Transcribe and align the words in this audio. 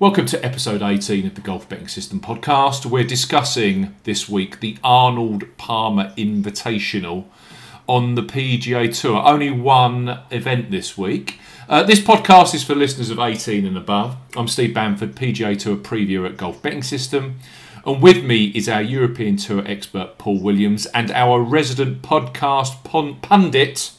Welcome 0.00 0.24
to 0.28 0.42
episode 0.42 0.80
18 0.80 1.26
of 1.26 1.34
the 1.34 1.42
Golf 1.42 1.68
Betting 1.68 1.86
System 1.86 2.20
podcast. 2.20 2.86
We're 2.86 3.04
discussing 3.04 3.94
this 4.04 4.30
week 4.30 4.60
the 4.60 4.78
Arnold 4.82 5.44
Palmer 5.58 6.14
Invitational 6.16 7.26
on 7.86 8.14
the 8.14 8.22
PGA 8.22 8.98
Tour. 8.98 9.22
Only 9.22 9.50
one 9.50 10.20
event 10.30 10.70
this 10.70 10.96
week. 10.96 11.38
Uh, 11.68 11.82
this 11.82 12.00
podcast 12.00 12.54
is 12.54 12.64
for 12.64 12.74
listeners 12.74 13.10
of 13.10 13.18
18 13.18 13.66
and 13.66 13.76
above. 13.76 14.16
I'm 14.38 14.48
Steve 14.48 14.72
Bamford, 14.72 15.16
PGA 15.16 15.58
Tour 15.58 15.76
previewer 15.76 16.24
at 16.30 16.38
Golf 16.38 16.62
Betting 16.62 16.82
System. 16.82 17.38
And 17.84 18.02
with 18.02 18.24
me 18.24 18.46
is 18.54 18.70
our 18.70 18.80
European 18.80 19.36
Tour 19.36 19.62
expert, 19.66 20.16
Paul 20.16 20.40
Williams, 20.40 20.86
and 20.86 21.10
our 21.10 21.42
resident 21.42 22.00
podcast 22.00 22.84
pundit, 23.20 23.92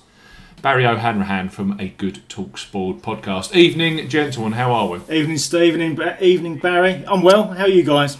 Barry 0.62 0.86
O'Hanrahan 0.86 1.50
from 1.50 1.80
a 1.80 1.88
Good 1.88 2.21
Talk 2.30 2.55
Sport 2.59 2.98
podcast. 2.98 3.55
Evening, 3.55 4.07
gentlemen, 4.07 4.52
how 4.52 4.71
are 4.71 4.89
we? 4.89 5.16
Evening, 5.16 5.39
Steve, 5.39 5.73
and 5.73 6.21
evening, 6.21 6.57
Barry. 6.59 7.04
I'm 7.07 7.23
well. 7.23 7.48
How 7.48 7.64
are 7.64 7.68
you 7.68 7.82
guys? 7.82 8.16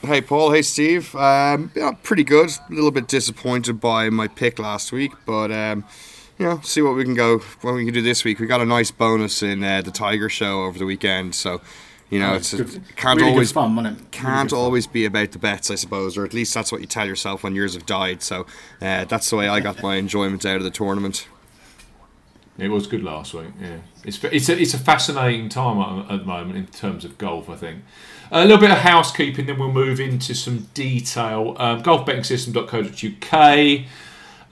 Hey, 0.00 0.22
Paul. 0.22 0.52
Hey, 0.52 0.62
Steve. 0.62 1.14
Um, 1.14 1.70
yeah, 1.74 1.92
pretty 2.02 2.24
good. 2.24 2.48
A 2.48 2.72
little 2.72 2.90
bit 2.90 3.08
disappointed 3.08 3.78
by 3.78 4.08
my 4.08 4.26
pick 4.26 4.58
last 4.58 4.90
week, 4.90 5.12
but 5.26 5.52
um, 5.52 5.84
you 6.38 6.46
know, 6.46 6.60
see 6.62 6.80
what 6.80 6.96
we 6.96 7.04
can 7.04 7.14
go, 7.14 7.40
what 7.60 7.74
we 7.74 7.84
can 7.84 7.92
do 7.92 8.00
this 8.00 8.24
week. 8.24 8.40
We 8.40 8.46
got 8.46 8.62
a 8.62 8.66
nice 8.66 8.90
bonus 8.90 9.42
in 9.42 9.62
uh, 9.62 9.82
the 9.82 9.90
Tiger 9.90 10.30
Show 10.30 10.64
over 10.64 10.78
the 10.78 10.86
weekend, 10.86 11.34
so 11.34 11.60
you 12.08 12.20
know, 12.20 12.32
oh, 12.32 12.36
it's, 12.36 12.54
it's 12.54 12.76
it 12.76 12.96
can't 12.96 13.20
really 13.20 13.32
always 13.32 13.52
fun, 13.52 13.76
really 13.76 13.96
can't 14.12 14.54
always 14.54 14.86
be 14.86 15.04
about 15.04 15.32
the 15.32 15.38
bets, 15.38 15.70
I 15.70 15.74
suppose, 15.74 16.16
or 16.16 16.24
at 16.24 16.32
least 16.32 16.54
that's 16.54 16.72
what 16.72 16.80
you 16.80 16.86
tell 16.86 17.06
yourself 17.06 17.42
when 17.42 17.54
yours 17.54 17.74
have 17.74 17.84
died. 17.84 18.22
So 18.22 18.46
uh, 18.80 19.04
that's 19.04 19.28
the 19.28 19.36
way 19.36 19.46
I 19.46 19.60
got 19.60 19.82
my 19.82 19.96
enjoyment 19.96 20.46
out 20.46 20.56
of 20.56 20.64
the 20.64 20.70
tournament. 20.70 21.28
It 22.58 22.68
was 22.68 22.86
good 22.86 23.02
last 23.02 23.32
week. 23.32 23.48
Yeah, 23.60 23.78
it's 24.04 24.22
it's 24.24 24.48
a, 24.48 24.60
it's 24.60 24.74
a 24.74 24.78
fascinating 24.78 25.48
time 25.48 26.04
at, 26.10 26.18
the 26.18 26.24
moment 26.24 26.58
in 26.58 26.66
terms 26.66 27.04
of 27.04 27.16
golf. 27.16 27.48
I 27.48 27.56
think 27.56 27.82
a 28.30 28.42
little 28.42 28.58
bit 28.58 28.70
of 28.70 28.78
housekeeping, 28.78 29.46
then 29.46 29.58
we'll 29.58 29.72
move 29.72 29.98
into 29.98 30.34
some 30.34 30.68
detail. 30.74 31.56
Um, 31.58 31.82
golfbettingsystem.co.uk. 31.82 33.86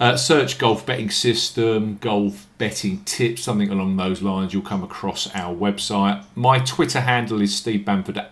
Uh, 0.00 0.16
search 0.16 0.58
golf 0.58 0.86
betting 0.86 1.10
system, 1.10 1.98
golf 2.00 2.46
betting 2.56 3.02
tips, 3.04 3.42
something 3.42 3.68
along 3.68 3.96
those 3.96 4.22
lines. 4.22 4.54
You'll 4.54 4.62
come 4.62 4.84
across 4.84 5.28
our 5.34 5.54
website. 5.54 6.24
My 6.36 6.60
Twitter 6.60 7.00
handle 7.00 7.40
is 7.40 7.54
Steve 7.54 7.84
Bamford. 7.84 8.24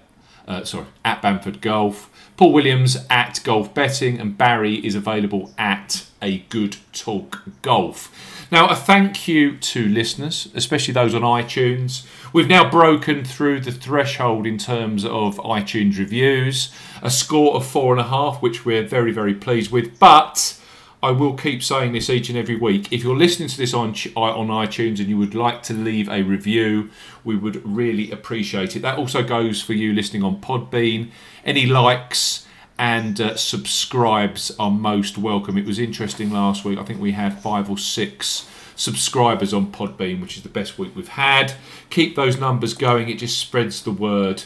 Uh, 0.47 0.65
sorry, 0.65 0.87
at 1.05 1.21
Bamford 1.21 1.61
Golf. 1.61 2.09
Paul 2.37 2.53
Williams 2.53 3.05
at 3.11 3.41
Golf 3.43 3.75
Betting, 3.75 4.21
and 4.21 4.39
Barry 4.39 4.77
is 4.87 4.95
available 4.95 5.53
at 5.59 6.07
A 6.23 6.39
Good 6.51 6.77
Talk 6.93 7.43
Golf. 7.63 8.36
Now, 8.57 8.69
a 8.69 8.75
thank 8.75 9.29
you 9.29 9.59
to 9.59 9.87
listeners, 9.87 10.49
especially 10.55 10.95
those 10.95 11.15
on 11.15 11.21
iTunes. 11.21 12.07
We've 12.33 12.49
now 12.49 12.71
broken 12.71 13.23
through 13.23 13.61
the 13.61 13.71
threshold 13.71 14.47
in 14.47 14.57
terms 14.57 15.05
of 15.05 15.37
iTunes 15.37 15.99
reviews, 15.99 16.73
a 17.03 17.11
score 17.11 17.55
of 17.55 17.67
four 17.67 17.93
and 17.93 18.01
a 18.01 18.09
half, 18.09 18.41
which 18.41 18.65
we're 18.65 18.83
very, 18.83 19.13
very 19.13 19.35
pleased 19.35 19.71
with. 19.71 19.99
But 19.99 20.59
I 21.03 21.11
will 21.11 21.35
keep 21.35 21.63
saying 21.63 21.93
this 21.93 22.09
each 22.09 22.31
and 22.31 22.39
every 22.39 22.57
week. 22.57 22.91
If 22.91 23.05
you're 23.05 23.15
listening 23.15 23.51
to 23.51 23.59
this 23.59 23.75
on 23.75 23.95
uh, 24.17 24.21
on 24.21 24.47
iTunes 24.47 25.01
and 25.01 25.09
you 25.09 25.19
would 25.19 25.35
like 25.35 25.63
to 25.65 25.75
leave 25.75 26.09
a 26.09 26.23
review, 26.23 26.89
we 27.25 27.37
would 27.37 27.61
really 27.63 28.11
appreciate 28.11 28.75
it. 28.75 28.81
That 28.81 28.97
also 28.97 29.23
goes 29.23 29.61
for 29.61 29.75
you 29.75 29.93
listening 29.93 30.23
on 30.23 30.41
Podbean. 30.41 31.11
Any 31.45 31.67
likes 31.67 32.46
and 32.79 33.21
uh, 33.21 33.37
subscribes 33.37 34.55
are 34.59 34.71
most 34.71 35.17
welcome. 35.17 35.57
It 35.57 35.67
was 35.67 35.79
interesting 35.79 36.31
last 36.31 36.65
week. 36.65 36.79
I 36.79 36.85
think 36.85 37.01
we 37.01 37.13
had 37.13 37.39
five 37.39 37.71
or 37.71 37.79
six 37.79 38.49
subscribers 38.75 39.55
on 39.55 39.73
Podbean, 39.73 40.21
which 40.21 40.37
is 40.37 40.43
the 40.43 40.49
best 40.49 40.79
week 40.79 40.95
we've 40.95 41.09
had. 41.09 41.55
Keep 41.89 42.17
those 42.17 42.39
numbers 42.39 42.75
going, 42.75 43.09
it 43.09 43.19
just 43.19 43.39
spreads 43.39 43.83
the 43.83 43.91
word. 43.91 44.45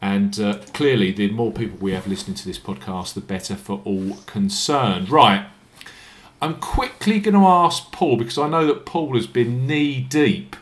And 0.00 0.38
uh, 0.40 0.58
clearly, 0.72 1.12
the 1.12 1.30
more 1.30 1.52
people 1.52 1.78
we 1.80 1.92
have 1.92 2.06
listening 2.06 2.36
to 2.36 2.44
this 2.44 2.58
podcast, 2.58 3.14
the 3.14 3.20
better 3.20 3.54
for 3.54 3.80
all 3.84 4.16
concerned. 4.26 5.10
Right, 5.10 5.46
I'm 6.40 6.56
quickly 6.56 7.20
going 7.20 7.34
to 7.34 7.46
ask 7.46 7.92
Paul 7.92 8.16
because 8.16 8.38
I 8.38 8.48
know 8.48 8.66
that 8.66 8.84
Paul 8.84 9.14
has 9.14 9.28
been 9.28 9.66
knee 9.66 10.00
deep 10.00 10.56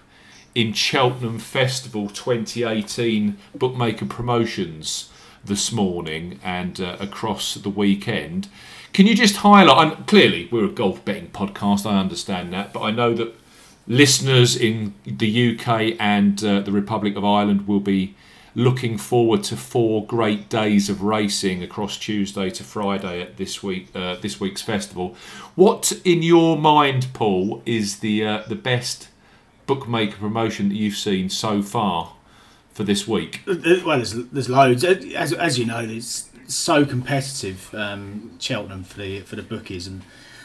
in 0.54 0.72
Cheltenham 0.72 1.38
Festival 1.38 2.08
2018 2.08 3.38
bookmaker 3.54 4.04
promotions 4.04 5.09
this 5.44 5.72
morning 5.72 6.38
and 6.42 6.80
uh, 6.80 6.96
across 7.00 7.54
the 7.54 7.70
weekend. 7.70 8.48
Can 8.92 9.06
you 9.06 9.14
just 9.14 9.36
highlight? 9.36 9.98
And 9.98 10.06
clearly, 10.06 10.48
we're 10.50 10.66
a 10.66 10.70
golf 10.70 11.04
betting 11.04 11.28
podcast. 11.28 11.86
I 11.86 11.98
understand 11.98 12.52
that, 12.52 12.72
but 12.72 12.80
I 12.80 12.90
know 12.90 13.14
that 13.14 13.34
listeners 13.86 14.56
in 14.56 14.94
the 15.04 15.58
UK 15.58 15.96
and 15.98 16.42
uh, 16.44 16.60
the 16.60 16.72
Republic 16.72 17.16
of 17.16 17.24
Ireland 17.24 17.66
will 17.66 17.80
be 17.80 18.14
looking 18.54 18.98
forward 18.98 19.44
to 19.44 19.56
four 19.56 20.04
great 20.06 20.48
days 20.48 20.88
of 20.88 21.02
racing 21.02 21.62
across 21.62 21.96
Tuesday 21.96 22.50
to 22.50 22.64
Friday 22.64 23.22
at 23.22 23.36
this 23.36 23.62
week 23.62 23.88
uh, 23.94 24.16
this 24.16 24.40
week's 24.40 24.62
festival. 24.62 25.14
What, 25.54 25.92
in 26.04 26.22
your 26.22 26.58
mind, 26.58 27.08
Paul, 27.12 27.62
is 27.64 28.00
the 28.00 28.24
uh, 28.24 28.42
the 28.48 28.56
best 28.56 29.08
bookmaker 29.66 30.16
promotion 30.16 30.68
that 30.70 30.74
you've 30.74 30.96
seen 30.96 31.28
so 31.30 31.62
far? 31.62 32.12
For 32.80 32.84
this 32.84 33.06
week? 33.06 33.42
Well, 33.46 33.56
there's, 33.98 34.12
there's 34.12 34.48
loads. 34.48 34.84
Uh, 34.84 35.00
as, 35.14 35.34
as 35.34 35.58
you 35.58 35.66
know, 35.66 35.80
it's 35.80 36.30
so 36.46 36.86
competitive, 36.86 37.74
um, 37.74 38.38
Cheltenham 38.38 38.84
for 38.84 38.98
the 38.98 39.20
for 39.20 39.36
the 39.36 39.42
bookies, 39.42 39.86
and 39.86 40.00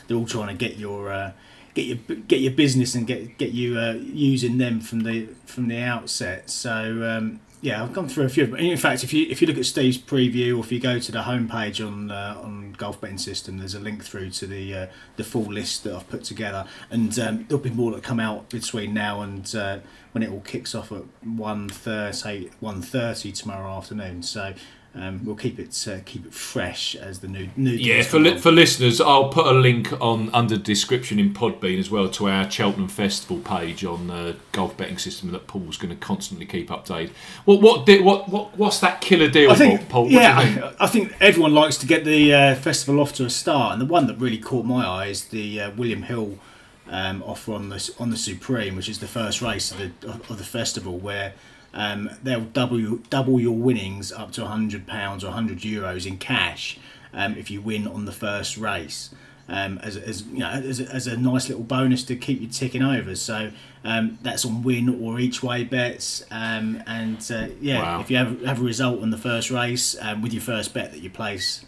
they're 0.08 0.18
all 0.18 0.26
trying 0.26 0.50
to 0.50 0.54
get 0.54 0.78
your 0.78 1.14
uh, 1.14 1.32
get 1.74 1.86
your 1.86 2.18
get 2.28 2.42
your 2.42 2.52
business 2.52 2.94
and 2.94 3.08
get 3.08 3.38
get 3.38 3.52
you 3.52 3.80
uh, 3.80 3.94
using 3.94 4.58
them 4.58 4.82
from 4.82 5.02
the 5.02 5.28
from 5.46 5.70
the 5.70 5.82
outset. 5.82 6.50
So 6.50 6.74
um, 7.04 7.40
yeah, 7.66 7.82
I've 7.82 7.94
gone 7.94 8.08
through 8.08 8.26
a 8.26 8.30
few. 8.30 8.44
of 8.44 8.52
them. 8.52 8.60
In 8.60 8.78
fact, 8.78 9.04
if 9.04 9.12
you 9.12 9.26
if 9.28 9.42
you 9.42 9.48
look 9.48 9.58
at 9.58 9.66
Steve's 9.66 9.98
preview, 9.98 10.56
or 10.56 10.60
if 10.60 10.72
you 10.72 10.80
go 10.80 11.00
to 11.00 11.12
the 11.12 11.24
homepage 11.24 11.86
on 11.86 12.12
uh, 12.12 12.40
on 12.40 12.74
Golf 12.74 13.02
Betting 13.02 13.18
System, 13.18 13.58
there's 13.58 13.74
a 13.74 13.80
link 13.80 14.04
through 14.04 14.30
to 14.32 14.46
the 14.46 14.74
uh, 14.76 14.88
the 15.16 15.24
full 15.24 15.46
list 15.46 15.84
that 15.84 15.96
I've 15.96 16.08
put 16.08 16.24
together, 16.24 16.68
and 16.92 17.18
um, 17.18 17.46
there'll 17.48 17.64
be 17.64 17.72
more 17.72 17.92
that 17.94 18.04
come 18.04 18.20
out 18.20 18.50
between 18.52 18.94
now 18.94 19.22
and 19.22 19.56
uh, 19.56 19.80
when 20.12 20.22
it 20.22 20.30
all 20.30 20.42
kicks 20.42 20.76
off 20.76 20.92
at 20.92 21.02
one 21.24 21.68
thirty 21.68 22.52
one 22.60 22.84
thirty 22.84 23.32
tomorrow 23.32 23.72
afternoon. 23.72 24.22
So 24.22 24.54
um, 24.98 25.26
we'll 25.26 25.36
keep 25.36 25.60
it 25.60 25.88
uh, 25.90 26.00
keep 26.06 26.26
it 26.26 26.34
fresh 26.34 26.96
as 26.96 27.20
the 27.20 27.28
new 27.28 27.50
new. 27.58 27.72
Yeah, 27.72 28.02
for 28.02 28.18
li- 28.18 28.38
for 28.38 28.50
listeners, 28.50 29.02
I'll 29.02 29.28
put 29.28 29.46
a 29.46 29.52
link 29.52 29.92
on 30.02 30.30
under 30.34 30.56
the 30.56 30.64
description 30.64 31.20
in 31.20 31.34
Podbean 31.34 31.78
as 31.78 31.92
well 31.92 32.08
to 32.12 32.30
our 32.30 32.50
Cheltenham 32.50 32.88
Festival 32.88 33.40
page 33.40 33.84
on 33.84 34.08
the 34.08 34.38
golf 34.54 34.78
betting 34.78 34.98
system 34.98 35.32
that 35.34 35.48
Paul's 35.48 35.76
going 35.76 35.90
to 35.90 35.98
constantly 35.98 36.46
keep 36.46 36.70
updated. 36.70 37.12
What 37.44 37.62
what 37.62 37.90
what 38.04 38.30
what 38.30 38.58
what's 38.58 38.80
that 38.80 39.02
killer 39.02 39.28
deal, 39.28 39.52
I 39.52 39.56
think, 39.56 39.90
Paul? 39.90 40.04
What 40.04 40.14
yeah. 40.14 40.72
I, 40.80 40.86
I, 40.86 40.88
think 40.88 41.14
everyone 41.20 41.54
likes 41.54 41.76
to 41.80 41.86
get 41.86 42.06
the 42.06 42.34
uh, 42.34 42.56
festival 42.56 43.02
off 43.02 43.12
to 43.16 43.26
a 43.26 43.30
start, 43.30 43.74
and 43.74 43.82
the 43.82 43.86
one 43.86 44.08
that 44.08 44.18
really 44.18 44.38
caught 44.38 44.66
my 44.66 44.86
eye 44.86 45.08
is 45.08 45.26
the 45.26 45.60
uh, 45.60 45.72
William 45.72 46.04
Hill. 46.04 46.40
Um, 46.88 47.24
offer 47.24 47.54
on 47.54 47.70
the 47.70 47.94
on 47.98 48.12
the 48.12 48.16
Supreme, 48.16 48.76
which 48.76 48.88
is 48.88 49.00
the 49.00 49.08
first 49.08 49.42
race 49.42 49.72
of 49.72 49.80
the 49.80 50.08
of 50.30 50.38
the 50.38 50.44
festival, 50.44 51.00
where 51.00 51.34
um, 51.76 52.10
they'll 52.24 52.42
double 52.42 52.98
double 53.10 53.40
your 53.40 53.56
winnings 53.56 54.12
up 54.12 54.32
to 54.32 54.46
hundred 54.46 54.88
pounds 54.88 55.24
or 55.24 55.32
hundred 55.32 55.60
euros 55.60 56.08
in 56.08 56.18
cash 56.18 56.80
um, 57.14 57.38
if 57.38 57.52
you 57.52 57.62
win 57.62 57.86
on 57.86 58.06
the 58.06 58.12
first 58.12 58.58
race. 58.58 59.14
Um, 59.48 59.78
as, 59.84 59.96
as 59.96 60.24
you 60.24 60.40
know, 60.40 60.50
as, 60.50 60.80
as 60.80 61.06
a 61.06 61.16
nice 61.16 61.50
little 61.50 61.64
bonus 61.64 62.02
to 62.06 62.16
keep 62.16 62.42
you 62.42 62.48
ticking 62.48 62.82
over. 62.82 63.16
So 63.16 63.52
um, 63.84 64.18
that's 64.24 64.44
on 64.44 64.64
win 64.64 64.90
or 64.90 65.20
each 65.20 65.44
way 65.44 65.64
bets. 65.64 66.26
Um, 66.32 66.82
and 66.88 67.20
uh, 67.32 67.50
yeah, 67.62 67.80
wow. 67.80 68.02
if 68.02 68.10
you 68.10 68.18
have, 68.18 68.42
have 68.42 68.60
a 68.60 68.64
result 68.64 69.04
on 69.04 69.12
the 69.12 69.20
first 69.20 69.52
race 69.52 69.96
um, 70.02 70.24
with 70.24 70.34
your 70.34 70.42
first 70.42 70.74
bet 70.74 70.92
that 70.94 71.02
you 71.02 71.12
place 71.12 71.64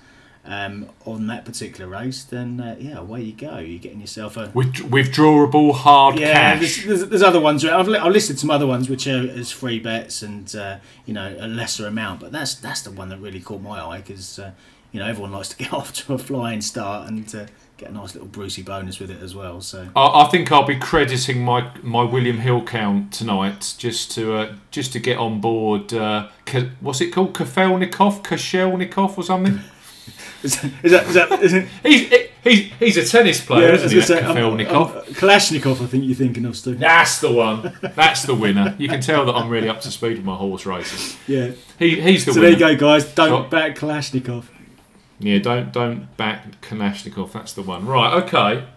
um, 0.47 0.90
on 1.06 1.28
that 1.28 1.44
particular 1.44 1.90
race, 1.90 2.24
then 2.24 2.62
uh, 2.62 2.78
yeah, 2.80 2.97
away 2.97 3.22
you 3.22 3.34
go. 3.34 3.58
You're 3.58 3.80
getting 3.80 4.00
yourself 4.00 4.38
a 4.38 4.50
With, 4.53 4.75
withdrawable 4.75 5.74
hard 5.74 6.18
yeah, 6.18 6.31
cash. 6.31 6.59
There's, 6.59 6.85
there's, 6.85 7.09
there's, 7.09 7.22
other 7.22 7.41
ones. 7.41 7.66
I've, 7.66 7.90
I've 7.90 8.12
listed 8.12 8.40
some 8.40 8.50
other 8.50 8.66
ones 8.66 8.90
which 8.90 9.07
are 9.07 9.30
as 9.30 9.52
free 9.52 9.80
bets 9.80 10.22
and 10.22 10.56
uh, 10.56 10.78
you 11.06 11.13
know 11.13 11.36
a 11.38 11.47
lesser 11.47 11.86
amount, 11.86 12.22
but 12.22 12.31
that's 12.31 12.56
that's 12.56 12.81
the 12.81 12.92
one 12.92 13.10
that 13.10 13.18
really 13.18 13.42
caught 13.42 13.62
my 13.62 13.81
eye 13.81 13.98
because 13.98 14.39
uh, 14.39 14.51
you 14.94 15.01
know 15.01 15.06
everyone 15.06 15.33
likes 15.33 15.50
to 15.50 15.57
get 15.63 15.74
off 15.74 15.92
to 15.94 16.13
a 16.13 16.18
flying 16.18 16.62
start 16.62 17.10
and 17.10 17.36
uh, 17.36 17.45
get 17.75 17.89
a 17.89 17.94
nice 17.94 18.16
little 18.16 18.30
Brucey 18.30 18.62
bonus 18.62 19.00
with 19.00 19.12
it 19.12 19.22
as 19.22 19.36
well. 19.36 19.60
So 19.60 19.89
I, 19.98 20.24
I, 20.24 20.30
think 20.30 20.50
I'll 20.50 20.66
be 20.66 20.77
crediting 20.77 21.42
my 21.44 21.72
my 21.83 22.04
William 22.04 22.38
Hill 22.38 22.63
count 22.63 23.12
tonight 23.12 23.75
just 23.77 24.12
to 24.12 24.33
uh, 24.33 24.56
just 24.72 24.94
to 24.94 25.00
get 25.00 25.18
on 25.18 25.42
board. 25.42 25.94
Uh, 25.94 26.30
what's 26.80 27.01
it 27.01 27.12
called? 27.12 27.33
Kafelnikov, 27.33 28.24
Kashelnikov, 28.24 29.18
or 29.18 29.24
something. 29.24 29.60
Is, 30.48 30.64
is 30.84 30.92
that, 30.92 31.08
is 31.08 31.14
that, 31.14 31.44
is 31.44 31.54
it, 31.54 31.68
he's, 31.84 32.10
he's, 32.44 32.74
he's 32.80 32.98
a 32.98 33.06
tennis 33.06 33.44
player, 33.44 33.70
yeah, 33.70 33.76
isn't 33.76 33.92
he? 33.92 34.02
Say, 34.02 34.22
Kafelnikov. 34.22 34.72
Um, 34.72 34.98
um, 34.98 35.04
Kalashnikov, 35.06 35.82
I 35.82 35.88
think 35.88 36.06
you're 36.06 36.16
thinking 36.16 36.46
of, 36.46 36.56
Stu. 36.56 36.76
That's 36.76 37.20
the 37.20 37.32
one. 37.32 37.78
That's 37.96 38.24
the 38.24 38.36
winner. 38.36 38.76
You 38.78 38.88
can 38.88 39.02
tell 39.02 39.26
that 39.26 39.36
I'm 39.36 39.50
really 39.50 39.70
up 39.70 39.82
to 39.82 39.92
speed 39.92 40.18
with 40.18 40.26
my 40.26 40.36
horse 40.36 40.66
racing. 40.66 41.20
Yeah. 41.28 41.52
He, 41.78 42.00
he's 42.00 42.26
the 42.26 42.34
so 42.34 42.40
winner. 42.40 42.54
So 42.54 42.60
there 42.60 42.72
you 42.72 42.78
go, 42.78 42.88
guys. 42.88 43.14
Don't 43.14 43.52
back 43.52 43.76
Kalashnikov. 43.76 44.46
Yeah, 45.20 45.40
don't 45.40 45.74
don't 45.74 46.16
back 46.16 46.62
Kalashnikov. 46.62 47.32
That's 47.32 47.54
the 47.54 47.64
one. 47.64 47.86
Right. 47.86 48.24
Okay. 48.24 48.68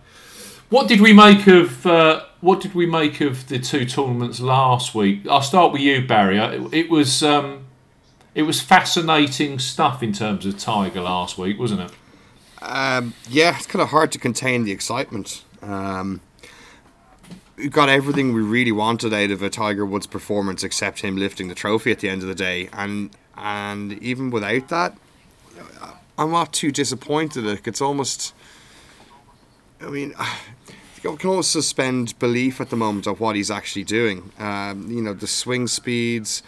What 0.71 0.89
did 0.89 1.01
we 1.01 1.13
make 1.13 1.47
of 1.47 1.87
uh, 1.87 2.25
what 2.41 2.61
did 2.61 2.75
we 2.75 2.87
make 2.87 3.21
of 3.21 3.49
the 3.49 3.59
two 3.59 3.85
tournaments 3.85 4.41
last 4.41 4.95
week? 4.95 5.27
I'll 5.29 5.43
start 5.43 5.73
with 5.73 5.83
you, 5.83 6.07
Barry. 6.07 6.39
It, 6.39 6.73
it 6.73 6.91
was 6.91 7.23
um, 7.23 7.67
it 8.35 8.43
was 8.43 8.61
fascinating 8.61 9.59
stuff 9.59 10.03
in 10.03 10.13
terms 10.13 10.47
of 10.47 10.59
Tiger 10.59 11.01
last 11.01 11.39
week, 11.39 11.59
wasn't 11.59 11.81
it? 11.83 11.93
Um, 12.63 13.15
yeah, 13.29 13.57
it's 13.57 13.67
kind 13.67 13.83
of 13.83 13.89
hard 13.89 14.13
to 14.13 14.19
contain 14.19 14.65
the 14.65 14.73
excitement. 14.73 15.45
Um, 15.63 16.21
we 17.57 17.69
got 17.69 17.89
everything 17.89 18.33
we 18.33 18.43
really 18.43 18.73
wanted 18.73 19.13
out 19.13 19.31
of 19.31 19.43
a 19.43 19.51
Tiger 19.51 19.85
Woods 19.85 20.07
performance, 20.07 20.63
except 20.63 21.01
him 21.01 21.17
lifting 21.17 21.49
the 21.49 21.55
trophy 21.55 21.91
at 21.91 22.01
the 22.01 22.09
end 22.09 22.23
of 22.23 22.29
the 22.29 22.35
day. 22.35 22.69
And 22.73 23.11
and 23.37 23.95
even 24.03 24.31
without 24.31 24.69
that, 24.69 24.97
I'm 26.19 26.31
not 26.31 26.53
too 26.53 26.71
disappointed. 26.71 27.47
It's 27.67 27.81
almost, 27.81 28.35
I 29.81 29.89
mean, 29.89 30.15
you 31.03 31.17
can 31.17 31.31
almost 31.31 31.51
suspend 31.51 32.19
belief 32.19 32.61
at 32.61 32.69
the 32.69 32.77
moment 32.77 33.07
of 33.07 33.21
what 33.21 33.37
he's 33.37 33.51
actually 33.51 33.85
doing. 33.85 34.31
Um, 34.39 34.91
you 34.91 35.01
know, 35.01 35.15
the 35.15 35.27
swing 35.27 35.67
speeds, 35.67 36.43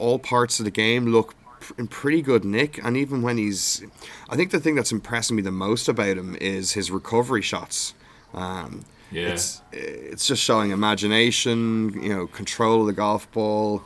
all 0.00 0.18
parts 0.18 0.58
of 0.58 0.64
the 0.64 0.70
game 0.70 1.06
look 1.06 1.34
in 1.78 1.86
pretty 1.86 2.22
good 2.22 2.44
nick. 2.44 2.82
And 2.84 2.96
even 2.96 3.22
when 3.22 3.36
he's, 3.36 3.84
I 4.28 4.36
think 4.36 4.50
the 4.50 4.60
thing 4.60 4.74
that's 4.74 4.92
impressing 4.92 5.36
me 5.36 5.42
the 5.42 5.52
most 5.52 5.88
about 5.88 6.16
him 6.16 6.36
is 6.40 6.72
his 6.72 6.90
recovery 6.90 7.42
shots. 7.42 7.94
Um, 8.34 8.84
yeah. 9.12 9.28
It's, 9.28 9.60
it's 9.72 10.26
just 10.26 10.42
showing 10.42 10.70
imagination, 10.70 12.02
you 12.02 12.08
know, 12.14 12.26
control 12.26 12.80
of 12.80 12.86
the 12.86 12.92
golf 12.92 13.30
ball. 13.32 13.82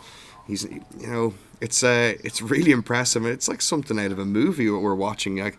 He's, 0.46 0.64
you 0.64 1.06
know, 1.06 1.34
it's 1.60 1.82
uh, 1.82 2.14
it's 2.22 2.42
really 2.42 2.70
impressive. 2.70 3.24
It's 3.24 3.48
like 3.48 3.62
something 3.62 3.98
out 3.98 4.12
of 4.12 4.18
a 4.18 4.24
movie 4.26 4.68
what 4.68 4.82
we're 4.82 4.94
watching. 4.94 5.38
Like, 5.38 5.58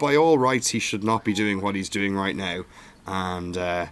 by 0.00 0.16
all 0.16 0.38
rights, 0.38 0.70
he 0.70 0.78
should 0.78 1.04
not 1.04 1.24
be 1.24 1.34
doing 1.34 1.60
what 1.60 1.74
he's 1.74 1.90
doing 1.90 2.14
right 2.14 2.34
now, 2.34 2.64
and 3.06 3.56
uh, 3.56 3.86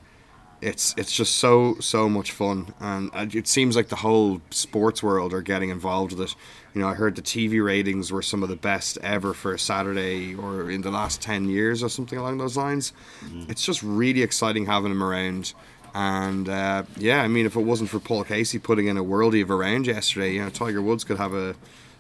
it's 0.63 0.95
it's 0.97 1.13
just 1.13 1.37
so 1.37 1.77
so 1.81 2.09
much 2.09 2.31
fun. 2.31 2.73
And 2.81 3.11
it 3.35 3.49
seems 3.49 3.77
like 3.77 3.89
the 3.89 3.97
whole 3.97 4.41
sports 4.51 5.03
world 5.03 5.35
are 5.35 5.43
getting 5.43 5.71
involved 5.71 6.13
with 6.13 6.31
it. 6.31 6.37
You 6.75 6.81
know, 6.81 6.89
I 6.89 6.95
heard 6.95 7.17
the 7.17 7.23
TV 7.23 7.63
ratings 7.63 8.11
were 8.11 8.23
some 8.23 8.43
of 8.43 8.49
the 8.49 8.57
best 8.57 8.97
ever 9.03 9.35
for 9.35 9.53
a 9.53 9.59
Saturday 9.59 10.35
or 10.35 10.71
in 10.71 10.83
the 10.83 10.91
last 10.91 11.21
ten 11.21 11.49
years 11.49 11.83
or 11.83 11.89
something 11.89 12.19
along 12.19 12.39
those 12.39 12.57
lines. 12.57 12.93
Mm-hmm. 13.25 13.51
It's 13.51 13.67
just 13.67 13.83
really 13.83 14.23
exciting 14.23 14.67
having 14.67 14.93
him 14.93 15.03
around. 15.03 15.53
And 15.95 16.49
uh, 16.49 16.85
yeah, 16.97 17.23
I 17.23 17.29
mean, 17.29 17.45
if 17.45 17.57
it 17.57 17.61
wasn't 17.61 17.91
for 17.91 17.99
Paul 17.99 18.25
Casey 18.25 18.59
putting 18.59 18.87
in 18.87 18.97
a 18.97 19.05
worldie 19.05 19.43
of 19.43 19.51
a 19.51 19.57
round 19.57 19.87
yesterday, 19.87 20.35
you 20.35 20.43
know, 20.43 20.49
Tiger 20.49 20.81
Woods 20.81 21.05
could 21.05 21.19
have 21.19 21.35
a 21.35 21.55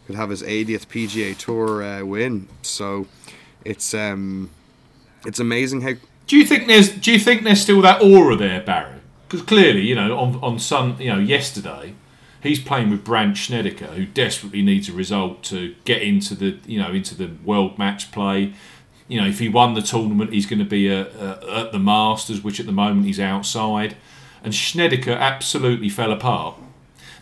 could 0.06 0.16
have 0.16 0.30
his 0.30 0.42
80th 0.42 0.86
PGA 0.86 1.36
Tour 1.36 1.82
uh, 1.82 2.04
win. 2.04 2.48
So 2.62 3.06
it's 3.64 3.92
um, 3.92 4.50
it's 5.26 5.40
amazing 5.40 5.80
how. 5.82 5.94
Do 6.26 6.36
you 6.36 6.46
think 6.46 6.66
there's 6.66 6.90
Do 6.90 7.12
you 7.12 7.18
think 7.18 7.42
there's 7.42 7.60
still 7.60 7.82
that 7.82 8.02
aura 8.02 8.36
there, 8.36 8.60
Barry? 8.60 9.00
Because 9.28 9.44
clearly, 9.46 9.82
you 9.82 9.94
know, 9.94 10.18
on 10.18 10.36
on 10.42 10.58
Sun, 10.58 10.96
you 10.98 11.12
know, 11.12 11.18
yesterday, 11.18 11.94
he's 12.42 12.60
playing 12.60 12.90
with 12.90 13.04
Brandt 13.04 13.36
Snedeker, 13.36 13.86
who 13.86 14.06
desperately 14.06 14.62
needs 14.62 14.88
a 14.88 14.92
result 14.92 15.42
to 15.44 15.74
get 15.84 16.02
into 16.02 16.34
the 16.34 16.58
you 16.66 16.80
know 16.80 16.92
into 16.92 17.14
the 17.14 17.30
world 17.44 17.78
match 17.78 18.12
play 18.12 18.54
you 19.12 19.20
know, 19.20 19.26
if 19.26 19.40
he 19.40 19.48
won 19.48 19.74
the 19.74 19.82
tournament, 19.82 20.32
he's 20.32 20.46
going 20.46 20.58
to 20.58 20.64
be 20.64 20.88
a, 20.88 21.02
a, 21.02 21.60
at 21.66 21.72
the 21.72 21.78
Masters, 21.78 22.42
which 22.42 22.58
at 22.58 22.64
the 22.64 22.72
moment 22.72 23.04
he's 23.04 23.20
outside. 23.20 23.94
And 24.42 24.54
Snedeker 24.54 25.12
absolutely 25.12 25.90
fell 25.90 26.12
apart. 26.12 26.56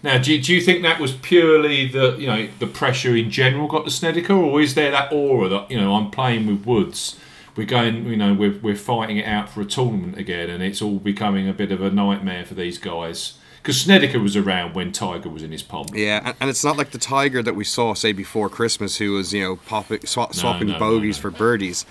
Now, 0.00 0.16
do 0.18 0.32
you, 0.32 0.40
do 0.40 0.54
you 0.54 0.60
think 0.60 0.82
that 0.82 1.00
was 1.00 1.12
purely 1.12 1.88
the 1.88 2.16
you 2.16 2.28
know 2.28 2.48
the 2.60 2.68
pressure 2.68 3.16
in 3.16 3.30
general 3.30 3.66
got 3.66 3.84
to 3.84 3.90
Snedeker, 3.90 4.32
or 4.32 4.60
is 4.60 4.74
there 4.74 4.92
that 4.92 5.12
aura 5.12 5.48
that 5.48 5.70
you 5.70 5.78
know 5.78 5.94
I'm 5.94 6.10
playing 6.10 6.46
with 6.46 6.64
Woods, 6.64 7.18
we're 7.56 7.66
going 7.66 8.06
you 8.06 8.16
know 8.16 8.34
we're 8.34 8.58
we're 8.58 8.76
fighting 8.76 9.18
it 9.18 9.26
out 9.26 9.48
for 9.48 9.60
a 9.60 9.64
tournament 9.64 10.18
again, 10.18 10.50
and 10.50 10.62
it's 10.62 10.80
all 10.80 10.98
becoming 10.98 11.48
a 11.48 11.52
bit 11.52 11.72
of 11.72 11.80
a 11.82 11.90
nightmare 11.90 12.44
for 12.44 12.54
these 12.54 12.78
guys 12.78 13.34
because 13.62 13.80
Snedeker 13.80 14.18
was 14.18 14.36
around 14.36 14.74
when 14.74 14.90
Tiger 14.90 15.28
was 15.28 15.42
in 15.42 15.52
his 15.52 15.62
pomp. 15.62 15.90
Yeah, 15.94 16.22
and, 16.24 16.36
and, 16.40 16.50
it's 16.50 16.64
not 16.64 16.76
like 16.76 16.92
the 16.92 16.98
Tiger 16.98 17.42
that 17.42 17.54
we 17.54 17.64
saw 17.64 17.94
say 17.94 18.12
before 18.12 18.48
Christmas, 18.48 18.96
who 18.96 19.12
was 19.12 19.32
you 19.32 19.42
know 19.42 19.56
popping, 19.56 20.00
sw- 20.00 20.32
swapping 20.32 20.68
no, 20.68 20.74
no, 20.74 20.78
bogeys 20.78 21.18
no, 21.18 21.22
for 21.22 21.30
birdies. 21.30 21.84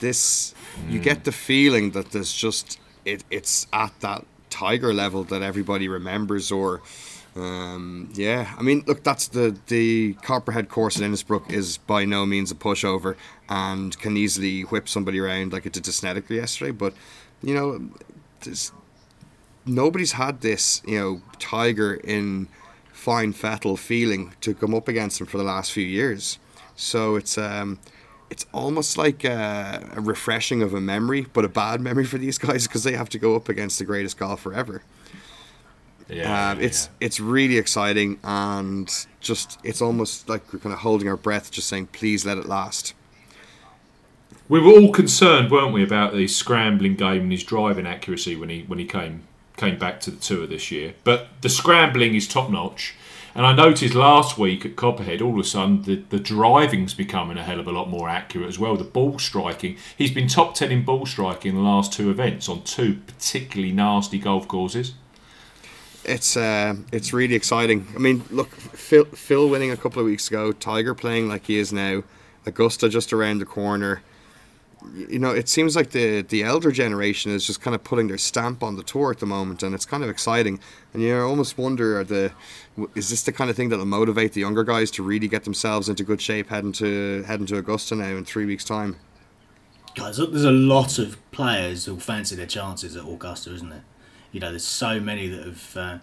This 0.00 0.54
mm. 0.76 0.92
you 0.92 0.98
get 0.98 1.24
the 1.24 1.32
feeling 1.32 1.92
that 1.92 2.10
there's 2.10 2.32
just 2.32 2.78
it, 3.04 3.24
it's 3.30 3.66
at 3.72 3.98
that 4.00 4.26
Tiger 4.50 4.92
level 4.92 5.24
that 5.24 5.42
everybody 5.42 5.88
remembers, 5.88 6.52
or 6.52 6.82
um, 7.36 8.10
yeah, 8.14 8.54
I 8.56 8.62
mean, 8.62 8.84
look, 8.86 9.02
that's 9.02 9.28
the 9.28 9.56
the 9.66 10.14
Copperhead 10.22 10.68
course 10.68 10.98
in 10.98 11.10
Innisbrook 11.10 11.50
is 11.50 11.78
by 11.78 12.04
no 12.04 12.26
means 12.26 12.50
a 12.50 12.54
pushover 12.54 13.16
and 13.48 13.98
can 13.98 14.16
easily 14.16 14.62
whip 14.62 14.88
somebody 14.88 15.18
around 15.18 15.52
like 15.52 15.66
it 15.66 15.72
did 15.72 15.84
to 15.84 15.92
Snedeker 15.92 16.34
yesterday, 16.34 16.70
but 16.70 16.94
you 17.42 17.54
know. 17.54 17.90
Nobody's 19.66 20.12
had 20.12 20.42
this, 20.42 20.82
you 20.86 20.98
know, 20.98 21.22
Tiger 21.38 21.94
in 21.94 22.48
fine 22.92 23.32
fettle 23.32 23.76
feeling 23.76 24.34
to 24.40 24.54
come 24.54 24.74
up 24.74 24.88
against 24.88 25.20
him 25.20 25.26
for 25.26 25.36
the 25.36 25.44
last 25.44 25.72
few 25.72 25.84
years. 25.84 26.38
So 26.76 27.16
it's 27.16 27.36
um, 27.36 27.78
it's 28.30 28.46
almost 28.52 28.96
like 28.96 29.24
a, 29.24 29.86
a 29.94 30.00
refreshing 30.00 30.62
of 30.62 30.74
a 30.74 30.80
memory, 30.80 31.26
but 31.32 31.44
a 31.44 31.48
bad 31.48 31.80
memory 31.88 32.04
for 32.04 32.18
these 32.18 32.38
guys 32.38 32.66
because 32.66 32.84
they 32.84 32.92
have 32.92 33.08
to 33.10 33.18
go 33.18 33.36
up 33.36 33.48
against 33.48 33.78
the 33.78 33.84
greatest 33.84 34.16
golfer 34.18 34.52
ever. 34.54 34.82
Yeah, 36.08 36.50
um, 36.50 36.60
it's 36.60 36.86
yeah. 36.86 37.06
it's 37.06 37.20
really 37.20 37.56
exciting 37.56 38.18
and 38.24 38.90
just 39.20 39.58
it's 39.64 39.80
almost 39.80 40.28
like 40.28 40.52
we're 40.52 40.58
kind 40.58 40.72
of 40.72 40.80
holding 40.80 41.08
our 41.08 41.16
breath, 41.16 41.50
just 41.50 41.68
saying, 41.68 41.88
"Please 41.88 42.26
let 42.26 42.38
it 42.38 42.46
last." 42.46 42.94
We 44.46 44.60
were 44.60 44.72
all 44.72 44.92
concerned, 44.92 45.50
weren't 45.50 45.72
we, 45.72 45.82
about 45.82 46.12
the 46.12 46.28
scrambling 46.28 46.96
game 46.96 47.22
and 47.22 47.32
his 47.32 47.42
driving 47.42 47.86
accuracy 47.86 48.36
when 48.36 48.50
he 48.50 48.62
when 48.62 48.78
he 48.78 48.84
came 48.84 49.22
came 49.56 49.78
back 49.78 50.00
to 50.00 50.10
the 50.10 50.20
tour 50.20 50.46
this 50.46 50.70
year. 50.70 50.94
But 51.04 51.28
the 51.40 51.48
scrambling 51.48 52.14
is 52.14 52.28
top 52.28 52.50
notch. 52.50 52.94
And 53.36 53.44
I 53.44 53.52
noticed 53.52 53.94
last 53.94 54.38
week 54.38 54.64
at 54.64 54.76
Copperhead, 54.76 55.20
all 55.20 55.32
of 55.32 55.38
a 55.40 55.44
sudden 55.44 55.82
the, 55.82 55.96
the 56.08 56.20
driving's 56.20 56.94
becoming 56.94 57.36
a 57.36 57.42
hell 57.42 57.58
of 57.58 57.66
a 57.66 57.72
lot 57.72 57.90
more 57.90 58.08
accurate 58.08 58.48
as 58.48 58.60
well. 58.60 58.76
The 58.76 58.84
ball 58.84 59.18
striking, 59.18 59.76
he's 59.98 60.12
been 60.12 60.28
top 60.28 60.54
10 60.54 60.70
in 60.70 60.84
ball 60.84 61.04
striking 61.04 61.50
in 61.50 61.56
the 61.56 61.68
last 61.68 61.92
two 61.92 62.10
events 62.10 62.48
on 62.48 62.62
two 62.62 63.00
particularly 63.06 63.72
nasty 63.72 64.20
golf 64.20 64.46
courses. 64.46 64.94
It's 66.04 66.36
uh, 66.36 66.74
it's 66.92 67.12
really 67.12 67.34
exciting. 67.34 67.86
I 67.94 67.98
mean, 67.98 68.24
look, 68.30 68.50
Phil, 68.50 69.04
Phil 69.06 69.48
winning 69.48 69.70
a 69.70 69.76
couple 69.76 70.00
of 70.00 70.06
weeks 70.06 70.28
ago, 70.28 70.52
Tiger 70.52 70.94
playing 70.94 71.28
like 71.28 71.46
he 71.46 71.58
is 71.58 71.72
now, 71.72 72.02
Augusta 72.46 72.88
just 72.88 73.12
around 73.12 73.38
the 73.38 73.46
corner 73.46 74.02
you 74.94 75.18
know, 75.18 75.30
it 75.30 75.48
seems 75.48 75.76
like 75.76 75.90
the 75.90 76.22
the 76.22 76.42
elder 76.42 76.70
generation 76.70 77.32
is 77.32 77.46
just 77.46 77.60
kind 77.60 77.74
of 77.74 77.82
putting 77.84 78.08
their 78.08 78.18
stamp 78.18 78.62
on 78.62 78.76
the 78.76 78.82
tour 78.82 79.10
at 79.10 79.18
the 79.18 79.26
moment, 79.26 79.62
and 79.62 79.74
it's 79.74 79.86
kind 79.86 80.02
of 80.02 80.10
exciting. 80.10 80.60
And 80.92 81.02
you 81.02 81.18
almost 81.20 81.56
wonder, 81.58 82.02
the 82.04 82.32
is 82.94 83.10
this 83.10 83.22
the 83.22 83.32
kind 83.32 83.50
of 83.50 83.56
thing 83.56 83.70
that'll 83.70 83.84
motivate 83.84 84.32
the 84.32 84.40
younger 84.40 84.64
guys 84.64 84.90
to 84.92 85.02
really 85.02 85.28
get 85.28 85.44
themselves 85.44 85.88
into 85.88 86.04
good 86.04 86.20
shape 86.20 86.50
heading 86.50 86.72
to 86.72 87.22
heading 87.26 87.46
to 87.46 87.56
Augusta 87.56 87.94
now 87.94 88.16
in 88.16 88.24
three 88.24 88.44
weeks' 88.44 88.64
time? 88.64 88.96
Guys, 89.94 90.16
there's 90.16 90.44
a 90.44 90.50
lot 90.50 90.98
of 90.98 91.18
players 91.30 91.84
who 91.84 91.98
fancy 92.00 92.34
their 92.34 92.46
chances 92.46 92.96
at 92.96 93.04
Augusta, 93.04 93.54
isn't 93.54 93.70
there? 93.70 93.84
You 94.34 94.40
know, 94.40 94.50
there's 94.50 94.64
so 94.64 95.00
many 95.00 95.28
that 95.28 95.44
have. 95.46 95.76
Uh, 95.76 95.98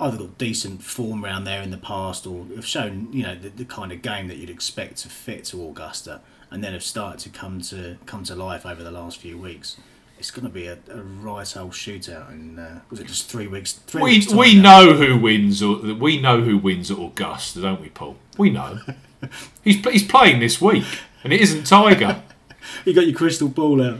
either 0.00 0.18
got 0.18 0.36
decent 0.36 0.82
form 0.82 1.24
around 1.24 1.44
there 1.44 1.62
in 1.62 1.70
the 1.70 1.78
past 1.78 2.26
or 2.26 2.44
have 2.56 2.66
shown 2.66 3.08
you 3.12 3.22
know 3.22 3.36
the, 3.36 3.48
the 3.48 3.64
kind 3.64 3.92
of 3.92 4.02
game 4.02 4.26
that 4.26 4.36
you'd 4.36 4.50
expect 4.50 4.98
to 4.98 5.08
fit 5.08 5.44
to 5.44 5.64
Augusta 5.64 6.20
and 6.50 6.62
then 6.62 6.72
have 6.72 6.82
started 6.82 7.20
to 7.20 7.28
come 7.28 7.60
to 7.60 7.96
come 8.06 8.24
to 8.24 8.34
life 8.34 8.66
over 8.66 8.82
the 8.82 8.90
last 8.90 9.18
few 9.18 9.38
weeks. 9.38 9.76
It's 10.18 10.30
going 10.30 10.46
to 10.46 10.50
be 10.50 10.66
a, 10.66 10.78
a 10.90 11.02
right 11.02 11.56
old 11.56 11.72
shootout, 11.72 12.30
and 12.30 12.58
uh, 12.58 12.66
was 12.88 13.00
it 13.00 13.06
just 13.06 13.28
three 13.28 13.46
weeks? 13.46 13.72
Three 13.72 14.02
we 14.02 14.10
weeks 14.12 14.32
we 14.32 14.58
know 14.58 14.94
who 14.94 15.18
wins. 15.18 15.62
Or, 15.62 15.76
We 15.76 16.18
know 16.18 16.40
who 16.40 16.56
wins 16.56 16.90
at 16.90 16.98
Augusta, 16.98 17.60
don't 17.60 17.82
we, 17.82 17.90
Paul? 17.90 18.16
We 18.38 18.48
know. 18.48 18.80
he's 19.62 19.84
he's 19.84 20.04
playing 20.04 20.40
this 20.40 20.60
week, 20.60 20.84
and 21.22 21.32
it 21.32 21.40
isn't 21.42 21.64
Tiger. 21.66 22.22
you 22.86 22.94
got 22.94 23.06
your 23.06 23.16
crystal 23.16 23.48
ball 23.48 23.82
out. 23.82 23.98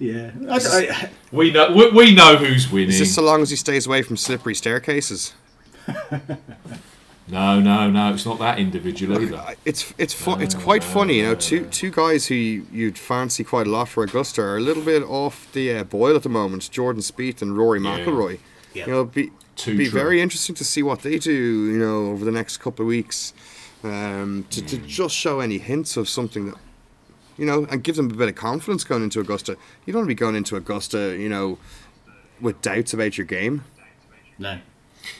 Yeah, 0.00 0.32
I, 0.48 0.56
I, 0.56 1.10
we 1.30 1.52
know 1.52 1.72
we, 1.72 1.90
we 1.90 2.14
know 2.14 2.36
who's 2.36 2.72
winning. 2.72 2.90
Just 2.90 3.14
so 3.14 3.22
long 3.22 3.42
as 3.42 3.50
he 3.50 3.56
stays 3.56 3.86
away 3.86 4.02
from 4.02 4.16
slippery 4.16 4.54
staircases. 4.54 5.34
No, 7.30 7.60
no, 7.60 7.88
no. 7.90 8.12
It's 8.12 8.26
not 8.26 8.38
that 8.40 8.58
individual 8.58 9.22
either. 9.22 9.54
It's 9.64 9.94
it's 9.98 10.12
fu- 10.12 10.36
no, 10.36 10.38
it's 10.38 10.54
quite 10.54 10.82
no, 10.82 10.88
funny, 10.88 11.18
you 11.18 11.22
know. 11.22 11.34
Two 11.34 11.66
two 11.66 11.90
guys 11.90 12.26
who 12.26 12.34
you'd 12.34 12.98
fancy 12.98 13.44
quite 13.44 13.66
a 13.66 13.70
lot 13.70 13.88
for 13.88 14.02
Augusta 14.02 14.42
are 14.42 14.56
a 14.56 14.60
little 14.60 14.82
bit 14.82 15.02
off 15.02 15.50
the 15.52 15.76
uh, 15.76 15.84
boil 15.84 16.16
at 16.16 16.22
the 16.22 16.28
moment. 16.28 16.68
Jordan 16.70 17.02
Spieth 17.02 17.40
and 17.40 17.56
Rory 17.56 17.78
McIlroy. 17.78 18.40
Yeah. 18.74 18.86
You 18.86 18.92
know, 18.92 19.04
be 19.04 19.30
Too 19.54 19.76
be 19.76 19.88
true. 19.88 20.00
very 20.00 20.20
interesting 20.20 20.54
to 20.56 20.64
see 20.64 20.82
what 20.82 21.02
they 21.02 21.18
do. 21.18 21.32
You 21.32 21.78
know, 21.78 22.10
over 22.10 22.24
the 22.24 22.32
next 22.32 22.56
couple 22.56 22.84
of 22.84 22.88
weeks, 22.88 23.32
um, 23.84 24.46
to, 24.50 24.60
mm. 24.60 24.68
to 24.68 24.78
just 24.78 25.14
show 25.14 25.40
any 25.40 25.58
hints 25.58 25.96
of 25.96 26.08
something 26.08 26.46
that 26.46 26.56
you 27.40 27.46
know, 27.46 27.66
and 27.70 27.82
give 27.82 27.96
them 27.96 28.10
a 28.10 28.14
bit 28.14 28.28
of 28.28 28.34
confidence 28.36 28.84
going 28.84 29.02
into 29.02 29.18
Augusta. 29.20 29.56
You 29.84 29.92
don't 29.92 30.00
want 30.02 30.10
to 30.10 30.14
be 30.14 30.24
going 30.26 30.36
into 30.36 30.56
Augusta, 30.56 31.16
you 31.18 31.28
know, 31.28 31.58
with 32.40 32.60
doubts 32.62 32.92
about 32.92 33.18
your 33.18 33.26
game. 33.26 33.64
No. 34.38 34.58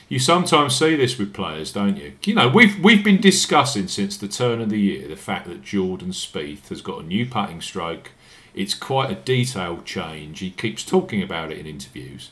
You 0.07 0.19
sometimes 0.19 0.75
see 0.75 0.95
this 0.95 1.17
with 1.17 1.33
players, 1.33 1.71
don't 1.73 1.97
you? 1.97 2.13
You 2.23 2.35
know, 2.35 2.47
we've 2.47 2.77
we've 2.79 3.03
been 3.03 3.19
discussing 3.19 3.87
since 3.87 4.15
the 4.15 4.27
turn 4.27 4.61
of 4.61 4.69
the 4.69 4.79
year 4.79 5.07
the 5.07 5.15
fact 5.15 5.47
that 5.47 5.63
Jordan 5.63 6.11
Spieth 6.11 6.69
has 6.69 6.81
got 6.81 7.01
a 7.03 7.05
new 7.05 7.25
putting 7.25 7.61
stroke. 7.61 8.11
It's 8.53 8.75
quite 8.75 9.09
a 9.11 9.15
detailed 9.15 9.85
change. 9.85 10.39
He 10.39 10.51
keeps 10.51 10.83
talking 10.85 11.23
about 11.23 11.51
it 11.51 11.57
in 11.57 11.65
interviews. 11.65 12.29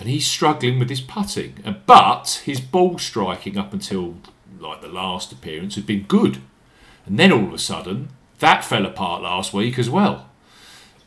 and 0.00 0.08
he's 0.08 0.26
struggling 0.26 0.78
with 0.80 0.90
his 0.90 1.00
putting. 1.00 1.54
Uh, 1.64 1.74
But 1.86 2.42
his 2.44 2.60
ball 2.60 2.98
striking 2.98 3.56
up 3.56 3.72
until 3.72 4.16
like 4.58 4.80
the 4.82 4.88
last 4.88 5.32
appearance 5.32 5.76
had 5.76 5.86
been 5.86 6.02
good, 6.02 6.38
and 7.06 7.18
then 7.18 7.32
all 7.32 7.44
of 7.46 7.54
a 7.54 7.58
sudden 7.58 8.08
that 8.44 8.64
fell 8.64 8.86
apart 8.86 9.22
last 9.22 9.52
week 9.52 9.78
as 9.78 9.88
well. 9.88 10.30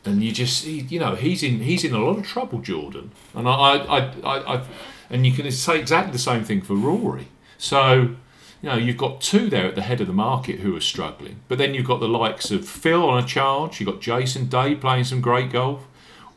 And 0.04 0.22
you 0.22 0.32
just, 0.32 0.64
you 0.66 0.98
know, 0.98 1.14
he's 1.14 1.42
in 1.42 1.60
he's 1.60 1.84
in 1.84 1.92
a 1.92 1.98
lot 1.98 2.18
of 2.18 2.26
trouble, 2.26 2.60
Jordan. 2.60 3.12
And 3.34 3.48
I, 3.48 3.52
I, 3.52 3.76
I, 3.76 3.98
I, 4.22 4.54
I 4.56 4.66
and 5.10 5.26
you 5.26 5.32
can 5.32 5.50
say 5.50 5.78
exactly 5.78 6.12
the 6.12 6.18
same 6.18 6.44
thing 6.44 6.62
for 6.62 6.74
Rory. 6.74 7.28
So 7.58 8.16
you 8.60 8.68
know, 8.68 8.76
you've 8.76 8.96
got 8.96 9.20
two 9.20 9.48
there 9.48 9.66
at 9.66 9.76
the 9.76 9.82
head 9.82 10.00
of 10.00 10.08
the 10.08 10.12
market 10.12 10.60
who 10.60 10.76
are 10.76 10.80
struggling. 10.80 11.40
But 11.46 11.58
then 11.58 11.74
you've 11.74 11.86
got 11.86 12.00
the 12.00 12.08
likes 12.08 12.50
of 12.50 12.68
Phil 12.68 13.08
on 13.08 13.22
a 13.22 13.26
charge. 13.26 13.78
You've 13.78 13.88
got 13.88 14.00
Jason 14.00 14.46
Day 14.46 14.74
playing 14.74 15.04
some 15.04 15.20
great 15.20 15.52
golf. 15.52 15.86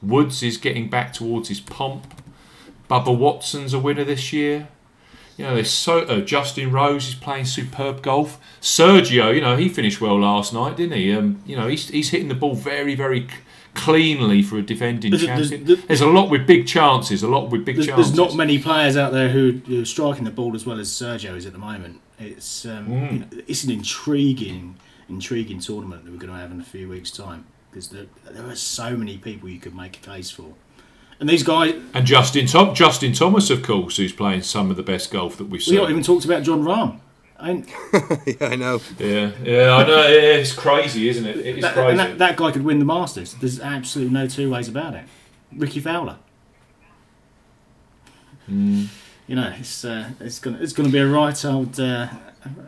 Woods 0.04 0.44
is 0.44 0.58
getting 0.58 0.90
back 0.90 1.14
towards 1.14 1.50
his 1.50 1.60
pomp. 1.60 2.22
Bubba 2.90 3.16
Watson's 3.18 3.74
a 3.74 3.80
winner 3.80 4.04
this 4.04 4.32
year. 4.32 4.68
You 5.38 5.46
know, 5.46 5.56
there's 5.56 5.72
so 5.72 6.00
uh, 6.02 6.20
Justin 6.22 6.72
Rose 6.72 7.08
is 7.08 7.16
playing 7.16 7.46
superb 7.46 8.02
golf. 8.04 8.40
Sergio, 8.62 9.34
you 9.34 9.42
know, 9.42 9.56
he 9.58 9.70
finished 9.70 10.00
well 10.02 10.20
last 10.20 10.54
night, 10.54 10.78
didn't 10.78 10.98
he? 10.98 11.14
Um, 11.14 11.42
you 11.46 11.56
know, 11.56 11.68
he's, 11.68 11.88
he's 11.90 12.10
hitting 12.10 12.28
the 12.28 12.36
ball 12.36 12.54
very, 12.54 12.94
very 12.96 13.28
cleanly 13.74 14.42
for 14.44 14.58
a 14.58 14.62
defending 14.62 15.12
There's- 15.12 15.26
champion. 15.26 15.66
there's- 15.66 15.84
There's 15.86 16.02
a 16.02 16.08
lot 16.08 16.30
with 16.30 16.46
big 16.46 16.68
chances. 16.68 17.24
A 17.24 17.28
lot 17.28 17.50
with 17.50 17.66
big 17.66 17.78
There's, 17.78 17.88
chances. 17.88 18.08
there's 18.14 18.18
not 18.30 18.36
many 18.36 18.60
players 18.60 18.98
out 18.98 19.14
there 19.14 19.30
who, 19.30 19.62
who 19.66 19.82
are 19.82 19.86
striking 19.86 20.26
the 20.26 20.32
ball 20.32 20.54
as 20.56 20.66
well 20.66 20.80
as 20.80 20.90
Sergio 20.90 21.36
is 21.36 21.46
at 21.46 21.54
the 21.54 21.60
moment. 21.60 22.02
It's 22.20 22.66
um, 22.66 22.88
Mm. 22.88 23.12
you 23.14 23.20
know, 23.20 23.26
it's 23.48 23.64
an 23.64 23.72
intriguing, 23.72 24.76
intriguing 25.10 25.60
tournament 25.60 26.04
that 26.06 26.12
we're 26.12 26.18
going 26.18 26.34
to 26.34 26.40
have 26.40 26.52
in 26.52 26.60
a 26.60 26.64
few 26.66 26.90
weeks' 26.90 27.10
time 27.12 27.46
because 27.72 27.88
there, 27.88 28.06
there 28.30 28.46
are 28.48 28.56
so 28.56 28.96
many 28.98 29.18
people 29.18 29.48
you 29.50 29.60
could 29.60 29.74
make 29.76 29.96
a 29.98 30.00
case 30.02 30.30
for, 30.30 30.54
and 31.22 31.30
these 31.30 31.44
guys. 31.44 31.76
And 31.94 32.06
Justin 32.06 32.48
Tom- 32.48 32.76
Justin 32.76 33.14
Thomas, 33.14 33.50
of 33.50 33.64
course, 33.64 33.96
who's 33.96 34.12
playing 34.12 34.42
some 34.42 34.70
of 34.70 34.76
the 34.76 34.84
best 34.84 35.12
golf 35.12 35.38
that 35.38 35.46
we've 35.46 35.62
seen. 35.64 35.76
We 35.76 35.78
seen. 35.78 35.84
not 35.84 35.92
even 35.92 36.04
talked 36.04 36.26
about 36.26 36.44
Jon 36.44 36.64
Rahm. 36.64 37.00
I 37.40 37.52
yeah, 38.26 38.48
I 38.48 38.56
know. 38.56 38.82
Yeah, 39.00 39.32
yeah, 39.44 39.76
I 39.76 39.88
know. 39.88 40.04
It's 40.08 40.52
crazy, 40.52 41.10
isn't 41.10 41.26
it? 41.26 41.38
It 41.38 41.58
is 41.58 41.62
that, 41.62 41.74
crazy. 41.74 41.90
and 41.92 42.00
that, 42.00 42.18
that 42.18 42.38
guy 42.38 42.52
could 42.52 42.64
win 42.64 42.80
the 42.80 42.86
Masters. 42.86 43.36
There's 43.36 43.60
absolutely 43.60 44.14
no 44.14 44.28
two 44.28 44.52
ways 44.52 44.68
about 44.68 44.96
it. 44.96 45.06
Rickie 45.56 45.80
Fowler. 45.80 46.18
Mm. 48.50 48.88
You 49.28 49.36
know, 49.36 49.54
it's 49.58 49.86
uh, 49.86 50.10
it's 50.20 50.40
gonna 50.40 50.60
it's 50.60 50.74
gonna 50.74 50.90
be 50.90 51.00
a 51.00 51.08
right 51.08 51.46
old 51.46 51.80
uh, 51.80 52.10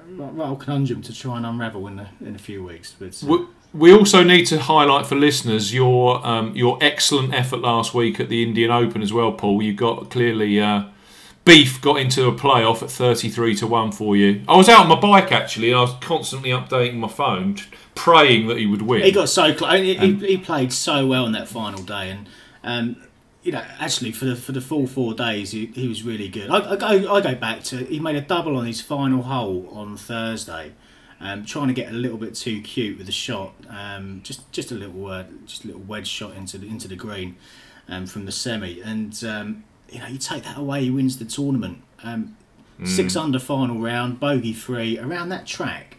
right 0.08 0.48
old 0.48 0.62
conundrum 0.62 1.02
to 1.04 1.14
try 1.14 1.38
and 1.38 1.46
unravel 1.46 1.88
in 1.88 2.00
a, 2.00 2.10
in 2.22 2.36
a 2.36 2.40
few 2.40 2.64
weeks. 2.64 2.96
But 2.98 3.22
uh, 3.24 3.46
we, 3.74 3.94
also 3.94 4.24
need 4.24 4.46
to 4.46 4.60
highlight 4.60 5.06
for 5.06 5.16
listeners 5.16 5.74
your 5.74 6.26
um, 6.26 6.56
your 6.56 6.78
excellent 6.82 7.34
effort 7.34 7.58
last 7.58 7.94
week 7.94 8.20
at 8.20 8.30
the 8.30 8.44
Indian 8.44 8.72
Open 8.72 9.02
as 9.02 9.12
well, 9.12 9.32
Paul. 9.32 9.62
You 9.62 9.74
got 9.74 10.10
clearly 10.10 10.60
uh, 10.60 10.86
beef 11.46 11.82
got 11.82 12.00
into 12.00 12.28
a 12.28 12.34
playoff 12.34 12.84
at 12.84 12.92
thirty 12.92 13.30
three 13.30 13.56
to 13.56 13.68
one 13.68 13.92
for 13.92 14.16
you. 14.16 14.44
I 14.48 14.56
was 14.56 14.70
out 14.70 14.82
on 14.82 14.88
my 14.90 15.00
bike 15.00 15.32
actually. 15.32 15.74
I 15.74 15.82
was 15.82 15.94
constantly 16.02 16.52
updating 16.52 16.96
my 16.96 17.08
phone, 17.08 17.58
praying 17.96 18.48
that 18.48 18.58
he 18.58 18.66
would 18.66 18.82
win. 18.82 19.04
He 19.04 19.12
got 19.12 19.30
so 19.30 19.54
close. 19.54 19.80
He, 19.80 19.96
he, 19.96 20.14
he 20.16 20.38
played 20.38 20.72
so 20.72 21.08
well 21.08 21.26
on 21.26 21.32
that 21.34 21.48
final 21.48 21.84
day, 21.84 22.12
and 22.12 22.30
um, 22.64 23.04
you 23.44 23.52
know, 23.52 23.64
actually 23.80 24.12
for 24.12 24.26
the 24.26 24.36
for 24.36 24.54
the 24.54 24.62
full 24.62 24.88
four 24.88 25.14
days, 25.14 25.52
he, 25.52 25.68
he 25.68 25.88
was 25.88 26.04
really 26.04 26.30
good. 26.30 26.50
I, 26.50 26.72
I 26.72 26.76
go 26.76 27.14
I 27.14 27.22
go 27.22 27.36
back 27.36 27.64
to 27.66 27.78
he 27.78 28.00
made 28.00 28.16
a 28.16 28.22
double 28.22 28.56
on 28.58 28.66
his 28.66 28.82
final 28.82 29.24
hole 29.24 29.68
on 29.72 29.98
Thursday, 29.98 30.72
um, 31.24 31.46
trying 31.46 31.70
to 31.70 31.74
get 31.74 31.90
a 31.90 31.96
little 31.96 32.18
bit 32.18 32.36
too 32.36 32.62
cute 32.62 32.98
with 33.00 33.08
the 33.08 33.12
shot, 33.12 33.54
um, 33.70 34.22
just 34.24 34.52
just 34.52 34.72
a 34.72 34.76
little 34.76 35.08
uh, 35.08 35.24
just 35.48 35.64
a 35.64 35.68
little 35.68 35.82
wedge 35.82 36.08
shot 36.08 36.36
into 36.36 36.60
the 36.60 36.68
into 36.68 36.88
the 36.88 36.96
green, 36.96 37.38
um, 37.90 38.06
from 38.06 38.26
the 38.26 38.32
semi, 38.32 38.80
and 38.82 39.24
um, 39.24 39.64
you 39.90 40.00
know 40.00 40.08
you 40.08 40.20
take 40.20 40.44
that 40.44 40.58
away, 40.58 40.84
he 40.84 40.92
wins 40.92 41.18
the 41.18 41.26
tournament. 41.26 41.82
Um, 42.04 42.38
Six 42.86 43.16
under 43.16 43.40
final 43.40 43.80
round, 43.80 44.20
bogey 44.20 44.52
free 44.52 45.00
around 45.00 45.30
that 45.30 45.46
track. 45.46 45.98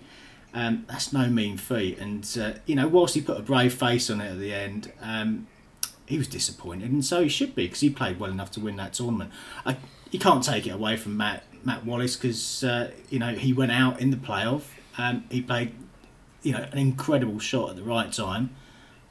Um, 0.52 0.84
that's 0.88 1.12
no 1.12 1.28
mean 1.28 1.56
feat. 1.56 1.98
And, 1.98 2.28
uh, 2.40 2.52
you 2.66 2.74
know, 2.74 2.88
whilst 2.88 3.14
he 3.14 3.20
put 3.20 3.38
a 3.38 3.42
brave 3.42 3.74
face 3.74 4.10
on 4.10 4.20
it 4.20 4.32
at 4.32 4.38
the 4.38 4.52
end, 4.52 4.92
um, 5.00 5.46
he 6.06 6.18
was 6.18 6.28
disappointed, 6.28 6.90
and 6.90 7.02
so 7.02 7.22
he 7.22 7.28
should 7.30 7.54
be 7.54 7.64
because 7.66 7.80
he 7.80 7.88
played 7.88 8.20
well 8.20 8.30
enough 8.30 8.50
to 8.52 8.60
win 8.60 8.76
that 8.76 8.92
tournament. 8.92 9.30
I, 9.64 9.78
you 10.10 10.18
can't 10.18 10.44
take 10.44 10.66
it 10.66 10.70
away 10.70 10.98
from 10.98 11.16
Matt 11.16 11.44
Matt 11.64 11.86
Wallace 11.86 12.16
because 12.16 12.62
uh, 12.62 12.90
you 13.08 13.18
know 13.18 13.32
he 13.34 13.54
went 13.54 13.72
out 13.72 14.00
in 14.00 14.10
the 14.10 14.18
playoff. 14.18 14.64
Um, 14.96 15.24
he 15.30 15.42
played, 15.42 15.74
you 16.42 16.52
know, 16.52 16.66
an 16.70 16.78
incredible 16.78 17.38
shot 17.38 17.70
at 17.70 17.76
the 17.76 17.82
right 17.82 18.12
time 18.12 18.50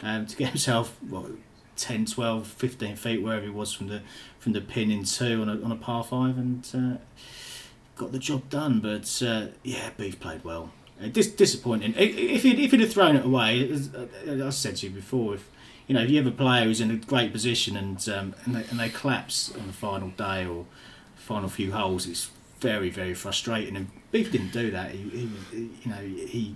um, 0.01 0.25
to 0.25 0.35
get 0.35 0.49
himself 0.49 0.97
what 1.07 1.31
10, 1.75 2.05
12, 2.05 2.47
15 2.47 2.95
feet 2.95 3.21
wherever 3.21 3.43
he 3.43 3.49
was 3.49 3.73
from 3.73 3.87
the 3.87 4.01
from 4.39 4.53
the 4.53 4.61
pin 4.61 4.91
in 4.91 5.03
two 5.05 5.41
on 5.41 5.49
a, 5.49 5.61
on 5.63 5.71
a 5.71 5.75
par 5.75 6.03
five, 6.03 6.37
and 6.37 6.67
uh, 6.73 6.97
got 7.95 8.11
the 8.11 8.19
job 8.19 8.49
done. 8.49 8.79
But 8.79 9.21
uh, 9.25 9.47
yeah, 9.63 9.89
Beef 9.97 10.19
played 10.19 10.43
well. 10.43 10.71
Uh, 11.01 11.07
dis- 11.07 11.31
disappointing. 11.31 11.95
If 11.97 12.43
he'd, 12.43 12.59
if 12.59 12.71
he'd 12.71 12.81
have 12.81 12.93
thrown 12.93 13.15
it 13.15 13.25
away, 13.25 13.69
as 13.71 13.89
as 14.25 14.41
I 14.41 14.49
said 14.49 14.75
to 14.77 14.87
you 14.87 14.93
before, 14.93 15.35
if 15.35 15.49
you 15.87 15.95
know 15.95 16.01
if 16.01 16.09
you 16.09 16.17
have 16.17 16.27
a 16.27 16.35
player 16.35 16.65
who's 16.65 16.81
in 16.81 16.91
a 16.91 16.95
great 16.95 17.31
position 17.31 17.75
and 17.75 18.07
um, 18.09 18.35
and, 18.45 18.55
they, 18.55 18.63
and 18.69 18.79
they 18.79 18.89
collapse 18.89 19.51
on 19.55 19.67
the 19.67 19.73
final 19.73 20.09
day 20.09 20.45
or 20.45 20.65
final 21.15 21.49
few 21.49 21.71
holes, 21.71 22.05
it's 22.05 22.29
very 22.63 22.89
very 22.89 23.13
frustrating. 23.13 23.75
And 23.75 23.87
Beef 24.11 24.31
didn't 24.31 24.53
do 24.53 24.71
that. 24.71 24.91
He, 24.91 25.09
he, 25.09 25.69
you 25.83 25.89
know 25.91 26.01
he 26.01 26.55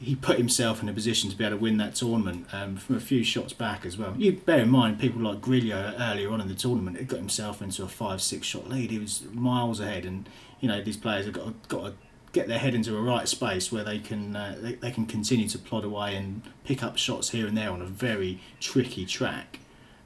he 0.00 0.14
put 0.14 0.38
himself 0.38 0.80
in 0.80 0.88
a 0.88 0.92
position 0.92 1.28
to 1.28 1.36
be 1.36 1.44
able 1.44 1.56
to 1.56 1.62
win 1.62 1.76
that 1.78 1.96
tournament 1.96 2.46
um, 2.52 2.76
from 2.76 2.94
a 2.94 3.00
few 3.00 3.24
shots 3.24 3.52
back 3.52 3.84
as 3.84 3.98
well. 3.98 4.14
You 4.16 4.32
bear 4.32 4.60
in 4.60 4.68
mind 4.68 5.00
people 5.00 5.20
like 5.22 5.40
Grillo 5.40 5.94
earlier 5.98 6.30
on 6.30 6.40
in 6.40 6.46
the 6.46 6.54
tournament, 6.54 6.98
he 6.98 7.04
got 7.04 7.18
himself 7.18 7.60
into 7.60 7.82
a 7.82 7.88
five 7.88 8.22
six 8.22 8.46
shot 8.46 8.68
lead. 8.68 8.90
He 8.90 8.98
was 8.98 9.24
miles 9.32 9.80
ahead, 9.80 10.04
and 10.04 10.28
you 10.60 10.68
know 10.68 10.82
these 10.82 10.96
players 10.96 11.24
have 11.24 11.34
got 11.34 11.46
to, 11.46 11.68
got 11.68 11.84
to 11.86 11.92
get 12.32 12.46
their 12.46 12.58
head 12.58 12.74
into 12.74 12.96
a 12.96 13.00
right 13.00 13.26
space 13.26 13.72
where 13.72 13.82
they 13.82 13.98
can 13.98 14.36
uh, 14.36 14.56
they, 14.60 14.74
they 14.74 14.90
can 14.90 15.06
continue 15.06 15.48
to 15.48 15.58
plod 15.58 15.84
away 15.84 16.14
and 16.14 16.42
pick 16.64 16.82
up 16.82 16.96
shots 16.96 17.30
here 17.30 17.46
and 17.46 17.56
there 17.56 17.70
on 17.70 17.82
a 17.82 17.86
very 17.86 18.40
tricky 18.60 19.04
track. 19.04 19.58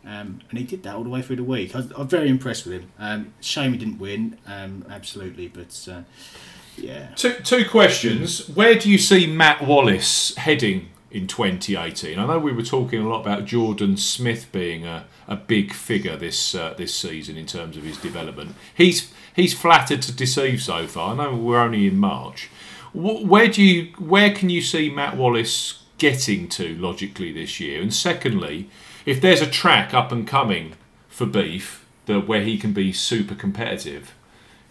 Um, 0.04 0.40
and 0.50 0.58
he 0.58 0.64
did 0.64 0.82
that 0.82 0.96
all 0.96 1.04
the 1.04 1.10
way 1.10 1.22
through 1.22 1.36
the 1.36 1.44
week. 1.44 1.76
I 1.76 1.84
I'm 1.96 2.08
very 2.08 2.28
impressed 2.28 2.66
with 2.66 2.80
him. 2.80 2.92
Um, 2.98 3.34
shame 3.40 3.72
he 3.72 3.78
didn't 3.78 3.98
win, 3.98 4.38
um, 4.46 4.84
absolutely, 4.90 5.48
but 5.48 5.88
uh, 5.90 6.02
yeah. 6.76 7.08
Two, 7.14 7.34
two 7.34 7.68
questions. 7.68 8.48
Where 8.48 8.74
do 8.74 8.90
you 8.90 8.98
see 8.98 9.26
Matt 9.26 9.66
Wallace 9.66 10.34
heading 10.36 10.88
in 11.10 11.26
2018? 11.26 12.18
I 12.18 12.26
know 12.26 12.38
we 12.38 12.52
were 12.52 12.62
talking 12.62 13.00
a 13.00 13.08
lot 13.08 13.20
about 13.20 13.44
Jordan 13.44 13.96
Smith 13.96 14.50
being 14.52 14.84
a, 14.84 15.06
a 15.28 15.36
big 15.36 15.72
figure 15.72 16.16
this 16.16 16.54
uh, 16.54 16.74
this 16.76 16.94
season 16.94 17.36
in 17.36 17.46
terms 17.46 17.76
of 17.76 17.84
his 17.84 17.98
development. 17.98 18.54
He's 18.74 19.12
he's 19.34 19.54
flattered 19.54 20.02
to 20.02 20.12
deceive 20.12 20.62
so 20.62 20.86
far. 20.86 21.12
I 21.12 21.16
know 21.16 21.36
we're 21.36 21.60
only 21.60 21.86
in 21.86 21.98
March. 21.98 22.50
Where 22.94 23.48
do 23.48 23.62
you 23.62 23.92
where 23.98 24.34
can 24.34 24.50
you 24.50 24.62
see 24.62 24.90
Matt 24.90 25.16
Wallace 25.16 25.82
getting 25.98 26.48
to 26.50 26.74
logically 26.76 27.32
this 27.32 27.60
year? 27.60 27.80
And 27.80 27.94
secondly, 27.94 28.68
if 29.06 29.20
there's 29.20 29.40
a 29.40 29.46
track 29.46 29.92
up 29.94 30.12
and 30.12 30.26
coming 30.26 30.74
for 31.08 31.26
Beef 31.26 31.84
that 32.06 32.26
where 32.26 32.42
he 32.42 32.58
can 32.58 32.72
be 32.72 32.92
super 32.92 33.34
competitive. 33.34 34.14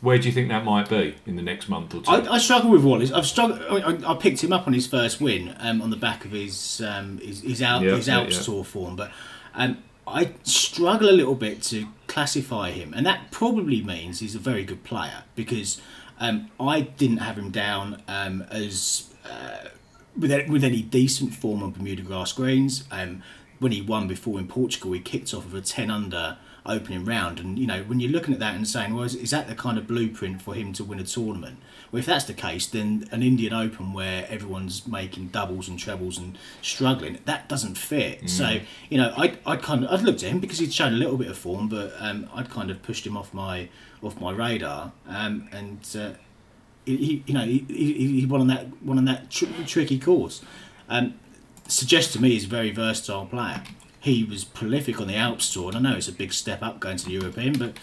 Where 0.01 0.17
do 0.17 0.27
you 0.27 0.31
think 0.33 0.49
that 0.49 0.65
might 0.65 0.89
be 0.89 1.15
in 1.27 1.35
the 1.35 1.43
next 1.43 1.69
month 1.69 1.93
or 1.93 2.01
two? 2.01 2.09
I, 2.09 2.33
I 2.33 2.37
struggle 2.39 2.71
with 2.71 2.83
Wallace. 2.83 3.11
I've 3.11 3.27
struggled. 3.27 3.61
I, 3.61 4.11
I 4.11 4.15
picked 4.15 4.43
him 4.43 4.51
up 4.51 4.65
on 4.65 4.73
his 4.73 4.87
first 4.87 5.21
win 5.21 5.55
um, 5.59 5.79
on 5.79 5.91
the 5.91 5.95
back 5.95 6.25
of 6.25 6.31
his 6.31 6.81
um, 6.81 7.19
his, 7.19 7.41
his, 7.41 7.61
Al- 7.61 7.83
Yeah, 7.83 7.95
his 7.95 8.09
Alps 8.09 8.37
yeah. 8.37 8.43
tour 8.43 8.63
form, 8.63 8.95
but 8.95 9.11
um, 9.53 9.77
I 10.07 10.33
struggle 10.41 11.07
a 11.07 11.11
little 11.11 11.35
bit 11.35 11.61
to 11.63 11.85
classify 12.07 12.71
him, 12.71 12.95
and 12.95 13.05
that 13.05 13.29
probably 13.29 13.83
means 13.83 14.21
he's 14.21 14.33
a 14.33 14.39
very 14.39 14.63
good 14.63 14.83
player 14.83 15.23
because 15.35 15.79
um, 16.19 16.49
I 16.59 16.81
didn't 16.81 17.17
have 17.17 17.37
him 17.37 17.51
down 17.51 18.01
um, 18.07 18.41
as 18.49 19.13
uh, 19.23 19.69
with 20.17 20.31
with 20.49 20.63
any 20.63 20.81
decent 20.81 21.35
form 21.35 21.61
on 21.61 21.71
Bermuda 21.71 22.01
grass 22.01 22.33
greens. 22.33 22.85
When 23.61 23.71
he 23.71 23.81
won 23.81 24.07
before 24.07 24.39
in 24.39 24.47
Portugal, 24.47 24.91
he 24.93 24.99
kicked 24.99 25.35
off 25.35 25.45
with 25.45 25.63
a 25.63 25.65
ten 25.65 25.91
under 25.91 26.37
opening 26.65 27.05
round, 27.05 27.39
and 27.39 27.57
you 27.59 27.67
know 27.67 27.83
when 27.83 27.99
you're 27.99 28.11
looking 28.11 28.33
at 28.33 28.39
that 28.39 28.55
and 28.55 28.67
saying, 28.67 28.93
well, 28.95 29.03
is, 29.03 29.13
is 29.15 29.29
that 29.29 29.47
the 29.47 29.53
kind 29.53 29.77
of 29.77 29.85
blueprint 29.85 30.41
for 30.41 30.55
him 30.55 30.73
to 30.73 30.83
win 30.83 30.99
a 30.99 31.03
tournament? 31.03 31.57
Well, 31.91 31.99
if 31.99 32.07
that's 32.07 32.25
the 32.25 32.33
case, 32.33 32.65
then 32.65 33.07
an 33.11 33.21
Indian 33.21 33.53
Open 33.53 33.93
where 33.93 34.25
everyone's 34.29 34.87
making 34.87 35.27
doubles 35.27 35.67
and 35.67 35.77
trebles 35.77 36.17
and 36.17 36.39
struggling, 36.63 37.19
that 37.25 37.47
doesn't 37.47 37.77
fit. 37.77 38.29
So 38.29 38.59
you 38.89 38.97
know, 38.97 39.13
I 39.15 39.37
I 39.45 39.57
kind 39.57 39.85
of 39.85 39.91
I'd 39.91 40.01
looked 40.03 40.23
at 40.23 40.31
him 40.31 40.39
because 40.39 40.57
he'd 40.57 40.73
shown 40.73 40.93
a 40.93 40.97
little 40.97 41.17
bit 41.17 41.27
of 41.27 41.37
form, 41.37 41.69
but 41.69 41.93
um, 41.99 42.27
I'd 42.33 42.49
kind 42.49 42.71
of 42.71 42.81
pushed 42.81 43.05
him 43.05 43.15
off 43.15 43.31
my 43.31 43.69
off 44.01 44.19
my 44.19 44.31
radar, 44.31 44.91
um, 45.07 45.47
and. 45.51 45.87
Uh, 45.95 46.17
he, 46.83 46.97
he, 46.97 47.23
you 47.27 47.33
know, 47.35 47.45
he, 47.45 47.63
he, 47.67 48.21
he 48.21 48.25
won 48.25 48.41
on 48.41 48.47
that 48.47 48.65
won 48.83 48.97
on 48.97 49.05
that 49.05 49.29
tr- 49.29 49.45
tricky 49.67 49.99
course. 49.99 50.41
Um, 50.89 51.13
suggests 51.67 52.13
to 52.13 52.21
me 52.21 52.31
he's 52.31 52.45
a 52.45 52.49
very 52.49 52.71
versatile 52.71 53.25
player. 53.25 53.63
He 53.99 54.23
was 54.23 54.43
prolific 54.43 54.99
on 54.99 55.07
the 55.07 55.15
Alps 55.15 55.53
tour, 55.53 55.69
and 55.69 55.77
I 55.77 55.91
know 55.91 55.97
it's 55.97 56.07
a 56.07 56.13
big 56.13 56.33
step 56.33 56.63
up 56.63 56.79
going 56.79 56.97
to 56.97 57.05
the 57.05 57.11
European, 57.11 57.53
but 57.57 57.77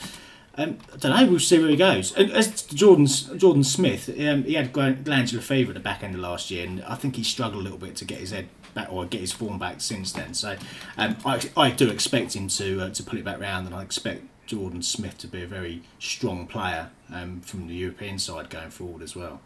um, 0.57 0.79
I 0.93 0.97
don't 0.97 1.17
know. 1.17 1.31
We'll 1.31 1.39
see 1.39 1.59
where 1.61 1.69
he 1.69 1.77
goes. 1.77 2.13
And 2.17 2.33
as 2.33 2.63
Jordan's 2.63 3.23
Jordan 3.37 3.63
Smith, 3.63 4.09
um, 4.09 4.43
he 4.43 4.55
had 4.55 4.73
gland- 4.73 5.05
glandular 5.05 5.43
fever 5.43 5.71
at 5.71 5.75
the 5.75 5.81
back 5.81 6.03
end 6.03 6.17
of 6.17 6.21
last 6.21 6.51
year, 6.51 6.67
and 6.67 6.83
I 6.85 6.97
think 6.97 7.15
he 7.15 7.23
struggled 7.23 7.61
a 7.61 7.63
little 7.63 7.79
bit 7.79 7.95
to 7.97 8.05
get 8.05 8.19
his 8.19 8.33
head 8.33 8.49
back 8.75 8.93
or 8.93 9.07
get 9.07 9.21
his 9.21 9.33
form 9.33 9.59
back 9.59 9.81
since 9.81 10.13
then. 10.13 10.35
So 10.35 10.57
um, 10.97 11.17
I, 11.25 11.41
I 11.57 11.71
do 11.71 11.89
expect 11.89 12.35
him 12.35 12.49
to 12.49 12.83
uh, 12.83 12.91
to 12.91 13.03
pull 13.05 13.19
it 13.19 13.25
back 13.25 13.39
round, 13.39 13.67
and 13.67 13.75
I 13.75 13.83
expect 13.83 14.25
Jordan 14.47 14.83
Smith 14.83 15.17
to 15.19 15.29
be 15.29 15.43
a 15.43 15.47
very 15.47 15.83
strong 16.01 16.49
player 16.49 16.91
um, 17.13 17.41
from 17.43 17.69
the 17.69 17.75
European 17.75 18.19
side 18.19 18.51
going 18.51 18.71
forward 18.71 19.03
as 19.03 19.15
well. 19.15 19.41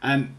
Um, 0.00 0.36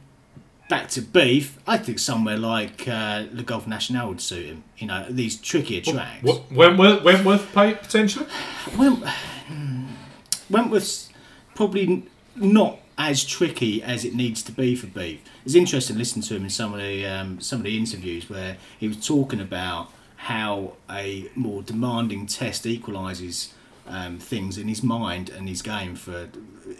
back 0.68 0.90
to 0.90 1.02
beef, 1.02 1.60
I 1.68 1.78
think 1.78 2.00
somewhere 2.00 2.38
like 2.38 2.88
uh, 2.88 3.26
Le 3.32 3.44
Golf 3.44 3.68
National 3.68 4.10
would 4.10 4.22
suit 4.22 4.46
him. 4.46 4.64
You 4.78 4.88
know, 4.88 5.06
these 5.10 5.40
trickier 5.40 5.82
tracks. 5.82 6.24
What, 6.24 6.52
Wentworth, 6.52 7.04
Wentworth 7.04 7.54
pay 7.54 7.76
potentially? 7.76 8.28
Went, 8.78 9.04
Wentworth's 10.50 11.10
probably 11.54 12.04
not 12.36 12.80
as 12.98 13.24
tricky 13.24 13.84
as 13.84 14.06
it 14.06 14.16
needs 14.16 14.42
to 14.44 14.52
be 14.52 14.76
for 14.76 14.88
beef. 14.88 15.22
It's 15.46 15.56
interesting 15.56 15.98
listening 15.98 16.24
to 16.24 16.36
him 16.36 16.44
in 16.44 16.50
some 16.50 16.74
of 16.74 16.80
the 16.80 17.06
um, 17.06 17.42
some 17.42 17.60
of 17.60 17.66
the 17.66 17.78
interviews 17.78 18.30
where 18.30 18.58
he 18.80 18.88
was 18.88 19.06
talking 19.06 19.40
about 19.42 19.92
how 20.18 20.74
a 20.90 21.30
more 21.36 21.62
demanding 21.62 22.26
test 22.26 22.64
equalises 22.64 23.52
um, 23.88 24.18
things 24.18 24.58
in 24.58 24.68
his 24.68 24.82
mind 24.82 25.30
and 25.30 25.48
his 25.48 25.62
game 25.62 25.96
for 25.96 26.30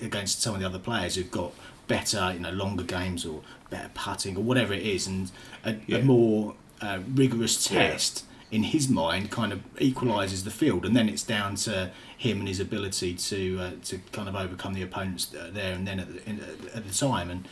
against 0.02 0.42
some 0.42 0.56
of 0.56 0.62
the 0.62 0.66
other 0.66 0.80
players 0.80 1.16
who've 1.16 1.30
got 1.30 1.54
better, 1.88 2.32
you 2.34 2.40
know, 2.40 2.52
longer 2.52 2.84
games 2.84 3.26
or 3.26 3.42
better 3.70 3.90
putting 3.94 4.38
or 4.38 4.42
whatever 4.44 4.74
it 4.74 4.84
is, 4.84 5.08
and 5.08 5.32
a, 5.64 5.76
Yeah. 5.88 5.98
a 5.98 6.04
more 6.04 6.56
uh, 6.82 7.00
rigorous 7.14 7.64
test 7.66 8.26
in 8.52 8.64
his 8.64 8.88
mind 8.88 9.32
kind 9.32 9.52
of 9.52 9.60
equalises 9.76 10.44
the 10.44 10.52
field, 10.52 10.86
and 10.86 10.96
then 10.96 11.10
it's 11.10 11.24
down 11.24 11.56
to 11.56 11.92
him 12.18 12.40
and 12.40 12.48
his 12.48 12.60
ability 12.60 13.14
to 13.16 13.60
uh, 13.60 13.72
to 13.84 13.98
kind 14.12 14.30
of 14.30 14.36
overcome 14.36 14.74
the 14.74 14.82
opponents 14.82 15.26
there 15.26 15.74
and 15.74 15.88
then 15.88 16.00
at 16.00 16.08
the, 16.14 16.30
in, 16.30 16.40
at 16.74 16.88
the 16.88 16.94
time. 16.94 17.30
And 17.32 17.48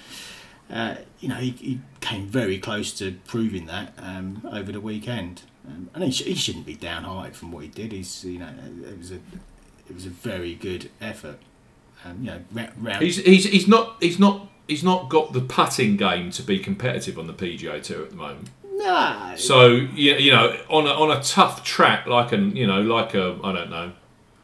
uh, 0.71 0.95
you 1.19 1.27
know, 1.29 1.35
he, 1.35 1.51
he 1.51 1.79
came 2.01 2.27
very 2.27 2.57
close 2.57 2.91
to 2.93 3.13
proving 3.27 3.65
that 3.65 3.93
um, 3.97 4.41
over 4.51 4.71
the 4.71 4.79
weekend. 4.79 5.41
Um, 5.67 5.89
and 5.93 6.03
he, 6.03 6.11
sh- 6.11 6.23
he 6.23 6.35
shouldn't 6.35 6.65
be 6.65 6.75
downhearted 6.75 7.35
from 7.35 7.51
what 7.51 7.63
he 7.63 7.69
did. 7.69 7.91
He's 7.91 8.23
you 8.23 8.39
know, 8.39 8.49
it 8.87 8.97
was 8.97 9.11
a 9.11 9.15
it 9.89 9.93
was 9.95 10.05
a 10.05 10.09
very 10.09 10.53
good 10.55 10.89
effort. 11.01 11.39
Um, 12.05 12.17
you 12.19 12.25
know, 12.27 12.39
ra- 12.51 12.67
round, 12.79 13.03
He's, 13.03 13.17
he's 13.17 13.45
he's 13.45 13.67
not 13.67 13.97
he's 14.01 14.19
not 14.19 14.49
he's 14.67 14.83
not 14.83 15.09
got 15.09 15.33
the 15.33 15.41
putting 15.41 15.97
game 15.97 16.31
to 16.31 16.43
be 16.43 16.59
competitive 16.59 17.17
on 17.19 17.27
the 17.27 17.33
PGA 17.33 17.81
Tour 17.81 18.03
at 18.03 18.09
the 18.09 18.15
moment. 18.15 18.49
nah, 18.75 19.35
So 19.35 19.67
you, 19.67 20.13
you 20.15 20.31
know 20.31 20.57
on 20.69 20.85
a, 20.87 20.91
on 20.91 21.15
a 21.15 21.21
tough 21.23 21.63
track 21.63 22.05
like 22.07 22.31
an 22.31 22.55
you 22.55 22.67
know 22.67 22.81
like 22.81 23.13
a 23.13 23.39
I 23.43 23.53
don't 23.53 23.69
know 23.69 23.91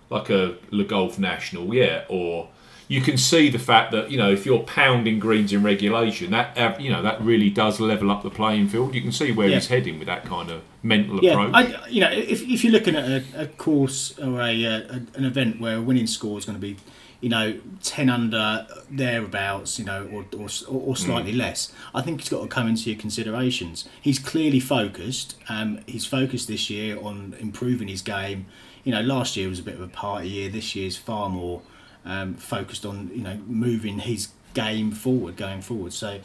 like 0.09 0.29
a 0.29 0.55
Le 0.71 0.83
Golf 0.85 1.19
National 1.19 1.73
yeah 1.73 2.03
or 2.09 2.49
you 2.87 3.01
can 3.01 3.17
see 3.17 3.49
the 3.49 3.59
fact 3.59 3.91
that 3.91 4.09
you 4.09 4.17
know 4.17 4.31
if 4.31 4.45
you're 4.47 4.63
pounding 4.63 5.19
greens 5.19 5.53
in 5.53 5.61
regulation 5.61 6.31
that 6.31 6.57
uh, 6.57 6.75
you 6.79 6.89
know 6.91 7.01
that 7.03 7.21
really 7.21 7.49
does 7.49 7.79
level 7.79 8.09
up 8.09 8.23
the 8.23 8.29
playing 8.31 8.67
field. 8.67 8.95
You 8.95 9.01
can 9.01 9.11
see 9.11 9.31
where 9.31 9.47
Yeah. 9.47 9.55
he's 9.55 9.67
heading 9.67 9.99
with 9.99 10.07
that 10.07 10.25
kind 10.25 10.49
of 10.49 10.61
mental 10.81 11.23
Yeah, 11.23 11.33
approach. 11.33 11.51
I, 11.53 11.87
you 11.87 12.01
know, 12.01 12.09
if, 12.11 12.41
if 12.41 12.63
you're 12.63 12.73
looking 12.73 12.95
at 12.95 13.05
a, 13.07 13.23
a 13.43 13.45
course 13.47 14.17
or 14.17 14.41
a, 14.41 14.65
uh, 14.65 14.79
a 14.89 15.17
an 15.17 15.25
event 15.25 15.59
where 15.59 15.75
a 15.77 15.81
winning 15.81 16.07
score 16.07 16.37
is 16.39 16.45
going 16.45 16.55
to 16.57 16.61
be, 16.61 16.77
you 17.21 17.29
know, 17.29 17.59
ten 17.83 18.09
under 18.09 18.65
thereabouts, 18.89 19.77
you 19.77 19.85
know, 19.85 20.07
or 20.11 20.25
or, 20.37 20.47
or 20.69 20.95
slightly 20.95 21.33
less, 21.33 21.71
I 21.93 22.01
think 22.01 22.21
it's 22.21 22.29
got 22.29 22.41
to 22.41 22.47
come 22.47 22.67
into 22.67 22.89
your 22.89 22.99
considerations. 22.99 23.87
He's 24.01 24.19
clearly 24.19 24.59
focused. 24.59 25.35
Um, 25.49 25.81
he's 25.85 26.05
focused 26.05 26.47
this 26.47 26.69
year 26.69 26.97
on 26.99 27.35
improving 27.39 27.87
his 27.87 28.01
game. 28.01 28.45
You 28.83 28.93
know, 28.93 29.01
last 29.01 29.35
year 29.35 29.49
was 29.49 29.59
a 29.59 29.63
bit 29.63 29.75
of 29.75 29.81
a 29.81 29.87
party 29.87 30.29
year. 30.29 30.49
This 30.49 30.75
year's 30.75 30.95
far 30.95 31.29
more 31.29 31.61
um, 32.05 32.35
focused 32.35 32.85
on 32.85 33.11
you 33.13 33.21
know 33.21 33.37
moving 33.47 33.99
his 33.99 34.29
game 34.53 34.91
forward, 34.91 35.35
going 35.35 35.61
forward. 35.61 35.93
So. 35.93 36.19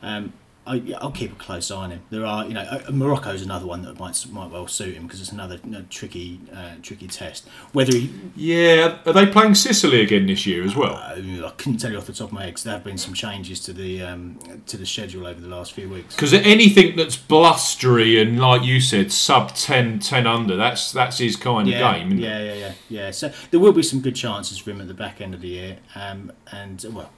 Um, 0.00 0.32
I, 0.68 0.74
yeah, 0.74 0.98
I'll 1.00 1.10
keep 1.10 1.32
a 1.32 1.36
close 1.36 1.70
eye 1.70 1.76
on 1.76 1.90
him. 1.90 2.00
There 2.10 2.24
are, 2.26 2.44
you 2.46 2.54
know, 2.54 2.60
uh, 2.62 2.90
Morocco's 2.90 3.42
another 3.42 3.66
one 3.66 3.82
that 3.82 3.98
might 3.98 4.24
might 4.30 4.50
well 4.50 4.66
suit 4.66 4.94
him 4.94 5.04
because 5.04 5.20
it's 5.20 5.32
another 5.32 5.58
you 5.64 5.70
know, 5.70 5.84
tricky 5.90 6.40
uh, 6.54 6.72
tricky 6.82 7.06
test. 7.06 7.48
Whether 7.72 7.92
he, 7.96 8.10
yeah, 8.36 8.98
are 9.06 9.12
they 9.12 9.26
playing 9.26 9.54
Sicily 9.54 10.02
again 10.02 10.26
this 10.26 10.46
year 10.46 10.62
as 10.64 10.76
well? 10.76 10.94
uh, 10.96 11.46
I 11.46 11.52
couldn't 11.56 11.78
tell 11.78 11.90
you 11.90 11.98
off 11.98 12.06
the 12.06 12.12
top 12.12 12.28
of 12.28 12.32
my 12.32 12.42
head 12.44 12.56
there 12.58 12.72
have 12.74 12.84
been 12.84 12.98
some 12.98 13.14
changes 13.14 13.60
to 13.60 13.72
the 13.72 14.02
um, 14.02 14.38
to 14.66 14.76
the 14.76 14.86
schedule 14.86 15.26
over 15.26 15.40
the 15.40 15.48
last 15.48 15.72
few 15.72 15.88
weeks. 15.88 16.14
Because 16.14 16.32
anything 16.34 16.96
that's 16.96 17.16
blustery 17.16 18.20
and 18.20 18.38
like 18.40 18.62
you 18.62 18.80
said, 18.80 19.12
sub 19.12 19.54
10, 19.54 19.98
10 20.00 20.26
under, 20.26 20.56
that's 20.56 20.92
that's 20.92 21.18
his 21.18 21.36
kind 21.36 21.68
Yeah, 21.68 21.88
of 21.90 21.94
game. 21.96 22.06
isn't 22.08 22.18
it? 22.18 22.22
yeah, 22.22 22.40
yeah, 22.42 22.54
yeah, 22.54 22.72
yeah. 22.88 23.10
So 23.10 23.32
there 23.50 23.60
will 23.60 23.72
be 23.72 23.82
some 23.82 24.00
good 24.00 24.16
chances 24.16 24.58
for 24.58 24.70
him 24.70 24.80
at 24.80 24.88
the 24.88 24.94
back 24.94 25.20
end 25.20 25.34
of 25.34 25.40
the 25.40 25.48
year, 25.48 25.78
um, 25.94 26.32
and 26.52 26.84
well, 26.92 27.10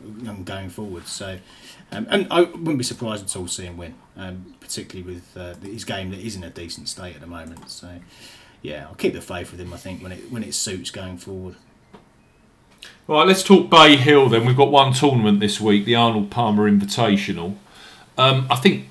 going 0.45 0.69
forward. 0.71 1.07
So, 1.07 1.39
um, 1.93 2.07
and 2.11 2.27
I 2.31 2.43
wouldn't 2.43 2.79
be 2.79 2.85
surprised 2.85 3.25
at 3.25 3.37
all 3.37 3.47
to 3.47 3.53
see 3.53 3.65
him 3.65 3.77
win, 3.77 3.95
um, 4.17 4.55
particularly 4.61 5.15
with 5.15 5.37
uh, 5.37 5.55
his 5.63 5.85
game 5.85 6.11
that 6.11 6.21
is 6.21 6.37
in 6.37 6.45
a 6.45 6.51
decent 6.51 6.89
state 6.89 7.15
at 7.15 7.21
the 7.21 7.27
moment. 7.27 7.69
So, 7.71 7.99
yeah, 8.63 8.87
I'll 8.89 8.95
keep 8.95 9.13
the 9.13 9.21
faith 9.21 9.51
with 9.51 9.61
him. 9.61 9.73
I 9.73 9.77
think 9.77 10.03
when 10.03 10.13
it 10.13 10.31
when 10.31 10.43
it 10.43 10.55
suits 10.55 10.91
going 10.91 11.19
forward. 11.19 11.57
Right, 13.07 13.27
let's 13.27 13.43
talk 13.43 13.69
Bay 13.69 13.97
Hill 13.97 14.29
then. 14.29 14.47
We've 14.47 14.57
got 14.57 14.71
one 14.71 14.93
tournament 14.93 15.41
this 15.41 15.61
week, 15.61 15.85
the 15.85 15.97
Arnold 15.97 16.31
Palmer 16.31 16.71
Invitational. 16.71 17.57
Um, 18.17 18.47
I 18.49 18.55
think, 18.55 18.87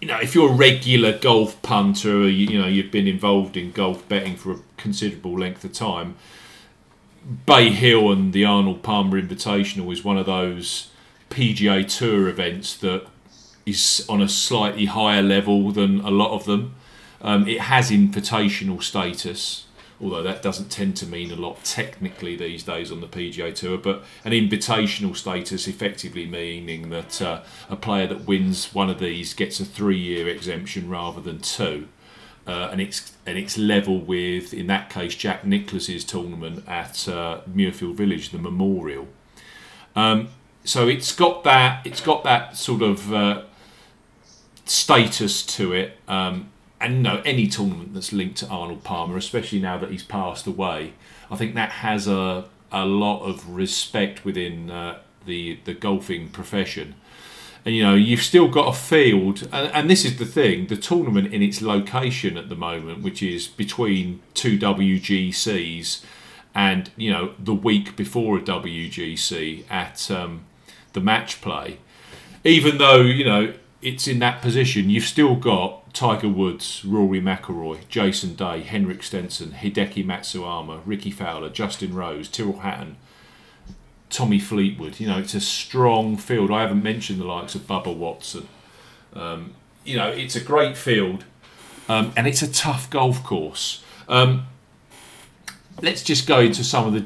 you 0.00 0.08
know, 0.08 0.18
if 0.18 0.34
you're 0.34 0.50
a 0.50 0.54
regular 0.54 1.16
golf 1.16 1.62
punter, 1.62 2.22
or 2.22 2.28
you, 2.28 2.48
you 2.48 2.60
know, 2.60 2.66
you've 2.66 2.90
been 2.90 3.06
involved 3.06 3.56
in 3.56 3.70
golf 3.70 4.08
betting 4.08 4.34
for 4.34 4.52
a 4.52 4.58
considerable 4.76 5.38
length 5.38 5.62
of 5.62 5.72
time, 5.72 6.16
Bay 7.46 7.70
Hill 7.70 8.10
and 8.10 8.32
the 8.32 8.44
Arnold 8.44 8.82
Palmer 8.82 9.20
Invitational 9.20 9.92
is 9.92 10.02
one 10.02 10.18
of 10.18 10.26
those 10.26 10.90
PGA 11.32 11.88
Tour 11.88 12.28
events 12.28 12.76
that 12.76 13.06
is 13.64 14.04
on 14.08 14.20
a 14.20 14.28
slightly 14.28 14.84
higher 14.84 15.22
level 15.22 15.70
than 15.70 16.00
a 16.00 16.10
lot 16.10 16.32
of 16.32 16.44
them. 16.44 16.74
Um, 17.22 17.48
it 17.48 17.62
has 17.62 17.90
invitational 17.90 18.82
status, 18.82 19.64
although 19.98 20.22
that 20.22 20.42
doesn't 20.42 20.70
tend 20.70 20.96
to 20.98 21.06
mean 21.06 21.30
a 21.30 21.36
lot 21.36 21.64
technically 21.64 22.36
these 22.36 22.64
days 22.64 22.92
on 22.92 23.00
the 23.00 23.06
PGA 23.06 23.54
Tour. 23.54 23.78
But 23.78 24.04
an 24.26 24.32
invitational 24.32 25.16
status 25.16 25.66
effectively 25.66 26.26
meaning 26.26 26.90
that 26.90 27.22
uh, 27.22 27.42
a 27.70 27.76
player 27.76 28.06
that 28.08 28.26
wins 28.26 28.74
one 28.74 28.90
of 28.90 28.98
these 28.98 29.32
gets 29.32 29.58
a 29.58 29.64
three-year 29.64 30.28
exemption 30.28 30.90
rather 30.90 31.22
than 31.22 31.40
two. 31.40 31.88
Uh, 32.46 32.68
and 32.72 32.80
it's 32.80 33.12
and 33.24 33.38
it's 33.38 33.56
level 33.56 34.00
with 34.00 34.52
in 34.52 34.66
that 34.66 34.90
case 34.90 35.14
Jack 35.14 35.46
Nicklaus's 35.46 36.04
tournament 36.04 36.68
at 36.68 37.08
uh, 37.08 37.40
Muirfield 37.48 37.94
Village, 37.94 38.30
the 38.30 38.38
Memorial. 38.38 39.06
Um, 39.94 40.28
so 40.64 40.88
it's 40.88 41.14
got 41.14 41.44
that 41.44 41.86
it's 41.86 42.00
got 42.00 42.24
that 42.24 42.56
sort 42.56 42.82
of 42.82 43.12
uh, 43.12 43.42
status 44.64 45.44
to 45.44 45.72
it. 45.72 45.98
Um, 46.08 46.50
and 46.80 47.02
no, 47.02 47.22
any 47.24 47.46
tournament 47.46 47.94
that's 47.94 48.12
linked 48.12 48.38
to 48.38 48.48
Arnold 48.48 48.82
Palmer, 48.82 49.16
especially 49.16 49.60
now 49.60 49.78
that 49.78 49.90
he's 49.90 50.02
passed 50.02 50.46
away, 50.46 50.94
I 51.30 51.36
think 51.36 51.54
that 51.54 51.70
has 51.70 52.08
a 52.08 52.46
a 52.72 52.86
lot 52.86 53.22
of 53.22 53.54
respect 53.54 54.24
within 54.24 54.70
uh, 54.70 54.98
the 55.26 55.58
the 55.64 55.74
golfing 55.74 56.28
profession. 56.28 56.94
And 57.64 57.76
you 57.76 57.84
know, 57.84 57.94
you've 57.94 58.22
still 58.22 58.48
got 58.48 58.68
a 58.68 58.72
field, 58.72 59.48
and, 59.52 59.72
and 59.72 59.90
this 59.90 60.04
is 60.04 60.18
the 60.18 60.26
thing: 60.26 60.66
the 60.66 60.76
tournament 60.76 61.32
in 61.32 61.42
its 61.42 61.62
location 61.62 62.36
at 62.36 62.48
the 62.48 62.56
moment, 62.56 63.02
which 63.02 63.22
is 63.22 63.46
between 63.46 64.20
two 64.34 64.58
WGCs, 64.58 66.04
and 66.54 66.90
you 66.96 67.10
know, 67.12 67.34
the 67.38 67.54
week 67.54 67.94
before 67.94 68.38
a 68.38 68.40
WGC 68.40 69.64
at 69.70 70.10
um, 70.10 70.44
the 70.92 71.00
match 71.00 71.40
play. 71.40 71.78
Even 72.44 72.78
though 72.78 73.00
you 73.00 73.24
know 73.24 73.54
it's 73.80 74.06
in 74.06 74.18
that 74.20 74.42
position, 74.42 74.90
you've 74.90 75.04
still 75.04 75.36
got 75.36 75.92
Tiger 75.92 76.28
Woods, 76.28 76.84
Rory 76.84 77.20
McIlroy, 77.20 77.86
Jason 77.88 78.34
Day, 78.34 78.60
Henrik 78.60 79.02
Stenson, 79.02 79.50
Hideki 79.50 80.04
Matsuyama, 80.04 80.80
Rickie 80.86 81.10
Fowler, 81.10 81.50
Justin 81.50 81.94
Rose, 81.94 82.28
Tyrrell 82.28 82.60
Hatton, 82.60 82.96
Tommy 84.08 84.38
Fleetwood. 84.38 85.00
You 85.00 85.08
know, 85.08 85.18
it's 85.18 85.34
a 85.34 85.40
strong 85.40 86.16
field. 86.16 86.50
I 86.50 86.62
haven't 86.62 86.82
mentioned 86.82 87.20
the 87.20 87.24
likes 87.24 87.54
of 87.54 87.66
Bubba 87.66 87.94
Watson. 87.94 88.48
Um, 89.14 89.54
you 89.84 89.96
know, 89.96 90.08
it's 90.08 90.36
a 90.36 90.40
great 90.40 90.76
field, 90.76 91.24
um, 91.88 92.12
and 92.16 92.26
it's 92.26 92.42
a 92.42 92.50
tough 92.50 92.88
golf 92.88 93.22
course. 93.22 93.82
Um, 94.08 94.46
let's 95.80 96.02
just 96.02 96.26
go 96.26 96.40
into 96.40 96.62
some 96.64 96.86
of 96.86 96.92
the 96.92 97.00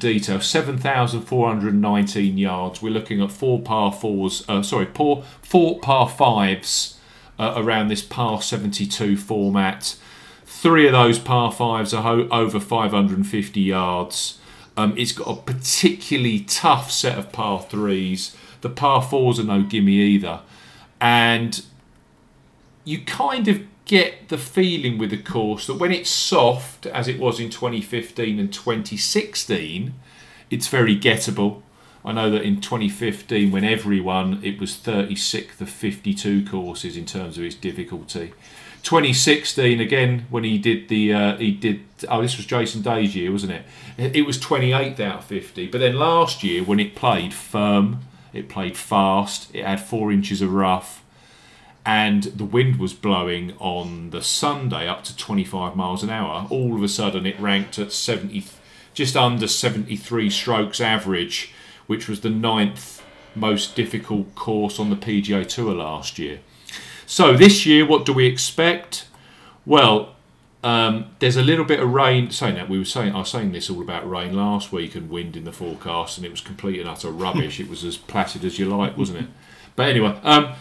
hundred 1.46 1.74
nineteen 1.74 2.38
yards. 2.38 2.82
We're 2.82 2.92
looking 2.92 3.22
at 3.22 3.30
four 3.30 3.60
par 3.60 3.92
fours. 3.92 4.44
Uh, 4.48 4.62
sorry, 4.62 4.86
four 4.86 5.22
four 5.42 5.78
par 5.80 6.08
fives 6.08 6.98
uh, 7.38 7.54
around 7.56 7.88
this 7.88 8.02
par 8.02 8.42
seventy-two 8.42 9.16
format. 9.16 9.96
Three 10.44 10.86
of 10.86 10.92
those 10.92 11.18
par 11.18 11.52
fives 11.52 11.92
are 11.92 12.02
ho- 12.02 12.28
over 12.30 12.58
five 12.58 12.90
hundred 12.90 13.18
and 13.18 13.26
fifty 13.26 13.60
yards. 13.60 14.38
Um, 14.76 14.94
it's 14.96 15.12
got 15.12 15.28
a 15.28 15.40
particularly 15.40 16.40
tough 16.40 16.90
set 16.90 17.18
of 17.18 17.32
par 17.32 17.60
threes. 17.62 18.36
The 18.60 18.70
par 18.70 19.02
fours 19.02 19.38
are 19.38 19.44
no 19.44 19.62
gimme 19.62 19.92
either, 19.92 20.40
and 21.00 21.62
you 22.84 23.00
kind 23.04 23.48
of 23.48 23.62
get 23.86 24.28
the 24.28 24.36
feeling 24.36 24.98
with 24.98 25.10
the 25.10 25.16
course 25.16 25.66
that 25.68 25.74
when 25.74 25.92
it's 25.92 26.10
soft, 26.10 26.86
as 26.86 27.08
it 27.08 27.18
was 27.18 27.40
in 27.40 27.48
2015 27.48 28.38
and 28.38 28.52
2016, 28.52 29.94
it's 30.50 30.68
very 30.68 30.96
gettable. 30.96 31.62
I 32.04 32.12
know 32.12 32.30
that 32.30 32.42
in 32.42 32.60
2015, 32.60 33.50
when 33.50 33.64
everyone, 33.64 34.40
it 34.42 34.60
was 34.60 34.76
36th 34.76 35.60
of 35.60 35.70
52 35.70 36.44
courses 36.44 36.96
in 36.96 37.06
terms 37.06 37.38
of 37.38 37.44
its 37.44 37.54
difficulty. 37.54 38.32
2016 38.82 39.80
again 39.80 40.26
when 40.30 40.44
he 40.44 40.58
did 40.58 40.88
the 40.88 41.12
uh, 41.12 41.36
he 41.38 41.50
did 41.50 41.80
oh 42.08 42.22
this 42.22 42.36
was 42.36 42.46
Jason 42.46 42.82
Day's 42.82 43.16
year 43.16 43.32
wasn't 43.32 43.50
it? 43.50 43.64
It 44.16 44.24
was 44.24 44.38
28th 44.38 45.00
out 45.00 45.18
of 45.18 45.24
50. 45.24 45.66
But 45.66 45.78
then 45.78 45.96
last 45.96 46.44
year 46.44 46.62
when 46.62 46.78
it 46.78 46.94
played 46.94 47.34
firm, 47.34 48.02
it 48.32 48.48
played 48.48 48.76
fast, 48.76 49.52
it 49.52 49.64
had 49.64 49.80
four 49.80 50.12
inches 50.12 50.40
of 50.40 50.52
rough, 50.52 51.02
and 51.86 52.24
the 52.24 52.44
wind 52.44 52.80
was 52.80 52.92
blowing 52.92 53.54
on 53.60 54.10
the 54.10 54.20
Sunday 54.20 54.88
up 54.88 55.04
to 55.04 55.16
25 55.16 55.76
miles 55.76 56.02
an 56.02 56.10
hour. 56.10 56.48
All 56.50 56.74
of 56.74 56.82
a 56.82 56.88
sudden 56.88 57.24
it 57.24 57.38
ranked 57.38 57.78
at 57.78 57.92
70, 57.92 58.44
just 58.92 59.16
under 59.16 59.46
73 59.46 60.28
strokes 60.28 60.80
average, 60.80 61.54
which 61.86 62.08
was 62.08 62.22
the 62.22 62.28
ninth 62.28 63.04
most 63.36 63.76
difficult 63.76 64.34
course 64.34 64.80
on 64.80 64.90
the 64.90 64.96
PGA 64.96 65.46
Tour 65.46 65.74
last 65.74 66.18
year. 66.18 66.40
So 67.06 67.36
this 67.36 67.64
year, 67.64 67.86
what 67.86 68.04
do 68.04 68.12
we 68.12 68.26
expect? 68.26 69.06
Well, 69.64 70.16
um, 70.64 71.10
there's 71.20 71.36
a 71.36 71.42
little 71.42 71.64
bit 71.64 71.78
of 71.78 71.92
rain. 71.92 72.32
Saying 72.32 72.56
that 72.56 72.68
we 72.68 72.78
were 72.78 72.84
saying, 72.84 73.14
I 73.14 73.20
was 73.20 73.30
saying 73.30 73.52
this 73.52 73.70
all 73.70 73.80
about 73.80 74.10
rain 74.10 74.32
last 74.32 74.72
week 74.72 74.96
and 74.96 75.08
wind 75.08 75.36
in 75.36 75.44
the 75.44 75.52
forecast, 75.52 76.16
and 76.16 76.26
it 76.26 76.32
was 76.32 76.40
complete 76.40 76.80
and 76.80 76.88
utter 76.88 77.10
rubbish. 77.10 77.60
it 77.60 77.70
was 77.70 77.84
as 77.84 77.96
placid 77.96 78.44
as 78.44 78.58
you 78.58 78.66
like, 78.66 78.96
wasn't 78.96 79.20
it? 79.20 79.28
But 79.76 79.88
anyway, 79.90 80.18
um, 80.24 80.54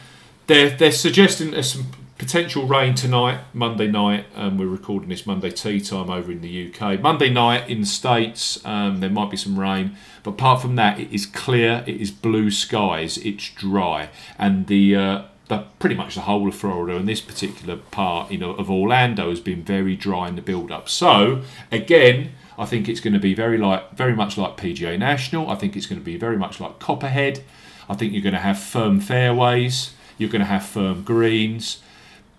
they're 0.47 0.69
they're 0.69 0.91
suggesting 0.91 1.51
there's 1.51 1.73
some 1.73 1.87
potential 2.17 2.65
rain 2.65 2.95
tonight, 2.95 3.39
Monday 3.53 3.87
night. 3.87 4.25
Um, 4.35 4.57
we're 4.57 4.67
recording 4.67 5.09
this 5.09 5.25
Monday 5.25 5.51
tea 5.51 5.81
time 5.81 6.09
over 6.09 6.31
in 6.31 6.41
the 6.41 6.73
UK. 6.73 7.01
Monday 7.01 7.29
night 7.29 7.69
in 7.69 7.81
the 7.81 7.85
States, 7.85 8.63
um, 8.65 8.99
there 8.99 9.09
might 9.09 9.29
be 9.29 9.37
some 9.37 9.59
rain, 9.59 9.97
but 10.23 10.31
apart 10.31 10.61
from 10.61 10.75
that, 10.77 10.99
it 10.99 11.11
is 11.13 11.25
clear. 11.25 11.83
It 11.85 11.99
is 11.99 12.11
blue 12.11 12.51
skies. 12.51 13.17
It's 13.17 13.49
dry, 13.49 14.09
and 14.37 14.67
the 14.67 14.95
uh, 14.95 15.21
the, 15.47 15.65
pretty 15.79 15.95
much 15.95 16.15
the 16.15 16.21
whole 16.21 16.47
of 16.47 16.55
Florida 16.55 16.97
and 16.97 17.07
this 17.07 17.21
particular 17.21 17.77
part 17.77 18.31
you 18.31 18.37
know, 18.37 18.51
of 18.51 18.69
Orlando 18.69 19.29
has 19.29 19.39
been 19.39 19.63
very 19.63 19.95
dry 19.95 20.27
in 20.27 20.35
the 20.35 20.41
build 20.41 20.71
up. 20.71 20.89
So 20.89 21.41
again, 21.71 22.31
I 22.57 22.65
think 22.65 22.89
it's 22.89 22.99
going 22.99 23.13
to 23.13 23.19
be 23.19 23.33
very 23.33 23.57
like 23.57 23.91
very 23.95 24.15
much 24.15 24.37
like 24.37 24.57
PGA 24.57 24.97
National. 24.97 25.49
I 25.49 25.55
think 25.55 25.75
it's 25.75 25.85
going 25.85 25.99
to 25.99 26.05
be 26.05 26.17
very 26.17 26.37
much 26.37 26.59
like 26.59 26.79
Copperhead. 26.79 27.43
I 27.87 27.93
think 27.93 28.13
you're 28.13 28.23
going 28.23 28.33
to 28.33 28.39
have 28.39 28.59
firm 28.59 28.99
fairways. 28.99 29.94
You're 30.17 30.29
going 30.29 30.41
to 30.41 30.45
have 30.45 30.65
firm 30.65 31.03
greens. 31.03 31.81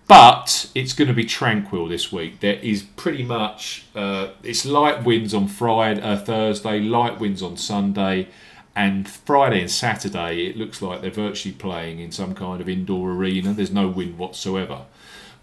But 0.07 0.71
it's 0.73 0.93
going 0.93 1.09
to 1.09 1.13
be 1.13 1.25
tranquil 1.25 1.87
this 1.87 2.13
week. 2.13 2.39
There 2.39 2.55
is 2.55 2.83
pretty 2.83 3.23
much 3.23 3.85
uh, 3.93 4.29
it's 4.41 4.65
light 4.65 5.03
winds 5.03 5.33
on 5.33 5.49
Friday, 5.49 6.01
uh, 6.01 6.17
Thursday, 6.17 6.79
light 6.79 7.19
winds 7.19 7.43
on 7.43 7.57
Sunday, 7.57 8.29
and 8.77 9.09
Friday 9.09 9.61
and 9.61 9.71
Saturday, 9.71 10.45
it 10.45 10.55
looks 10.55 10.83
like 10.83 11.01
they're 11.01 11.09
virtually 11.09 11.55
playing 11.55 11.99
in 11.99 12.11
some 12.11 12.35
kind 12.35 12.61
of 12.61 12.69
indoor 12.69 13.11
arena. 13.11 13.51
There's 13.51 13.71
no 13.71 13.87
wind 13.87 14.19
whatsoever. 14.19 14.81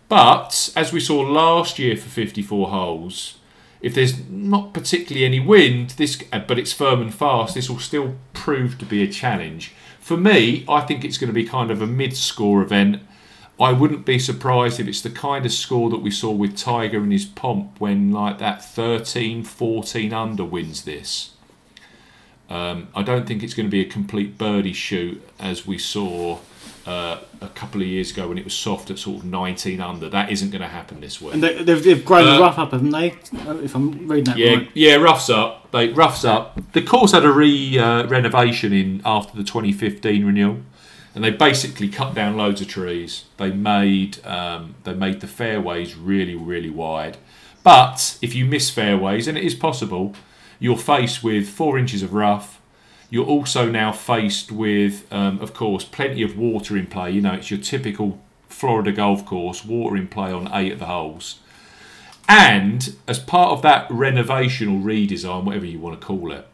But 0.08 0.72
as 0.76 0.92
we 0.92 1.00
saw 1.00 1.20
last 1.20 1.80
year 1.80 1.96
for 1.96 2.08
54 2.08 2.68
holes, 2.68 3.38
if 3.80 3.92
there's 3.92 4.28
not 4.30 4.72
particularly 4.72 5.26
any 5.26 5.40
wind, 5.40 5.90
this 5.90 6.22
but 6.30 6.60
it's 6.60 6.72
firm 6.72 7.00
and 7.02 7.12
fast, 7.12 7.56
this 7.56 7.68
will 7.68 7.80
still 7.80 8.14
prove 8.34 8.78
to 8.78 8.84
be 8.84 9.02
a 9.02 9.08
challenge. 9.08 9.72
For 10.04 10.18
me, 10.18 10.66
I 10.68 10.82
think 10.82 11.02
it's 11.02 11.16
going 11.16 11.28
to 11.28 11.32
be 11.34 11.46
kind 11.46 11.70
of 11.70 11.80
a 11.80 11.86
mid-score 11.86 12.60
event. 12.60 13.00
I 13.58 13.72
wouldn't 13.72 14.04
be 14.04 14.18
surprised 14.18 14.78
if 14.78 14.86
it's 14.86 15.00
the 15.00 15.08
kind 15.08 15.46
of 15.46 15.52
score 15.52 15.88
that 15.88 16.02
we 16.02 16.10
saw 16.10 16.30
with 16.30 16.58
Tiger 16.58 16.98
and 16.98 17.10
his 17.10 17.24
pomp 17.24 17.80
when 17.80 18.12
like 18.12 18.38
that 18.38 18.62
13, 18.62 19.44
14 19.44 20.12
under 20.12 20.44
wins 20.44 20.84
this. 20.84 21.30
Um, 22.50 22.88
I 22.94 23.02
don't 23.02 23.26
think 23.26 23.42
it's 23.42 23.54
going 23.54 23.66
to 23.66 23.70
be 23.70 23.80
a 23.80 23.86
complete 23.86 24.36
birdie 24.36 24.74
shoot 24.74 25.26
as 25.40 25.66
we 25.66 25.78
saw 25.78 26.38
uh, 26.84 27.20
a 27.40 27.48
couple 27.48 27.80
of 27.80 27.86
years 27.86 28.10
ago 28.10 28.28
when 28.28 28.36
it 28.36 28.44
was 28.44 28.52
soft 28.52 28.90
at 28.90 28.98
sort 28.98 29.20
of 29.20 29.24
19 29.24 29.80
under. 29.80 30.10
That 30.10 30.30
isn't 30.30 30.50
going 30.50 30.60
to 30.60 30.68
happen 30.68 31.00
this 31.00 31.18
week. 31.18 31.32
And 31.32 31.42
they, 31.42 31.62
they've, 31.62 31.82
they've 31.82 32.04
grown 32.04 32.28
uh, 32.28 32.40
rough 32.40 32.58
up, 32.58 32.72
haven't 32.72 32.90
they? 32.90 33.14
If 33.32 33.74
I'm 33.74 34.06
reading 34.06 34.24
that 34.24 34.36
yeah, 34.36 34.54
right. 34.56 34.70
Yeah, 34.74 34.96
roughs 34.96 35.30
up. 35.30 35.63
They 35.74 35.88
roughs 35.88 36.24
up. 36.24 36.56
The 36.70 36.82
course 36.82 37.10
had 37.10 37.24
a 37.24 37.32
re 37.32 37.76
uh, 37.76 38.06
renovation 38.06 38.72
in 38.72 39.02
after 39.04 39.36
the 39.36 39.42
2015 39.42 40.24
renewal, 40.24 40.58
and 41.16 41.24
they 41.24 41.30
basically 41.30 41.88
cut 41.88 42.14
down 42.14 42.36
loads 42.36 42.60
of 42.60 42.68
trees. 42.68 43.24
They 43.38 43.50
made 43.50 44.24
um, 44.24 44.76
they 44.84 44.94
made 44.94 45.20
the 45.20 45.26
fairways 45.26 45.96
really 45.96 46.36
really 46.36 46.70
wide. 46.70 47.16
But 47.64 48.16
if 48.22 48.36
you 48.36 48.44
miss 48.44 48.70
fairways, 48.70 49.26
and 49.26 49.36
it 49.36 49.42
is 49.42 49.56
possible, 49.56 50.14
you're 50.60 50.76
faced 50.76 51.24
with 51.24 51.48
four 51.48 51.76
inches 51.76 52.04
of 52.04 52.14
rough. 52.14 52.60
You're 53.10 53.26
also 53.26 53.68
now 53.68 53.90
faced 53.90 54.52
with, 54.52 55.12
um, 55.12 55.40
of 55.40 55.54
course, 55.54 55.82
plenty 55.82 56.22
of 56.22 56.38
water 56.38 56.76
in 56.76 56.86
play. 56.86 57.10
You 57.10 57.20
know, 57.20 57.32
it's 57.32 57.50
your 57.50 57.58
typical 57.58 58.20
Florida 58.48 58.92
golf 58.92 59.26
course, 59.26 59.64
water 59.64 59.96
in 59.96 60.06
play 60.06 60.30
on 60.30 60.48
eight 60.54 60.70
of 60.70 60.78
the 60.78 60.86
holes. 60.86 61.40
And 62.28 62.96
as 63.06 63.18
part 63.18 63.52
of 63.52 63.62
that 63.62 63.86
renovation 63.90 64.68
or 64.68 64.80
redesign, 64.80 65.44
whatever 65.44 65.66
you 65.66 65.78
want 65.78 66.00
to 66.00 66.06
call 66.06 66.32
it, 66.32 66.46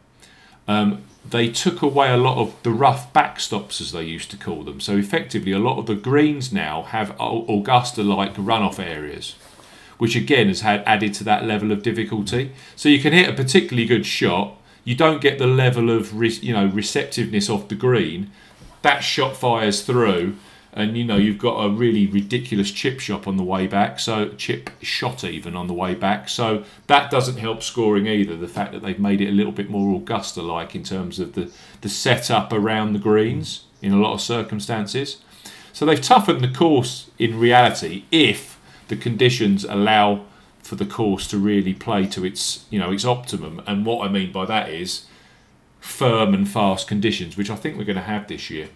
um, 0.67 1.03
they 1.27 1.49
took 1.49 1.81
away 1.81 2.11
a 2.11 2.17
lot 2.17 2.37
of 2.37 2.55
the 2.63 2.71
rough 2.71 3.13
backstops, 3.13 3.79
as 3.79 3.91
they 3.91 4.03
used 4.03 4.31
to 4.31 4.37
call 4.37 4.63
them. 4.63 4.79
So 4.79 4.97
effectively, 4.97 5.51
a 5.51 5.59
lot 5.59 5.77
of 5.77 5.85
the 5.85 5.95
greens 5.95 6.51
now 6.51 6.83
have 6.83 7.11
Augusta-like 7.19 8.35
runoff 8.35 8.79
areas 8.79 9.35
which 10.01 10.15
again 10.15 10.47
has 10.47 10.61
had 10.61 10.81
added 10.87 11.13
to 11.13 11.23
that 11.23 11.45
level 11.45 11.71
of 11.71 11.83
difficulty. 11.83 12.51
So 12.75 12.89
you 12.89 12.99
can 12.99 13.13
hit 13.13 13.29
a 13.29 13.33
particularly 13.33 13.85
good 13.85 14.03
shot, 14.03 14.57
you 14.83 14.95
don't 14.95 15.21
get 15.21 15.37
the 15.37 15.45
level 15.45 15.91
of 15.91 16.11
you 16.43 16.53
know 16.53 16.65
receptiveness 16.65 17.51
off 17.51 17.67
the 17.67 17.75
green. 17.75 18.31
That 18.81 19.01
shot 19.01 19.37
fires 19.37 19.83
through, 19.83 20.37
and 20.73 20.97
you 20.97 21.03
know 21.03 21.17
you've 21.17 21.37
got 21.37 21.59
a 21.59 21.69
really 21.69 22.07
ridiculous 22.07 22.71
chip 22.71 22.99
shot 22.99 23.27
on 23.27 23.37
the 23.37 23.43
way 23.43 23.67
back. 23.67 23.99
So 23.99 24.29
chip 24.29 24.69
shot 24.81 25.23
even 25.23 25.55
on 25.55 25.67
the 25.67 25.73
way 25.73 25.95
back. 25.95 26.29
So 26.29 26.63
that 26.87 27.11
doesn't 27.11 27.37
help 27.37 27.61
scoring 27.61 28.07
either. 28.07 28.37
The 28.37 28.47
fact 28.47 28.71
that 28.71 28.81
they've 28.81 28.99
made 28.99 29.21
it 29.21 29.29
a 29.29 29.33
little 29.33 29.51
bit 29.51 29.69
more 29.69 29.95
Augusta-like 29.95 30.75
in 30.75 30.83
terms 30.83 31.19
of 31.19 31.33
the 31.33 31.51
the 31.81 31.89
setup 31.89 32.53
around 32.53 32.93
the 32.93 32.99
greens 32.99 33.65
in 33.81 33.91
a 33.91 33.97
lot 33.97 34.13
of 34.13 34.21
circumstances. 34.21 35.21
So 35.73 35.85
they've 35.85 36.01
toughened 36.01 36.41
the 36.41 36.53
course 36.53 37.09
in 37.17 37.39
reality 37.39 38.05
if 38.11 38.59
the 38.87 38.95
conditions 38.95 39.63
allow 39.63 40.25
for 40.59 40.75
the 40.75 40.85
course 40.85 41.27
to 41.27 41.37
really 41.37 41.73
play 41.73 42.05
to 42.07 42.23
its 42.23 42.65
you 42.69 42.79
know 42.79 42.91
its 42.91 43.05
optimum. 43.05 43.61
And 43.67 43.85
what 43.85 44.07
I 44.07 44.11
mean 44.11 44.31
by 44.31 44.45
that 44.45 44.69
is 44.69 45.05
firm 45.81 46.33
and 46.33 46.47
fast 46.47 46.87
conditions, 46.87 47.35
which 47.35 47.49
I 47.49 47.55
think 47.55 47.77
we're 47.77 47.83
going 47.83 47.95
to 47.95 48.03
have 48.03 48.27
this 48.27 48.49
year. 48.49 48.69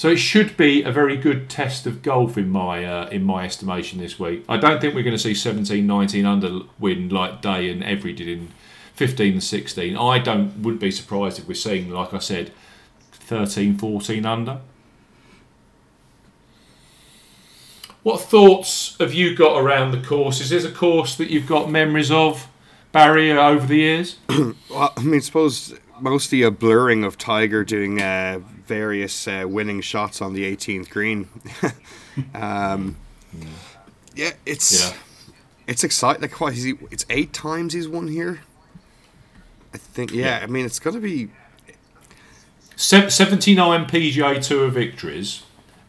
So 0.00 0.08
it 0.08 0.16
should 0.16 0.56
be 0.56 0.82
a 0.82 0.90
very 0.90 1.14
good 1.14 1.50
test 1.50 1.86
of 1.86 2.00
golf 2.00 2.38
in 2.38 2.48
my 2.48 2.86
uh, 2.86 3.10
in 3.10 3.22
my 3.22 3.44
estimation 3.44 3.98
this 3.98 4.18
week. 4.18 4.46
I 4.48 4.56
don't 4.56 4.80
think 4.80 4.94
we're 4.94 5.02
going 5.02 5.14
to 5.14 5.22
see 5.22 5.34
17, 5.34 5.86
19 5.86 6.24
under 6.24 6.60
wind 6.78 7.12
like 7.12 7.42
Day 7.42 7.68
and 7.68 7.84
Every 7.84 8.14
did 8.14 8.26
in 8.26 8.48
15 8.94 9.34
and 9.34 9.44
16. 9.44 9.98
I 9.98 10.18
don't 10.18 10.62
wouldn't 10.62 10.80
be 10.80 10.90
surprised 10.90 11.38
if 11.38 11.46
we're 11.46 11.52
seeing, 11.52 11.90
like 11.90 12.14
I 12.14 12.18
said, 12.18 12.50
13, 13.12 13.76
14 13.76 14.24
under. 14.24 14.60
What 18.02 18.22
thoughts 18.22 18.96
have 19.00 19.12
you 19.12 19.36
got 19.36 19.60
around 19.60 19.90
the 19.90 20.00
course? 20.00 20.40
Is 20.40 20.48
this 20.48 20.64
a 20.64 20.72
course 20.72 21.14
that 21.16 21.28
you've 21.28 21.46
got 21.46 21.70
memories 21.70 22.10
of, 22.10 22.48
Barry, 22.90 23.32
over 23.32 23.66
the 23.66 23.76
years? 23.76 24.16
well, 24.30 24.94
I 24.96 25.02
mean, 25.02 25.20
suppose 25.20 25.74
mostly 26.00 26.40
a 26.40 26.50
blurring 26.50 27.04
of 27.04 27.18
Tiger 27.18 27.64
doing 27.64 28.00
uh, 28.00 28.40
various 28.70 29.26
uh, 29.26 29.44
winning 29.48 29.80
shots 29.80 30.22
on 30.22 30.32
the 30.32 30.44
18th 30.44 30.88
green. 30.90 31.28
um, 32.34 32.96
yeah, 34.14 34.30
it's 34.46 34.88
yeah. 34.88 34.96
it's 35.66 35.82
exciting. 35.82 36.22
Like, 36.22 36.40
what 36.40 36.52
is 36.52 36.62
he? 36.62 36.74
It's 36.92 37.04
eight 37.10 37.32
times 37.32 37.72
he's 37.72 37.88
won 37.88 38.06
here. 38.06 38.42
I 39.74 39.78
think. 39.78 40.12
Yeah, 40.12 40.38
yeah. 40.38 40.44
I 40.44 40.46
mean, 40.46 40.64
it's 40.64 40.78
going 40.78 40.94
to 40.94 41.02
be 41.02 41.30
79 42.76 43.86
PGA 43.86 44.40
Tour 44.46 44.68
victories 44.68 45.42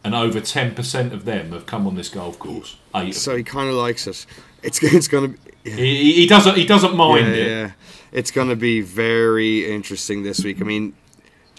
and 0.04 0.14
over 0.14 0.40
10% 0.40 1.12
of 1.12 1.24
them 1.24 1.52
have 1.52 1.66
come 1.66 1.86
on 1.86 1.94
this 1.94 2.08
golf 2.08 2.38
course. 2.40 2.76
Eight 2.96 3.14
so 3.14 3.36
he 3.36 3.44
kind 3.44 3.68
of 3.68 3.76
likes 3.76 4.08
it. 4.08 4.26
It's, 4.64 4.82
it's 4.82 5.06
going 5.06 5.32
to 5.32 5.38
be. 5.38 5.50
Yeah. 5.64 5.76
He, 5.76 6.12
he, 6.14 6.26
doesn't 6.26 6.56
he 6.56 6.66
doesn't 6.66 6.96
mind 6.96 7.28
yeah, 7.28 7.32
it. 7.34 7.48
Yeah. 7.48 7.70
It's 8.10 8.32
going 8.32 8.48
to 8.48 8.56
be 8.56 8.80
very 8.80 9.72
interesting 9.72 10.24
this 10.24 10.42
week. 10.42 10.60
I 10.60 10.64
mean, 10.64 10.94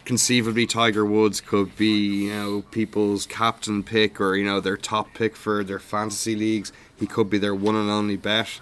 conceivably 0.05 0.65
Tiger 0.65 1.05
Woods 1.05 1.41
could 1.41 1.75
be, 1.77 2.25
you 2.25 2.33
know, 2.33 2.61
people's 2.71 3.25
captain 3.25 3.83
pick 3.83 4.19
or, 4.19 4.35
you 4.35 4.45
know, 4.45 4.59
their 4.59 4.77
top 4.77 5.13
pick 5.13 5.35
for 5.35 5.63
their 5.63 5.79
fantasy 5.79 6.35
leagues. 6.35 6.71
He 6.95 7.07
could 7.07 7.29
be 7.29 7.37
their 7.37 7.55
one 7.55 7.75
and 7.75 7.89
only 7.89 8.17
bet. 8.17 8.61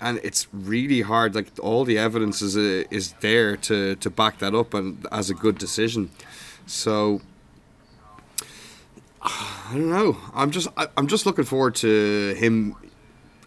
And 0.00 0.18
it's 0.22 0.48
really 0.52 1.02
hard. 1.02 1.34
Like 1.34 1.48
all 1.60 1.84
the 1.84 1.98
evidence 1.98 2.40
is 2.40 2.56
uh, 2.56 2.88
is 2.90 3.12
there 3.20 3.56
to, 3.58 3.96
to 3.96 4.10
back 4.10 4.38
that 4.38 4.54
up 4.54 4.72
and 4.72 5.06
as 5.12 5.28
a 5.28 5.34
good 5.34 5.58
decision. 5.58 6.10
So 6.66 7.20
I 9.22 9.72
don't 9.72 9.90
know. 9.90 10.16
I'm 10.34 10.50
just 10.50 10.68
I, 10.76 10.88
am 10.96 11.06
just 11.06 11.26
looking 11.26 11.44
forward 11.44 11.74
to 11.76 12.34
him 12.38 12.76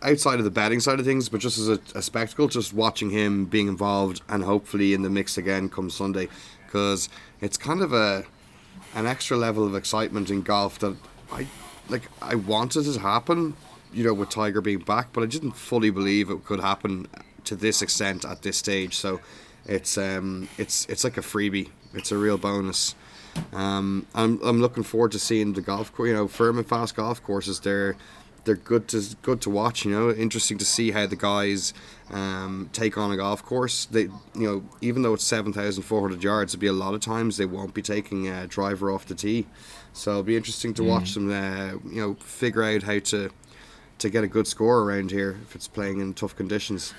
outside 0.03 0.37
of 0.37 0.45
the 0.45 0.51
betting 0.51 0.79
side 0.79 0.99
of 0.99 1.05
things, 1.05 1.29
but 1.29 1.39
just 1.39 1.57
as 1.57 1.69
a, 1.69 1.79
a, 1.95 2.01
spectacle, 2.01 2.47
just 2.47 2.73
watching 2.73 3.09
him 3.09 3.45
being 3.45 3.67
involved 3.67 4.21
and 4.27 4.43
hopefully 4.43 4.93
in 4.93 5.01
the 5.01 5.09
mix 5.09 5.37
again 5.37 5.69
come 5.69 5.89
Sunday, 5.89 6.27
because 6.73 7.07
it's 7.39 7.55
kind 7.55 7.81
of 7.81 7.93
a 7.93 8.25
an 8.95 9.05
extra 9.05 9.37
level 9.37 9.63
of 9.63 9.75
excitement 9.75 10.31
in 10.31 10.41
golf 10.41 10.79
that 10.79 10.95
I 11.31 11.45
like. 11.87 12.09
I 12.19 12.33
wanted 12.35 12.87
it 12.87 12.93
to 12.93 12.99
happen, 12.99 13.55
you 13.93 14.03
know, 14.03 14.13
with 14.13 14.29
Tiger 14.29 14.59
being 14.59 14.79
back, 14.79 15.13
but 15.13 15.21
I 15.21 15.27
didn't 15.27 15.51
fully 15.51 15.91
believe 15.91 16.31
it 16.31 16.43
could 16.45 16.59
happen 16.59 17.07
to 17.43 17.55
this 17.55 17.83
extent 17.83 18.25
at 18.25 18.41
this 18.41 18.57
stage. 18.57 18.95
So 18.95 19.21
it's 19.65 19.97
um, 19.99 20.49
it's 20.57 20.87
it's 20.87 21.03
like 21.03 21.17
a 21.17 21.21
freebie. 21.21 21.69
It's 21.93 22.11
a 22.11 22.17
real 22.17 22.39
bonus. 22.39 22.95
Um, 23.51 24.07
I'm 24.15 24.41
I'm 24.43 24.59
looking 24.59 24.83
forward 24.83 25.11
to 25.11 25.19
seeing 25.19 25.53
the 25.53 25.61
golf 25.61 25.93
course. 25.93 26.07
You 26.07 26.15
know, 26.15 26.27
firm 26.27 26.57
and 26.57 26.67
fast 26.67 26.95
golf 26.95 27.21
courses. 27.21 27.59
They're 27.59 27.95
they're 28.45 28.55
good 28.55 28.87
to 28.89 29.01
good 29.21 29.41
to 29.41 29.49
watch. 29.49 29.85
You 29.85 29.91
know, 29.91 30.11
interesting 30.11 30.57
to 30.57 30.65
see 30.65 30.91
how 30.91 31.07
the 31.07 31.15
guys 31.15 31.73
um, 32.11 32.69
take 32.73 32.97
on 32.97 33.11
a 33.11 33.17
golf 33.17 33.43
course. 33.43 33.85
They, 33.85 34.03
you 34.03 34.11
know, 34.35 34.63
even 34.81 35.01
though 35.01 35.13
it's 35.13 35.23
seven 35.23 35.53
thousand 35.53 35.83
four 35.83 36.01
hundred 36.01 36.23
yards, 36.23 36.53
it'll 36.53 36.61
be 36.61 36.67
a 36.67 36.73
lot 36.73 36.93
of 36.93 37.01
times 37.01 37.37
they 37.37 37.45
won't 37.45 37.73
be 37.73 37.81
taking 37.81 38.27
a 38.27 38.47
driver 38.47 38.91
off 38.91 39.05
the 39.05 39.15
tee. 39.15 39.47
So 39.93 40.11
it'll 40.11 40.23
be 40.23 40.35
interesting 40.35 40.73
to 40.75 40.83
watch 40.83 41.13
them. 41.13 41.31
Uh, 41.31 41.77
you 41.89 42.01
know, 42.01 42.13
figure 42.15 42.63
out 42.63 42.83
how 42.83 42.99
to 42.99 43.29
to 43.99 44.09
get 44.09 44.23
a 44.23 44.27
good 44.27 44.47
score 44.47 44.81
around 44.81 45.11
here 45.11 45.37
if 45.43 45.55
it's 45.55 45.67
playing 45.67 45.99
in 45.99 46.13
tough 46.13 46.35
conditions. 46.35 46.93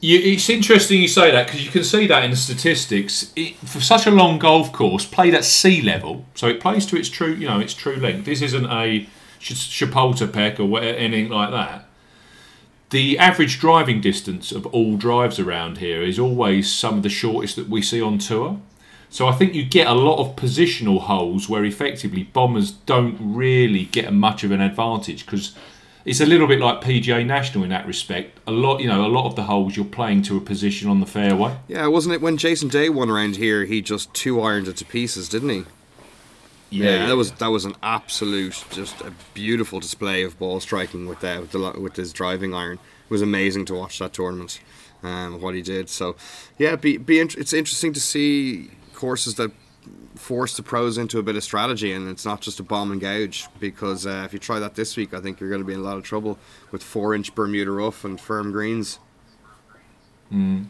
You, 0.00 0.16
it's 0.20 0.48
interesting 0.48 1.02
you 1.02 1.08
say 1.08 1.32
that 1.32 1.46
because 1.46 1.64
you 1.64 1.72
can 1.72 1.82
see 1.82 2.06
that 2.06 2.22
in 2.22 2.30
the 2.30 2.36
statistics. 2.36 3.32
It, 3.34 3.56
for 3.56 3.80
such 3.80 4.06
a 4.06 4.12
long 4.12 4.38
golf 4.38 4.72
course, 4.72 5.04
played 5.04 5.34
at 5.34 5.44
sea 5.44 5.82
level, 5.82 6.24
so 6.34 6.46
it 6.46 6.60
plays 6.60 6.86
to 6.86 6.96
its 6.96 7.08
true, 7.08 7.34
you 7.34 7.48
know, 7.48 7.58
its 7.58 7.74
true 7.74 7.96
length. 7.96 8.24
This 8.24 8.40
isn't 8.40 8.66
a 8.66 9.08
Chapultepec 9.40 10.58
or 10.58 10.80
anything 10.80 11.30
like 11.30 11.50
that. 11.50 11.88
The 12.90 13.18
average 13.18 13.60
driving 13.60 14.00
distance 14.00 14.50
of 14.50 14.64
all 14.66 14.96
drives 14.96 15.38
around 15.38 15.78
here 15.78 16.02
is 16.02 16.18
always 16.18 16.72
some 16.72 16.96
of 16.98 17.02
the 17.02 17.10
shortest 17.10 17.56
that 17.56 17.68
we 17.68 17.82
see 17.82 18.00
on 18.00 18.18
tour. 18.18 18.60
So 19.10 19.26
I 19.26 19.32
think 19.32 19.54
you 19.54 19.64
get 19.64 19.86
a 19.86 19.94
lot 19.94 20.18
of 20.18 20.36
positional 20.36 21.00
holes 21.00 21.48
where 21.48 21.64
effectively 21.64 22.24
bombers 22.24 22.72
don't 22.72 23.16
really 23.20 23.84
get 23.86 24.12
much 24.12 24.44
of 24.44 24.50
an 24.50 24.60
advantage 24.60 25.24
because 25.24 25.54
it's 26.04 26.20
a 26.20 26.26
little 26.26 26.46
bit 26.46 26.60
like 26.60 26.80
PGA 26.80 27.24
National 27.26 27.64
in 27.64 27.70
that 27.70 27.86
respect. 27.86 28.38
A 28.46 28.50
lot, 28.50 28.80
you 28.80 28.88
know, 28.88 29.06
a 29.06 29.08
lot 29.08 29.26
of 29.26 29.36
the 29.36 29.44
holes 29.44 29.76
you're 29.76 29.84
playing 29.84 30.22
to 30.22 30.36
a 30.36 30.40
position 30.40 30.88
on 30.88 31.00
the 31.00 31.06
fairway. 31.06 31.58
Yeah, 31.68 31.86
wasn't 31.88 32.14
it 32.14 32.22
when 32.22 32.38
Jason 32.38 32.68
Day 32.68 32.88
won 32.88 33.10
around 33.10 33.36
here? 33.36 33.66
He 33.66 33.82
just 33.82 34.12
two 34.14 34.40
ironed 34.40 34.68
it 34.68 34.76
to 34.78 34.84
pieces, 34.86 35.28
didn't 35.28 35.50
he? 35.50 35.64
Yeah, 36.70 36.90
yeah, 36.90 37.06
that 37.06 37.16
was 37.16 37.32
that 37.32 37.48
was 37.48 37.64
an 37.64 37.74
absolute, 37.82 38.64
just 38.70 39.00
a 39.00 39.12
beautiful 39.32 39.80
display 39.80 40.22
of 40.22 40.38
ball 40.38 40.60
striking 40.60 41.06
with 41.06 41.24
uh, 41.24 41.38
with, 41.40 41.52
the, 41.52 41.80
with 41.80 41.96
his 41.96 42.12
driving 42.12 42.54
iron. 42.54 42.74
It 42.74 43.10
was 43.10 43.22
amazing 43.22 43.64
to 43.66 43.74
watch 43.74 43.98
that 44.00 44.12
tournament, 44.12 44.60
um, 45.02 45.40
what 45.40 45.54
he 45.54 45.62
did. 45.62 45.88
So, 45.88 46.14
yeah, 46.58 46.76
be, 46.76 46.98
be 46.98 47.20
it's 47.20 47.54
interesting 47.54 47.94
to 47.94 48.00
see 48.00 48.70
courses 48.92 49.36
that 49.36 49.50
force 50.14 50.56
the 50.56 50.62
pros 50.62 50.98
into 50.98 51.18
a 51.18 51.22
bit 51.22 51.36
of 51.36 51.44
strategy 51.44 51.92
and 51.92 52.08
it's 52.08 52.24
not 52.24 52.40
just 52.40 52.58
a 52.58 52.62
bomb 52.62 52.90
and 52.90 53.00
gouge 53.00 53.46
because 53.60 54.04
uh, 54.04 54.22
if 54.26 54.32
you 54.32 54.38
try 54.38 54.58
that 54.58 54.74
this 54.74 54.96
week 54.96 55.14
I 55.14 55.20
think 55.20 55.38
you're 55.38 55.48
going 55.48 55.62
to 55.62 55.66
be 55.66 55.72
in 55.72 55.78
a 55.78 55.82
lot 55.82 55.96
of 55.96 56.02
trouble 56.02 56.38
with 56.72 56.82
4 56.82 57.14
inch 57.14 57.34
Bermuda 57.34 57.70
rough 57.70 58.04
and 58.04 58.20
firm 58.20 58.50
greens. 58.50 58.98
Mm. 60.32 60.66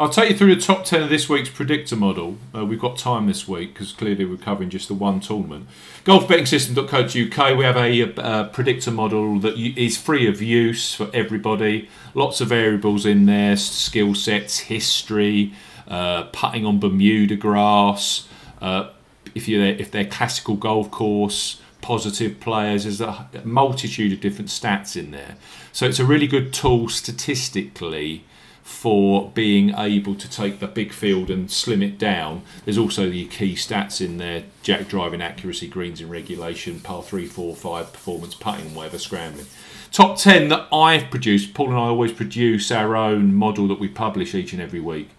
I'll 0.00 0.08
take 0.08 0.30
you 0.30 0.36
through 0.36 0.54
the 0.54 0.60
top 0.62 0.86
10 0.86 1.02
of 1.02 1.10
this 1.10 1.28
week's 1.28 1.50
predictor 1.50 1.94
model. 1.94 2.38
Uh, 2.54 2.64
we've 2.64 2.80
got 2.80 2.96
time 2.96 3.26
this 3.26 3.46
week 3.46 3.74
because 3.74 3.92
clearly 3.92 4.24
we're 4.24 4.38
covering 4.38 4.70
just 4.70 4.88
the 4.88 4.94
one 4.94 5.20
tournament. 5.20 5.68
Golfbettingsystem.co.uk, 6.06 7.58
we 7.58 7.64
have 7.64 7.76
a, 7.76 8.00
a 8.16 8.44
predictor 8.50 8.92
model 8.92 9.38
that 9.40 9.58
is 9.58 9.98
free 9.98 10.26
of 10.26 10.40
use 10.40 10.94
for 10.94 11.10
everybody. 11.12 11.90
Lots 12.14 12.40
of 12.40 12.48
variables 12.48 13.04
in 13.04 13.26
there 13.26 13.58
skill 13.58 14.14
sets, 14.14 14.60
history, 14.60 15.52
uh, 15.86 16.22
putting 16.32 16.64
on 16.64 16.80
Bermuda 16.80 17.36
grass, 17.36 18.26
uh, 18.62 18.88
if 19.34 19.48
you're 19.48 19.62
if 19.66 19.90
they're 19.90 20.06
classical 20.06 20.56
golf 20.56 20.90
course, 20.90 21.60
positive 21.82 22.40
players. 22.40 22.84
There's 22.84 23.02
a 23.02 23.28
multitude 23.44 24.14
of 24.14 24.22
different 24.22 24.48
stats 24.48 24.96
in 24.96 25.10
there, 25.10 25.36
so 25.72 25.84
it's 25.84 25.98
a 25.98 26.06
really 26.06 26.26
good 26.26 26.54
tool 26.54 26.88
statistically 26.88 28.24
for 28.70 29.30
being 29.32 29.74
able 29.74 30.14
to 30.14 30.30
take 30.30 30.60
the 30.60 30.66
big 30.66 30.92
field 30.92 31.28
and 31.30 31.50
slim 31.50 31.82
it 31.82 31.98
down. 31.98 32.42
There's 32.64 32.78
also 32.78 33.10
the 33.10 33.26
key 33.26 33.54
stats 33.54 34.00
in 34.00 34.18
there: 34.18 34.44
jack 34.62 34.88
driving 34.88 35.20
accuracy, 35.20 35.68
greens 35.68 36.00
in 36.00 36.08
regulation, 36.08 36.80
par 36.80 37.02
three, 37.02 37.26
four, 37.26 37.54
five, 37.54 37.92
performance, 37.92 38.34
putting, 38.34 38.74
whatever, 38.74 38.98
scrambling. 38.98 39.46
Top 39.92 40.16
ten 40.18 40.48
that 40.48 40.68
I've 40.72 41.10
produced. 41.10 41.52
Paul 41.52 41.70
and 41.70 41.76
I 41.76 41.88
always 41.88 42.12
produce 42.12 42.70
our 42.70 42.96
own 42.96 43.34
model 43.34 43.68
that 43.68 43.80
we 43.80 43.88
publish 43.88 44.34
each 44.34 44.52
and 44.52 44.62
every 44.62 44.80
week. 44.80 45.10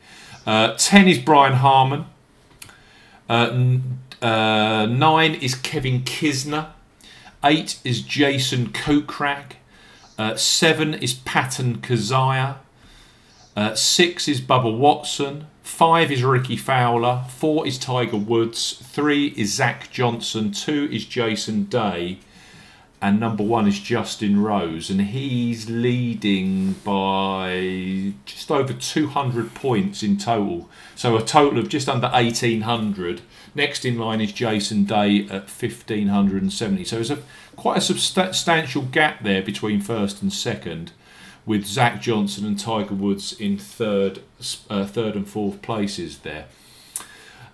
Uh, 0.45 0.75
10 0.75 1.07
is 1.07 1.19
Brian 1.19 1.53
Harman. 1.53 2.05
Uh, 3.29 3.77
uh, 4.21 4.85
9 4.87 5.33
is 5.35 5.55
Kevin 5.55 6.01
Kisner. 6.01 6.69
8 7.43 7.79
is 7.83 8.01
Jason 8.01 8.69
Kokrak. 8.69 9.53
Uh, 10.17 10.35
7 10.35 10.93
is 10.95 11.13
Patton 11.13 11.77
Kizzire. 11.77 12.57
Uh, 13.55 13.75
6 13.75 14.27
is 14.27 14.41
Bubba 14.41 14.75
Watson. 14.75 15.47
5 15.63 16.11
is 16.11 16.23
Rickie 16.23 16.57
Fowler. 16.57 17.23
4 17.29 17.67
is 17.67 17.77
Tiger 17.77 18.17
Woods. 18.17 18.73
3 18.81 19.27
is 19.37 19.53
Zach 19.53 19.91
Johnson. 19.91 20.51
2 20.51 20.89
is 20.91 21.05
Jason 21.05 21.65
Day 21.65 22.19
and 23.01 23.19
number 23.19 23.43
one 23.43 23.67
is 23.67 23.79
Justin 23.79 24.43
Rose, 24.43 24.91
and 24.91 25.01
he's 25.01 25.67
leading 25.67 26.73
by 26.83 28.13
just 28.25 28.51
over 28.51 28.73
200 28.73 29.55
points 29.55 30.03
in 30.03 30.17
total. 30.19 30.69
So 30.95 31.17
a 31.17 31.23
total 31.23 31.57
of 31.57 31.67
just 31.67 31.89
under 31.89 32.09
1800. 32.09 33.21
Next 33.55 33.85
in 33.85 33.97
line 33.97 34.21
is 34.21 34.31
Jason 34.31 34.83
Day 34.85 35.21
at 35.23 35.49
1570. 35.49 36.83
So 36.83 36.97
there's 36.97 37.09
a 37.09 37.23
quite 37.55 37.79
a 37.79 37.81
substantial 37.81 38.83
gap 38.83 39.23
there 39.23 39.41
between 39.41 39.81
first 39.81 40.21
and 40.21 40.31
second, 40.31 40.91
with 41.45 41.65
Zach 41.65 42.01
Johnson 42.01 42.45
and 42.45 42.57
Tiger 42.57 42.93
Woods 42.93 43.33
in 43.39 43.57
third, 43.57 44.21
uh, 44.69 44.85
third 44.85 45.15
and 45.15 45.27
fourth 45.27 45.61
places 45.61 46.19
there. 46.19 46.45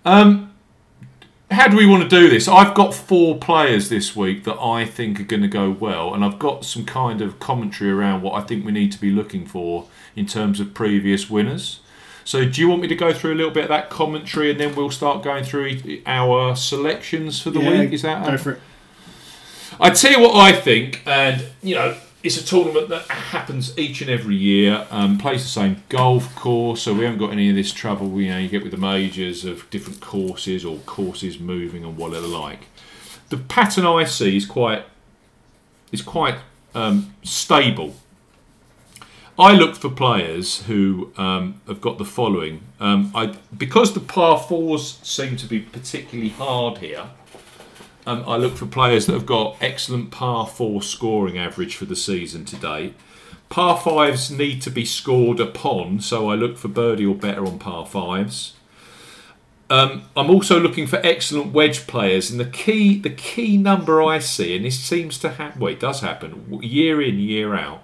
Um, 0.04 0.54
how 1.50 1.68
do 1.68 1.76
we 1.76 1.86
want 1.86 2.02
to 2.02 2.08
do 2.08 2.28
this? 2.28 2.46
I've 2.46 2.74
got 2.74 2.92
four 2.94 3.38
players 3.38 3.88
this 3.88 4.14
week 4.14 4.44
that 4.44 4.58
I 4.58 4.84
think 4.84 5.18
are 5.18 5.24
going 5.24 5.42
to 5.42 5.48
go 5.48 5.70
well, 5.70 6.12
and 6.12 6.24
I've 6.24 6.38
got 6.38 6.64
some 6.64 6.84
kind 6.84 7.22
of 7.22 7.40
commentary 7.40 7.90
around 7.90 8.22
what 8.22 8.34
I 8.34 8.46
think 8.46 8.66
we 8.66 8.72
need 8.72 8.92
to 8.92 9.00
be 9.00 9.10
looking 9.10 9.46
for 9.46 9.86
in 10.14 10.26
terms 10.26 10.60
of 10.60 10.74
previous 10.74 11.30
winners. 11.30 11.80
So, 12.24 12.46
do 12.46 12.60
you 12.60 12.68
want 12.68 12.82
me 12.82 12.88
to 12.88 12.94
go 12.94 13.14
through 13.14 13.32
a 13.32 13.36
little 13.36 13.50
bit 13.50 13.64
of 13.64 13.68
that 13.70 13.88
commentary, 13.88 14.50
and 14.50 14.60
then 14.60 14.74
we'll 14.74 14.90
start 14.90 15.22
going 15.22 15.44
through 15.44 16.02
our 16.04 16.54
selections 16.54 17.40
for 17.40 17.48
the 17.48 17.60
yeah, 17.60 17.80
week? 17.80 17.92
Is 17.92 18.02
that 18.02 18.26
go 18.26 18.36
for 18.36 18.52
it? 18.52 18.60
I 19.80 19.90
tell 19.90 20.12
you 20.12 20.20
what 20.20 20.36
I 20.36 20.52
think, 20.52 21.02
and 21.06 21.46
you 21.62 21.76
know, 21.76 21.96
it's 22.22 22.36
a 22.36 22.44
tournament 22.44 22.88
that 22.88 23.02
happens 23.08 23.78
each 23.78 24.00
and 24.00 24.10
every 24.10 24.34
year. 24.34 24.86
Um, 24.90 25.18
plays 25.18 25.42
the 25.42 25.48
same 25.48 25.82
golf 25.88 26.34
course, 26.34 26.82
so 26.82 26.92
we 26.92 27.04
haven't 27.04 27.20
got 27.20 27.30
any 27.30 27.48
of 27.48 27.54
this 27.54 27.72
trouble. 27.72 28.20
You 28.20 28.30
know, 28.30 28.38
you 28.38 28.48
get 28.48 28.62
with 28.62 28.72
the 28.72 28.78
majors 28.78 29.44
of 29.44 29.68
different 29.70 30.00
courses 30.00 30.64
or 30.64 30.78
courses 30.78 31.38
moving 31.38 31.84
and 31.84 31.96
what 31.96 32.12
they're 32.12 32.20
like. 32.20 32.66
The 33.28 33.36
pattern 33.36 33.86
I 33.86 34.04
see 34.04 34.36
is 34.36 34.46
quite 34.46 34.84
is 35.92 36.02
quite 36.02 36.36
um, 36.74 37.14
stable. 37.22 37.94
I 39.38 39.52
look 39.52 39.76
for 39.76 39.88
players 39.88 40.62
who 40.62 41.12
um, 41.16 41.60
have 41.68 41.80
got 41.80 41.98
the 41.98 42.04
following. 42.04 42.62
Um, 42.80 43.12
I 43.14 43.36
because 43.56 43.94
the 43.94 44.00
par 44.00 44.38
fours 44.38 44.98
seem 45.02 45.36
to 45.36 45.46
be 45.46 45.60
particularly 45.60 46.30
hard 46.30 46.78
here. 46.78 47.10
Um, 48.08 48.24
I 48.26 48.38
look 48.38 48.56
for 48.56 48.64
players 48.64 49.04
that 49.04 49.12
have 49.12 49.26
got 49.26 49.58
excellent 49.60 50.10
par 50.10 50.46
four 50.46 50.80
scoring 50.80 51.36
average 51.36 51.76
for 51.76 51.84
the 51.84 51.94
season 51.94 52.46
to 52.46 52.56
date. 52.56 52.94
Par 53.50 53.78
fives 53.78 54.30
need 54.30 54.62
to 54.62 54.70
be 54.70 54.86
scored 54.86 55.40
upon, 55.40 56.00
so 56.00 56.30
I 56.30 56.34
look 56.34 56.56
for 56.56 56.68
birdie 56.68 57.04
or 57.04 57.14
better 57.14 57.44
on 57.44 57.58
par 57.58 57.84
fives. 57.84 58.54
Um, 59.68 60.04
I'm 60.16 60.30
also 60.30 60.58
looking 60.58 60.86
for 60.86 60.98
excellent 61.04 61.52
wedge 61.52 61.86
players, 61.86 62.30
and 62.30 62.40
the 62.40 62.46
key 62.46 62.98
the 62.98 63.10
key 63.10 63.58
number 63.58 64.02
I 64.02 64.20
see, 64.20 64.56
and 64.56 64.64
this 64.64 64.80
seems 64.80 65.18
to 65.18 65.28
happen, 65.32 65.60
well, 65.60 65.72
it 65.74 65.80
does 65.80 66.00
happen 66.00 66.60
year 66.62 67.02
in 67.02 67.18
year 67.18 67.54
out. 67.54 67.82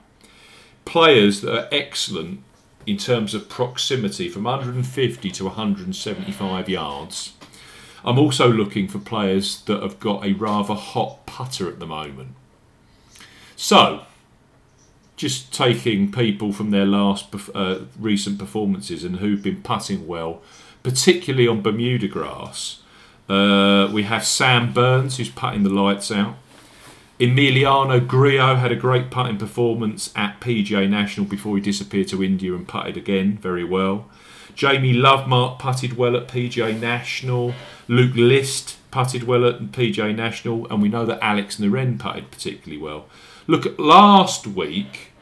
Players 0.87 1.42
that 1.42 1.54
are 1.54 1.68
excellent 1.70 2.42
in 2.87 2.96
terms 2.96 3.34
of 3.34 3.50
proximity 3.50 4.30
from 4.30 4.44
150 4.44 5.30
to 5.30 5.44
175 5.44 6.68
yards 6.70 7.34
I'm 8.04 8.18
also 8.18 8.52
looking 8.52 8.86
for 8.86 8.98
players 8.98 9.62
that 9.62 9.82
have 9.82 9.98
got 9.98 10.24
a 10.24 10.32
rather 10.34 10.74
hot 10.74 11.24
putter 11.26 11.68
at 11.68 11.78
the 11.78 11.86
moment. 11.86 12.34
So, 13.56 14.04
just 15.16 15.52
taking 15.54 16.12
people 16.12 16.52
from 16.52 16.70
their 16.70 16.84
last 16.84 17.34
uh, 17.54 17.80
recent 17.98 18.38
performances 18.38 19.04
and 19.04 19.16
who've 19.16 19.42
been 19.42 19.62
putting 19.62 20.06
well, 20.06 20.42
particularly 20.82 21.48
on 21.48 21.62
Bermuda 21.62 22.08
grass. 22.08 22.82
Uh, 23.28 23.88
we 23.90 24.02
have 24.02 24.24
Sam 24.24 24.72
Burns 24.74 25.16
who's 25.16 25.30
putting 25.30 25.62
the 25.62 25.70
lights 25.70 26.10
out. 26.10 26.36
Emiliano 27.18 28.06
Grillo 28.06 28.56
had 28.56 28.72
a 28.72 28.76
great 28.76 29.10
putting 29.10 29.38
performance 29.38 30.12
at 30.16 30.40
PGA 30.40 30.88
National 30.90 31.24
before 31.24 31.56
he 31.56 31.62
disappeared 31.62 32.08
to 32.08 32.22
India 32.24 32.52
and 32.52 32.66
putted 32.66 32.96
again 32.96 33.38
very 33.38 33.64
well. 33.64 34.10
Jamie 34.54 34.94
Lovemark 34.94 35.58
putted 35.58 35.96
well 35.96 36.16
at 36.16 36.28
PGA 36.28 36.78
National. 36.78 37.54
Luke 37.88 38.14
List 38.14 38.76
putted 38.90 39.24
well 39.24 39.44
at 39.44 39.60
PGA 39.72 40.14
National, 40.14 40.66
and 40.68 40.80
we 40.80 40.88
know 40.88 41.04
that 41.04 41.18
Alex 41.22 41.56
Noren 41.56 41.98
putted 41.98 42.30
particularly 42.30 42.80
well. 42.80 43.06
Look 43.46 43.66
at 43.66 43.78
last 43.78 44.46
week, 44.46 45.12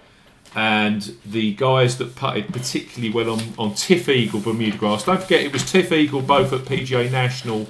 and 0.55 1.17
the 1.25 1.55
guys 1.55 1.97
that 1.99 2.15
putted 2.15 2.53
particularly 2.53 3.13
well 3.13 3.31
on, 3.31 3.41
on 3.59 3.73
TifEagle 3.73 4.45
Bermuda 4.45 4.77
Grass. 4.77 5.05
Don't 5.05 5.23
forget, 5.23 5.43
it 5.43 5.53
was 5.53 5.63
TifEagle 5.63 6.27
both 6.27 6.53
at 6.53 6.61
PGA 6.61 7.11
National 7.11 7.69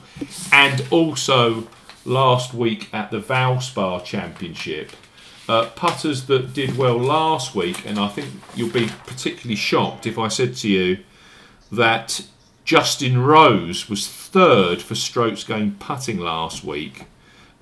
and 0.50 0.84
also 0.90 1.68
last 2.04 2.52
week 2.52 2.92
at 2.92 3.10
the 3.10 3.20
Valspar 3.20 4.04
Championship. 4.04 4.90
Uh, 5.48 5.66
putters 5.70 6.26
that 6.26 6.52
did 6.52 6.76
well 6.76 6.98
last 6.98 7.54
week, 7.54 7.86
and 7.86 7.98
I 7.98 8.08
think 8.08 8.28
you'll 8.54 8.70
be 8.70 8.88
particularly 9.06 9.56
shocked 9.56 10.06
if 10.06 10.18
I 10.18 10.28
said 10.28 10.56
to 10.56 10.68
you 10.68 10.98
that 11.72 12.26
Justin 12.64 13.18
Rose 13.22 13.88
was 13.88 14.06
third 14.06 14.80
for 14.82 14.94
strokes 14.94 15.42
gained 15.42 15.80
putting 15.80 16.18
last 16.18 16.62
week 16.62 17.06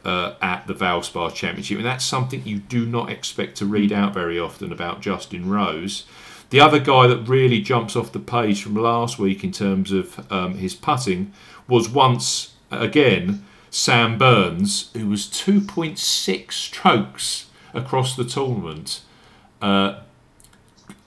uh, 0.05 0.35
at 0.42 0.66
the 0.66 0.75
Valspar 0.75 1.33
Championship, 1.33 1.79
and 1.79 1.87
that's 1.87 2.05
something 2.05 2.42
you 2.44 2.59
do 2.59 2.85
not 2.85 3.11
expect 3.11 3.57
to 3.59 3.66
read 3.66 3.92
out 3.92 4.12
very 4.12 4.38
often 4.38 4.73
about 4.73 5.01
Justin 5.01 5.49
Rose. 5.49 6.05
The 6.51 6.61
other 6.61 6.81
guy 6.81 7.07
that 7.07 7.29
really 7.29 7.61
jumps 7.61 7.94
off 7.94 8.12
the 8.12 8.18
page 8.18 8.62
from 8.62 8.75
last 8.75 9.18
week 9.18 9.44
in 9.44 9.53
terms 9.53 9.92
of 9.92 10.31
um, 10.33 10.55
his 10.55 10.75
putting 10.75 11.33
was 11.68 11.88
once 11.88 12.55
again 12.73 13.44
Sam 13.70 14.18
Burns, 14.18 14.90
who 14.94 15.07
was 15.07 15.27
2.6 15.27 16.53
strokes 16.53 17.46
across 17.73 18.16
the 18.16 18.25
tournament. 18.25 19.03
Uh, 19.62 20.01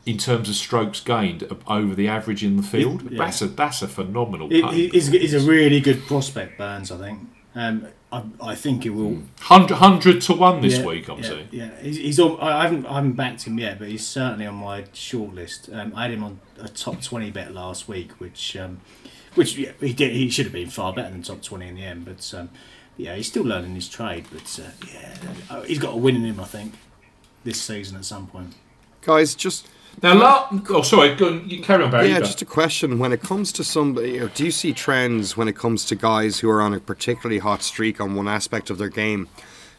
in 0.06 0.18
terms 0.18 0.50
of 0.50 0.56
strokes 0.56 1.00
gained 1.00 1.48
over 1.68 1.96
the 1.96 2.08
average 2.08 2.44
in 2.44 2.58
the 2.58 2.64
field, 2.64 3.10
yeah. 3.10 3.18
that's 3.18 3.42
a 3.42 3.48
that's 3.48 3.82
a 3.82 3.88
phenomenal. 3.88 4.52
It, 4.52 4.66
he's, 4.92 5.08
he's, 5.08 5.34
a 5.34 5.40
really 5.40 5.80
good 5.80 6.06
prospect, 6.06 6.58
Burns. 6.58 6.92
I 6.92 6.98
think. 6.98 7.20
Um, 7.56 7.88
I, 8.12 8.24
I 8.42 8.56
think 8.56 8.86
it 8.86 8.92
will. 8.92 9.24
Hundred 9.42 9.76
hundred 9.76 10.22
to 10.24 10.34
one 10.34 10.62
this 10.62 10.78
yeah, 10.78 10.86
week. 10.86 11.10
I'm 11.10 11.18
yeah, 11.20 11.24
saying. 11.28 11.48
Yeah, 11.52 11.72
he's, 11.82 11.98
he's 11.98 12.20
on. 12.20 12.40
I 12.40 12.64
haven't 12.64 12.86
I 12.86 12.96
haven't 12.96 13.14
backed 13.14 13.44
him 13.44 13.58
yet, 13.58 13.80
but 13.80 13.88
he's 13.88 14.06
certainly 14.06 14.46
on 14.46 14.56
my 14.56 14.84
shortlist. 14.84 15.74
Um, 15.74 15.94
I 15.96 16.04
had 16.04 16.12
him 16.12 16.24
on 16.24 16.40
a 16.60 16.68
top 16.68 17.02
twenty 17.02 17.32
bet 17.32 17.54
last 17.54 17.88
week, 17.88 18.12
which 18.14 18.56
um, 18.56 18.82
which 19.36 19.58
yeah, 19.58 19.72
he 19.80 19.94
did. 19.94 20.12
He 20.12 20.30
should 20.30 20.46
have 20.46 20.54
been 20.54 20.70
far 20.70 20.94
better 20.94 21.10
than 21.10 21.24
top 21.24 21.42
twenty 21.42 21.68
in 21.68 21.76
the 21.76 21.84
end, 21.84 22.06
but 22.06 22.34
um, 22.38 22.50
yeah, 22.98 23.16
he's 23.16 23.28
still 23.28 23.44
learning 23.44 23.74
his 23.76 23.90
trade. 23.90 24.26
But 24.32 24.60
uh, 24.64 24.70
yeah, 24.94 25.16
uh, 25.50 25.62
he's 25.62 25.80
got 25.80 25.94
a 25.94 25.98
win 25.98 26.16
in 26.16 26.24
him, 26.24 26.40
I 26.40 26.46
think, 26.46 26.74
this 27.44 27.62
season 27.62 27.98
at 27.98 28.06
some 28.06 28.28
point. 28.28 28.54
Guys, 29.02 29.34
just 29.34 29.68
now, 30.02 30.16
la- 30.16 30.50
oh, 30.70 30.82
sorry, 30.82 31.16
go 31.16 31.28
on, 31.28 31.50
you 31.50 31.62
carry 31.62 31.84
on, 31.84 31.92
Barry. 31.92 32.10
Yeah, 32.10 32.20
just 32.20 32.42
a 32.42 32.46
question. 32.46 33.00
When 33.00 33.14
it 33.14 33.22
comes 33.22 33.52
to 33.54 33.64
somebody, 33.64 34.28
do 34.34 34.46
you 34.46 34.52
see 34.52 34.74
trends 34.74 35.38
when 35.38 35.48
it 35.48 35.56
comes 35.56 35.86
to 35.86 35.96
guys 35.96 36.40
who 36.40 36.50
are 36.50 36.62
on 36.62 36.74
a 36.74 36.80
particularly 36.80 37.40
hot 37.40 37.62
streak 37.62 38.02
on 38.02 38.16
one 38.16 38.28
aspect 38.28 38.70
of 38.70 38.78
their 38.78 38.90
game? 38.90 39.28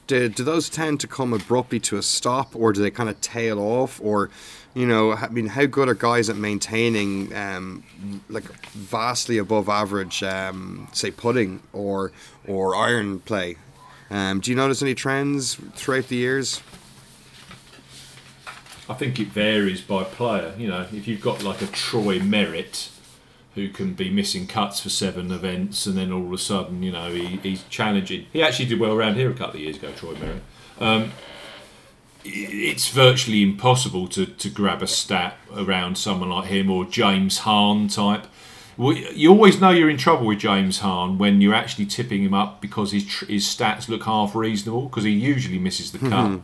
Do, 0.07 0.29
do 0.29 0.45
those 0.45 0.69
tend 0.69 1.01
to 1.01 1.07
come 1.07 1.33
abruptly 1.33 1.81
to 1.81 1.97
a 1.97 2.03
stop, 2.03 2.55
or 2.55 2.73
do 2.73 2.83
they 2.83 2.91
kind 2.91 3.09
of 3.09 3.21
tail 3.21 3.59
off, 3.59 4.01
or 4.03 4.31
you 4.75 4.87
know, 4.87 5.13
I 5.13 5.29
mean, 5.29 5.47
how 5.47 5.67
good 5.67 5.89
are 5.89 5.95
guys 5.95 6.29
at 6.29 6.37
maintaining 6.37 7.35
um, 7.35 7.85
like 8.29 8.45
vastly 8.73 9.39
above 9.39 9.69
average, 9.69 10.23
um, 10.23 10.89
say, 10.93 11.11
putting 11.11 11.63
or 11.73 12.13
or 12.47 12.75
iron 12.75 13.21
play? 13.21 13.57
Um, 14.11 14.41
do 14.41 14.51
you 14.51 14.57
notice 14.57 14.83
any 14.83 14.95
trends 14.95 15.55
throughout 15.75 16.09
the 16.09 16.17
years? 16.17 16.61
I 18.89 18.95
think 18.95 19.19
it 19.19 19.29
varies 19.29 19.81
by 19.81 20.05
player. 20.05 20.55
You 20.59 20.69
know, 20.69 20.87
if 20.93 21.09
you've 21.09 21.23
got 21.23 21.43
like 21.43 21.63
a 21.63 21.67
Troy 21.67 22.21
Merritt 22.21 22.91
who 23.55 23.69
can 23.69 23.95
be 23.95 24.11
missing 24.11 24.47
cuts 24.47 24.81
for 24.81 24.89
seven 24.89 25.31
events, 25.31 25.87
and 25.87 25.97
then 25.97 26.13
all 26.13 26.27
of 26.27 26.33
a 26.33 26.39
sudden, 26.39 26.83
you 26.83 26.91
know, 26.91 27.13
he, 27.13 27.37
he's 27.37 27.63
challenging. 27.65 28.27
He 28.33 28.43
actually 28.43 28.67
did 28.67 28.81
well 28.81 28.93
around 28.93 29.15
here 29.15 29.31
a 29.31 29.35
couple 29.35 29.57
of 29.57 29.61
years 29.61 29.77
ago, 29.77 29.93
Troy 29.93 30.15
Merritt. 30.15 30.43
Um, 30.81 31.13
it's 32.25 32.89
virtually 32.89 33.43
impossible 33.43 34.09
to, 34.09 34.27
to 34.27 34.49
grab 34.49 34.83
a 34.83 34.87
stat 34.87 35.37
around 35.55 35.99
someone 35.99 36.31
like 36.31 36.47
him 36.47 36.71
or 36.71 36.85
James 36.85 37.39
Hahn 37.39 37.89
type. 37.89 38.27
You 38.77 39.31
always 39.31 39.61
know 39.61 39.71
you're 39.71 39.91
in 39.91 39.99
trouble 39.99 40.27
with 40.27 40.41
James 40.41 40.81
Hahn 40.81 41.17
when 41.17 41.41
you're 41.41 41.55
actually 41.55 41.87
tipping 41.87 42.25
him 42.25 42.35
up 42.35 42.61
because 42.61 42.91
his 42.91 43.05
his 43.21 43.45
stats 43.45 43.89
look 43.89 44.03
half 44.03 44.35
reasonable 44.35 44.87
because 44.89 45.05
he 45.05 45.11
usually 45.13 45.59
misses 45.59 45.93
the 45.93 45.99
cut. 45.99 46.41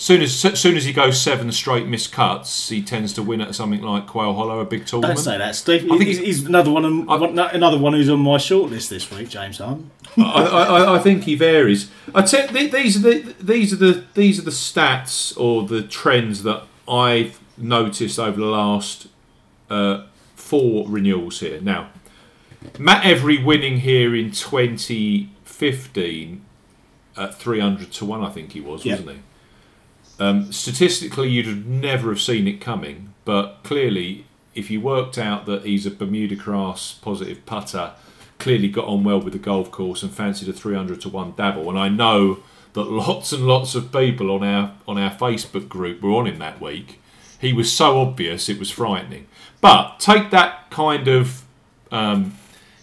Soon 0.00 0.22
as 0.22 0.34
soon 0.34 0.78
as 0.78 0.86
he 0.86 0.94
goes 0.94 1.20
seven 1.20 1.52
straight 1.52 1.86
missed 1.86 2.10
cuts, 2.10 2.70
he 2.70 2.80
tends 2.80 3.12
to 3.12 3.22
win 3.22 3.42
at 3.42 3.54
something 3.54 3.82
like 3.82 4.06
Quail 4.06 4.32
Hollow, 4.32 4.60
a 4.60 4.64
big 4.64 4.86
tournament. 4.86 5.18
Don't 5.18 5.22
say 5.22 5.36
that, 5.36 5.54
Steve. 5.54 5.92
I 5.92 5.98
think 5.98 6.08
he's, 6.08 6.16
he's 6.16 6.46
another 6.46 6.70
one, 6.70 7.06
I, 7.06 7.50
another 7.50 7.76
one 7.76 7.92
who's 7.92 8.08
on 8.08 8.20
my 8.20 8.38
shortlist 8.38 8.88
this 8.88 9.10
week, 9.10 9.28
James 9.28 9.58
Hahn. 9.58 9.90
I, 10.16 10.22
I, 10.22 10.96
I, 10.96 11.00
think 11.00 11.24
he 11.24 11.34
varies. 11.34 11.90
I 12.14 12.22
tell, 12.22 12.48
these 12.48 12.96
are 12.96 13.00
the 13.00 13.34
these 13.40 13.74
are 13.74 13.76
the 13.76 14.06
these 14.14 14.38
are 14.38 14.42
the 14.42 14.50
stats 14.50 15.38
or 15.38 15.68
the 15.68 15.82
trends 15.82 16.44
that 16.44 16.62
I've 16.88 17.38
noticed 17.58 18.18
over 18.18 18.40
the 18.40 18.46
last 18.46 19.06
uh, 19.68 20.06
four 20.34 20.88
renewals 20.88 21.40
here. 21.40 21.60
Now, 21.60 21.90
Matt 22.78 23.04
Every 23.04 23.36
winning 23.36 23.80
here 23.80 24.16
in 24.16 24.30
2015 24.30 26.42
at 27.18 27.34
300 27.34 27.92
to 27.92 28.06
one, 28.06 28.24
I 28.24 28.30
think 28.30 28.52
he 28.52 28.62
was, 28.62 28.86
yep. 28.86 29.00
wasn't 29.00 29.18
he? 29.18 29.22
Um, 30.20 30.52
statistically, 30.52 31.30
you'd 31.30 31.66
never 31.66 32.10
have 32.10 32.20
seen 32.20 32.46
it 32.46 32.60
coming, 32.60 33.14
but 33.24 33.60
clearly, 33.64 34.26
if 34.54 34.70
you 34.70 34.80
worked 34.80 35.16
out 35.16 35.46
that 35.46 35.64
he's 35.64 35.86
a 35.86 35.90
Bermuda 35.90 36.36
Grass 36.36 36.92
positive 37.00 37.46
putter, 37.46 37.92
clearly 38.38 38.68
got 38.68 38.86
on 38.86 39.02
well 39.02 39.20
with 39.20 39.32
the 39.32 39.38
golf 39.38 39.70
course 39.70 40.02
and 40.02 40.12
fancied 40.12 40.48
a 40.48 40.52
300 40.52 41.00
to 41.02 41.08
1 41.08 41.34
dabble. 41.36 41.70
And 41.70 41.78
I 41.78 41.88
know 41.88 42.40
that 42.74 42.84
lots 42.84 43.32
and 43.32 43.46
lots 43.46 43.74
of 43.74 43.92
people 43.92 44.30
on 44.30 44.44
our 44.44 44.74
on 44.86 44.98
our 44.98 45.10
Facebook 45.10 45.68
group 45.68 46.02
were 46.02 46.12
on 46.12 46.26
him 46.26 46.38
that 46.38 46.60
week. 46.60 47.00
He 47.40 47.52
was 47.52 47.72
so 47.72 47.98
obvious, 47.98 48.48
it 48.48 48.58
was 48.58 48.70
frightening. 48.70 49.26
But 49.60 49.98
take 49.98 50.30
that 50.30 50.70
kind 50.70 51.08
of, 51.08 51.42
um, 51.90 52.34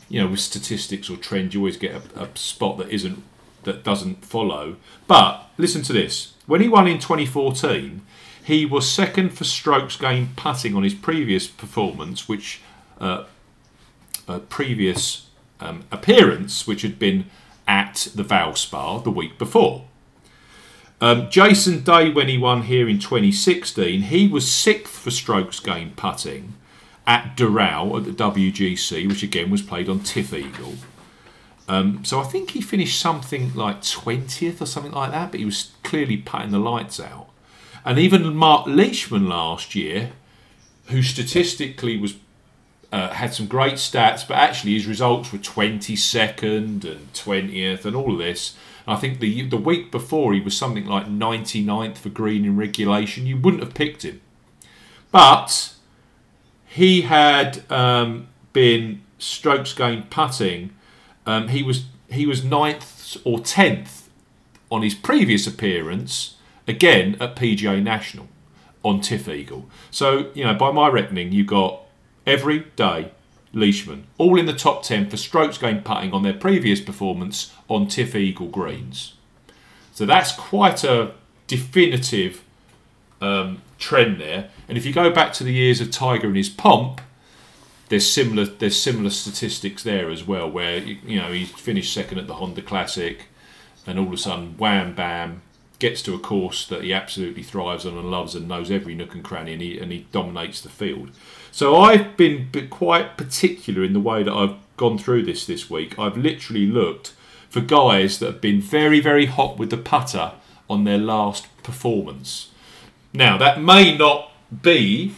you 0.09 0.19
know, 0.21 0.27
with 0.27 0.39
statistics 0.39 1.09
or 1.09 1.17
trend, 1.17 1.53
you 1.53 1.59
always 1.59 1.77
get 1.77 2.01
a, 2.15 2.23
a 2.23 2.29
spot 2.35 2.79
that 2.79 2.89
isn't 2.89 3.23
that 3.63 3.83
doesn't 3.83 4.25
follow. 4.25 4.77
But 5.07 5.43
listen 5.57 5.83
to 5.83 5.93
this 5.93 6.33
when 6.47 6.61
he 6.61 6.67
won 6.67 6.87
in 6.87 6.97
2014, 6.97 8.01
he 8.43 8.65
was 8.65 8.89
second 8.89 9.29
for 9.29 9.43
strokes 9.43 9.97
gained 9.97 10.35
putting 10.37 10.75
on 10.75 10.83
his 10.83 10.93
previous 10.93 11.47
performance, 11.47 12.27
which 12.27 12.61
uh, 12.99 13.25
uh, 14.27 14.39
previous 14.39 15.27
um, 15.59 15.83
appearance, 15.91 16.65
which 16.65 16.81
had 16.81 16.97
been 16.97 17.25
at 17.67 18.07
the 18.15 18.23
Valspar 18.23 19.03
the 19.03 19.11
week 19.11 19.37
before. 19.37 19.85
Um, 20.99 21.29
Jason 21.29 21.83
Day, 21.83 22.09
when 22.09 22.27
he 22.27 22.37
won 22.37 22.63
here 22.63 22.89
in 22.89 22.97
2016, 22.97 24.03
he 24.03 24.27
was 24.27 24.49
sixth 24.49 24.97
for 24.97 25.11
strokes 25.11 25.59
gained 25.59 25.95
putting 25.95 26.55
at 27.05 27.37
Doral 27.37 27.97
at 27.97 28.05
the 28.05 28.11
WGC, 28.11 29.07
which 29.07 29.23
again 29.23 29.51
was 29.51 29.61
played 29.61 29.89
on 29.89 29.99
TifEagle. 29.99 30.77
Um, 31.67 32.05
so 32.05 32.19
I 32.19 32.23
think 32.23 32.51
he 32.51 32.61
finished 32.61 32.99
something 32.99 33.53
like 33.53 33.81
20th 33.81 34.61
or 34.61 34.65
something 34.65 34.93
like 34.93 35.11
that, 35.11 35.31
but 35.31 35.39
he 35.39 35.45
was 35.45 35.71
clearly 35.83 36.17
putting 36.17 36.51
the 36.51 36.59
lights 36.59 36.99
out. 36.99 37.27
And 37.83 37.99
even 37.99 38.35
Mark 38.35 38.67
Leishman 38.67 39.27
last 39.27 39.75
year, 39.75 40.11
who 40.87 41.01
statistically 41.01 41.97
was 41.97 42.15
uh, 42.91 43.09
had 43.09 43.33
some 43.33 43.47
great 43.47 43.73
stats, 43.73 44.25
but 44.25 44.35
actually 44.35 44.73
his 44.73 44.87
results 44.87 45.31
were 45.33 45.39
22nd 45.39 46.85
and 46.85 47.13
20th 47.13 47.83
and 47.83 47.95
all 47.95 48.13
of 48.13 48.19
this. 48.19 48.55
I 48.87 48.95
think 48.95 49.19
the 49.19 49.41
the 49.41 49.57
week 49.57 49.91
before 49.91 50.33
he 50.33 50.39
was 50.39 50.55
something 50.55 50.85
like 50.85 51.07
99th 51.07 51.97
for 51.97 52.07
green 52.07 52.45
in 52.45 52.55
regulation. 52.55 53.27
You 53.27 53.35
wouldn't 53.35 53.61
have 53.61 53.73
picked 53.73 54.03
him, 54.03 54.21
but 55.11 55.73
he 56.65 57.01
had 57.01 57.69
um, 57.69 58.29
been 58.53 59.01
strokes 59.19 59.73
gained 59.73 60.09
putting 60.09 60.71
um, 61.27 61.49
he 61.49 61.61
was 61.61 61.85
he 62.09 62.25
was 62.25 62.43
ninth 62.43 63.17
or 63.23 63.39
tenth 63.39 64.09
on 64.71 64.81
his 64.81 64.95
previous 64.95 65.45
appearance, 65.45 66.37
again 66.67 67.15
at 67.19 67.35
PGA 67.35 67.83
National 67.83 68.27
on 68.83 69.01
TifEagle. 69.01 69.65
So 69.91 70.31
you 70.33 70.43
know, 70.43 70.55
by 70.55 70.71
my 70.71 70.87
reckoning, 70.87 71.31
you 71.31 71.43
got 71.43 71.83
Every 72.25 72.59
Day 72.75 73.11
Leishman 73.53 74.07
all 74.17 74.39
in 74.39 74.45
the 74.45 74.53
top 74.53 74.83
ten 74.83 75.09
for 75.09 75.17
strokes 75.17 75.57
gained 75.57 75.85
putting 75.85 76.13
on 76.13 76.23
their 76.23 76.33
previous 76.33 76.81
performance 76.81 77.53
on 77.67 77.87
TifEagle 77.87 78.49
greens. 78.49 79.13
So 79.93 80.05
that's 80.05 80.31
quite 80.31 80.83
a 80.83 81.13
definitive 81.47 82.43
um, 83.19 83.61
trend 83.77 84.21
there. 84.21 84.49
And 84.67 84.77
if 84.77 84.85
you 84.85 84.93
go 84.93 85.09
back 85.09 85.33
to 85.33 85.43
the 85.43 85.53
years 85.53 85.81
of 85.81 85.91
Tiger 85.91 86.27
and 86.27 86.37
his 86.37 86.49
pomp, 86.49 87.01
there's 87.89 88.09
similar 88.09 88.45
there's 88.45 88.81
similar 88.81 89.09
statistics 89.09 89.83
there 89.83 90.09
as 90.09 90.25
well, 90.25 90.49
where 90.49 90.77
you 90.77 91.19
know 91.19 91.31
he 91.31 91.45
finished 91.45 91.93
second 91.93 92.17
at 92.17 92.27
the 92.27 92.35
Honda 92.35 92.61
Classic, 92.61 93.25
and 93.85 93.97
all 93.97 94.07
of 94.07 94.13
a 94.13 94.17
sudden, 94.17 94.57
wham 94.57 94.93
bam, 94.93 95.41
gets 95.79 96.01
to 96.03 96.13
a 96.13 96.19
course 96.19 96.65
that 96.67 96.83
he 96.83 96.91
absolutely 96.91 97.43
thrives 97.43 97.85
on 97.85 97.97
and 97.97 98.11
loves 98.11 98.35
and 98.35 98.47
knows 98.47 98.71
every 98.71 98.95
nook 98.95 99.13
and 99.13 99.23
cranny, 99.23 99.53
and 99.53 99.61
he 99.61 99.79
and 99.79 99.91
he 99.91 100.07
dominates 100.11 100.61
the 100.61 100.69
field. 100.69 101.11
So 101.51 101.77
I've 101.77 102.17
been 102.17 102.49
quite 102.69 103.17
particular 103.17 103.83
in 103.83 103.93
the 103.93 103.99
way 103.99 104.23
that 104.23 104.33
I've 104.33 104.55
gone 104.75 104.97
through 104.97 105.23
this 105.23 105.45
this 105.45 105.69
week. 105.69 105.97
I've 105.97 106.17
literally 106.17 106.67
looked 106.67 107.13
for 107.49 107.61
guys 107.61 108.19
that 108.19 108.25
have 108.27 108.41
been 108.41 108.61
very 108.61 108.99
very 108.99 109.27
hot 109.27 109.57
with 109.57 109.69
the 109.69 109.77
putter 109.77 110.33
on 110.69 110.83
their 110.83 110.97
last 110.97 111.47
performance. 111.63 112.49
Now 113.13 113.37
that 113.37 113.61
may 113.61 113.97
not 113.97 114.31
be 114.61 115.15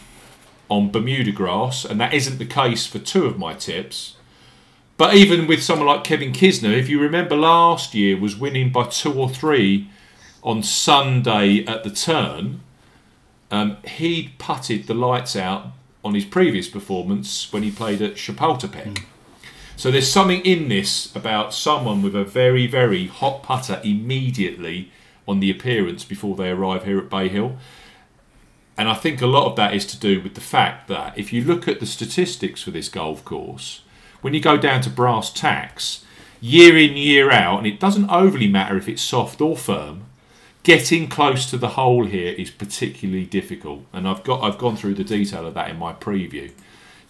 on 0.70 0.92
Bermuda 0.92 1.32
grass, 1.32 1.84
and 1.84 2.00
that 2.00 2.14
isn't 2.14 2.38
the 2.38 2.46
case 2.46 2.86
for 2.86 3.00
two 3.00 3.26
of 3.26 3.38
my 3.38 3.54
tips. 3.54 4.16
But 4.98 5.16
even 5.16 5.48
with 5.48 5.64
someone 5.64 5.88
like 5.88 6.04
Kevin 6.04 6.34
Kisner, 6.34 6.78
if 6.78 6.90
you 6.90 7.00
remember 7.00 7.36
last 7.36 7.96
year, 7.96 8.20
was 8.20 8.36
winning 8.36 8.72
by 8.72 8.86
two 8.86 9.14
or 9.14 9.30
three 9.30 9.90
on 10.44 10.64
Sunday 10.64 11.66
at 11.66 11.84
the 11.84 11.90
turn. 11.90 12.62
Um, 13.52 13.78
he 13.86 14.34
putted 14.38 14.88
the 14.88 14.94
lights 14.94 15.36
out 15.36 15.68
on 16.04 16.14
his 16.14 16.26
previous 16.26 16.68
performance 16.68 17.52
when 17.52 17.64
he 17.64 17.72
played 17.72 18.02
at 18.02 18.16
Chapultepec. 18.16 18.94
Mm. 18.94 19.04
So 19.76 19.90
there's 19.90 20.12
something 20.12 20.42
in 20.42 20.68
this 20.68 21.16
about 21.16 21.54
someone 21.54 22.02
with 22.02 22.16
a 22.16 22.26
very, 22.26 22.68
very 22.68 23.08
hot 23.08 23.44
putter 23.44 23.80
immediately 23.84 24.92
on 25.28 25.40
the 25.40 25.50
appearance 25.50 26.04
before 26.04 26.36
they 26.36 26.50
arrive 26.50 26.84
here 26.84 27.00
at 27.00 27.10
Bay 27.10 27.30
Hill. 27.30 27.58
And 28.80 28.88
I 28.88 28.94
think 28.94 29.22
a 29.22 29.28
lot 29.28 29.46
of 29.46 29.58
that 29.58 29.74
is 29.74 29.86
to 29.88 30.00
do 30.00 30.22
with 30.22 30.36
the 30.36 30.42
fact 30.42 30.88
that 30.88 31.18
if 31.18 31.34
you 31.34 31.44
look 31.44 31.68
at 31.68 31.82
the 31.82 31.86
statistics 31.86 32.62
for 32.64 32.72
this 32.72 32.88
golf 32.88 33.26
course, 33.26 33.82
when 34.22 34.34
you 34.34 34.40
go 34.40 34.56
down 34.56 34.80
to 34.84 34.90
brass 34.90 35.34
tacks, 35.34 36.06
year 36.40 36.78
in, 36.78 36.96
year 36.96 37.30
out, 37.30 37.58
and 37.58 37.68
it 37.68 37.78
doesn't 37.78 38.10
overly 38.10 38.48
matter 38.48 38.78
if 38.78 38.88
it's 38.88 39.02
soft 39.02 39.42
or 39.42 39.58
firm, 39.58 40.06
getting 40.64 41.10
close 41.10 41.50
to 41.50 41.58
the 41.58 41.72
hole 41.72 42.06
here 42.06 42.32
is 42.32 42.52
particularly 42.52 43.26
difficult. 43.26 43.84
And 43.92 44.08
I've 44.08 44.24
got 44.24 44.42
I've 44.44 44.58
gone 44.58 44.78
through 44.78 44.94
the 44.94 45.04
detail 45.04 45.46
of 45.46 45.56
that 45.56 45.70
in 45.70 45.78
my 45.78 45.92
preview. 45.92 46.50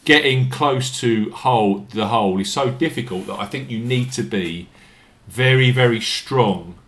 Getting 0.05 0.49
close 0.49 0.99
to 1.01 1.29
hole 1.29 1.85
the 1.91 2.07
hole 2.07 2.39
is 2.39 2.51
so 2.51 2.71
difficult 2.71 3.27
that 3.27 3.37
I 3.39 3.45
think 3.45 3.69
you 3.69 3.77
need 3.77 4.11
to 4.13 4.23
be 4.23 4.69
very, 5.27 5.69
very 5.69 6.01
strong, 6.01 6.79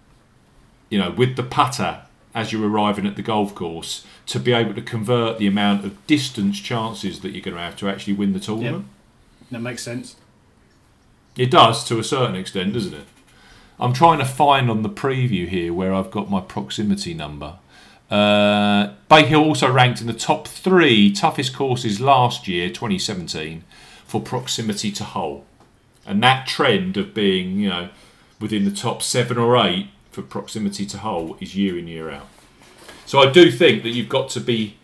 you 0.89 0.97
know, 0.97 1.11
with 1.11 1.35
the 1.35 1.43
putter 1.43 2.01
as 2.33 2.51
you're 2.51 2.67
arriving 2.67 3.05
at 3.05 3.15
the 3.15 3.21
golf 3.21 3.53
course 3.53 4.05
to 4.27 4.39
be 4.39 4.53
able 4.53 4.73
to 4.73 4.81
convert 4.81 5.37
the 5.37 5.47
amount 5.47 5.83
of 5.85 6.07
distance 6.07 6.59
chances 6.59 7.21
that 7.21 7.31
you're 7.31 7.41
going 7.41 7.57
to 7.57 7.61
have 7.61 7.75
to 7.77 7.89
actually 7.89 8.13
win 8.13 8.33
the 8.33 8.39
tournament. 8.39 8.85
Yep. 8.85 9.51
That 9.51 9.59
makes 9.59 9.83
sense. 9.83 10.15
It 11.37 11.51
does 11.51 11.83
to 11.85 11.99
a 11.99 12.03
certain 12.03 12.35
extent, 12.35 12.73
doesn't 12.73 12.93
it? 12.93 13.05
I'm 13.79 13.93
trying 13.93 14.19
to 14.19 14.25
find 14.25 14.69
on 14.69 14.83
the 14.83 14.89
preview 14.89 15.47
here 15.47 15.73
where 15.73 15.93
I've 15.93 16.11
got 16.11 16.29
my 16.29 16.39
proximity 16.39 17.13
number. 17.13 17.57
Uh, 18.09 18.93
Bay 19.09 19.25
Hill 19.25 19.43
also 19.43 19.71
ranked 19.71 20.01
in 20.01 20.07
the 20.07 20.13
top 20.13 20.47
three 20.47 21.11
toughest 21.11 21.55
courses 21.55 21.99
last 21.99 22.47
year, 22.47 22.67
2017, 22.69 23.63
for 24.05 24.21
proximity 24.21 24.91
to 24.91 25.03
hole. 25.03 25.45
And 26.05 26.21
that 26.21 26.45
trend 26.45 26.97
of 26.97 27.13
being, 27.13 27.59
you 27.59 27.69
know, 27.69 27.89
within 28.39 28.65
the 28.65 28.71
top 28.71 29.01
seven 29.01 29.37
or 29.37 29.57
eight 29.57 29.87
for 30.11 30.21
proximity 30.21 30.85
to 30.85 30.97
hole 30.99 31.37
is 31.39 31.55
year 31.55 31.77
in, 31.77 31.87
year 31.87 32.11
out. 32.11 32.27
So 33.05 33.19
I 33.19 33.31
do 33.31 33.51
think 33.51 33.83
that 33.83 33.89
you've 33.89 34.09
got 34.09 34.29
to 34.29 34.39
be 34.39 34.77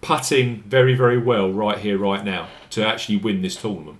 putting 0.00 0.62
very, 0.62 0.94
very 0.94 1.18
well 1.18 1.50
right 1.50 1.78
here, 1.78 1.96
right 1.96 2.24
now 2.24 2.48
to 2.70 2.86
actually 2.86 3.16
win 3.16 3.40
this 3.42 3.56
tournament. 3.56 3.98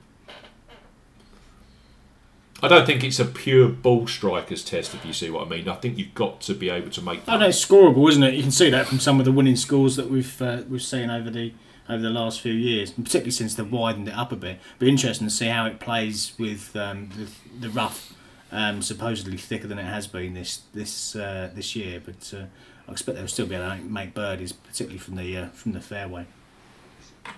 I 2.62 2.68
don't 2.68 2.86
think 2.86 3.04
it's 3.04 3.18
a 3.18 3.26
pure 3.26 3.68
ball 3.68 4.06
strikers 4.06 4.64
test, 4.64 4.94
if 4.94 5.04
you 5.04 5.12
see 5.12 5.28
what 5.28 5.46
I 5.46 5.50
mean. 5.50 5.68
I 5.68 5.74
think 5.74 5.98
you've 5.98 6.14
got 6.14 6.40
to 6.42 6.54
be 6.54 6.70
able 6.70 6.90
to 6.90 7.02
make. 7.02 7.20
I 7.28 7.36
know 7.36 7.48
it's 7.48 7.62
scoreable, 7.62 8.08
isn't 8.08 8.22
it? 8.22 8.34
You 8.34 8.42
can 8.42 8.52
see 8.52 8.70
that 8.70 8.86
from 8.86 9.00
some 9.00 9.18
of 9.18 9.26
the 9.26 9.32
winning 9.32 9.56
scores 9.56 9.96
that 9.96 10.08
we've 10.08 10.40
uh, 10.40 10.62
we've 10.68 10.82
seen 10.82 11.10
over 11.10 11.28
the 11.28 11.52
over 11.88 12.02
the 12.02 12.10
last 12.10 12.40
few 12.40 12.54
years, 12.54 12.92
and 12.96 13.04
particularly 13.04 13.32
since 13.32 13.54
they've 13.54 13.70
widened 13.70 14.08
it 14.08 14.14
up 14.14 14.32
a 14.32 14.36
bit. 14.36 14.58
Be 14.78 14.88
interesting 14.88 15.26
to 15.26 15.32
see 15.32 15.48
how 15.48 15.66
it 15.66 15.78
plays 15.78 16.32
with 16.38 16.74
um, 16.74 17.10
the, 17.18 17.68
the 17.68 17.70
rough, 17.70 18.14
um, 18.54 18.80
supposedly 18.80 19.36
thicker 19.36 19.66
than 19.66 19.78
it 19.78 19.84
has 19.84 20.06
been 20.06 20.32
this 20.32 20.62
this 20.72 21.16
uh, 21.16 21.50
this 21.54 21.76
year. 21.76 22.00
But 22.02 22.32
uh, 22.34 22.44
I 22.88 22.92
expect 22.92 23.18
they'll 23.18 23.28
still 23.28 23.46
be 23.46 23.56
able 23.56 23.76
to 23.76 23.82
make 23.82 24.14
birdies, 24.14 24.52
particularly 24.52 24.98
from 24.98 25.16
the 25.16 25.36
uh, 25.36 25.46
from 25.48 25.72
the 25.72 25.80
fairway. 25.80 26.26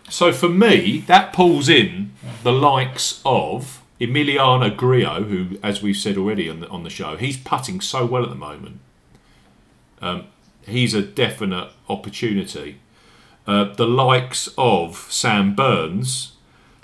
So 0.09 0.33
for 0.33 0.49
me, 0.49 0.99
that 1.07 1.33
pulls 1.33 1.69
in 1.69 2.13
the 2.43 2.53
likes 2.53 3.21
of 3.25 3.83
Emiliano 4.01 4.77
Grillo, 4.77 5.23
who, 5.23 5.59
as 5.63 5.81
we've 5.81 5.97
said 5.97 6.19
already 6.19 6.51
on 6.51 6.61
the, 6.61 6.69
on 6.69 6.83
the 6.83 6.91
show, 6.91 7.17
he's 7.17 7.37
putting 7.37 7.81
so 7.81 8.05
well 8.05 8.23
at 8.23 8.29
the 8.29 8.35
moment. 8.35 8.81
Um, 10.03 10.25
he's 10.67 10.93
a 10.93 11.03
definite 11.03 11.71
opportunity. 11.89 12.81
Uh, 13.47 13.73
the 13.75 13.87
likes 13.87 14.49
of 14.59 15.07
Sam 15.09 15.55
Burns, 15.55 16.33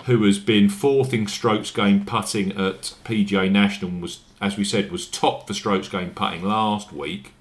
who 0.05 0.23
has 0.25 0.37
been 0.37 0.69
fourth 0.69 1.13
in 1.13 1.27
strokes 1.27 1.71
gained 1.71 2.07
putting 2.07 2.51
at 2.51 2.93
PGA 3.05 3.49
National, 3.49 3.91
was 3.91 4.19
as 4.41 4.57
we 4.57 4.65
said 4.65 4.91
was 4.91 5.07
top 5.07 5.47
for 5.47 5.53
strokes 5.53 5.87
gained 5.87 6.15
putting 6.15 6.43
last 6.43 6.91
week. 6.91 7.33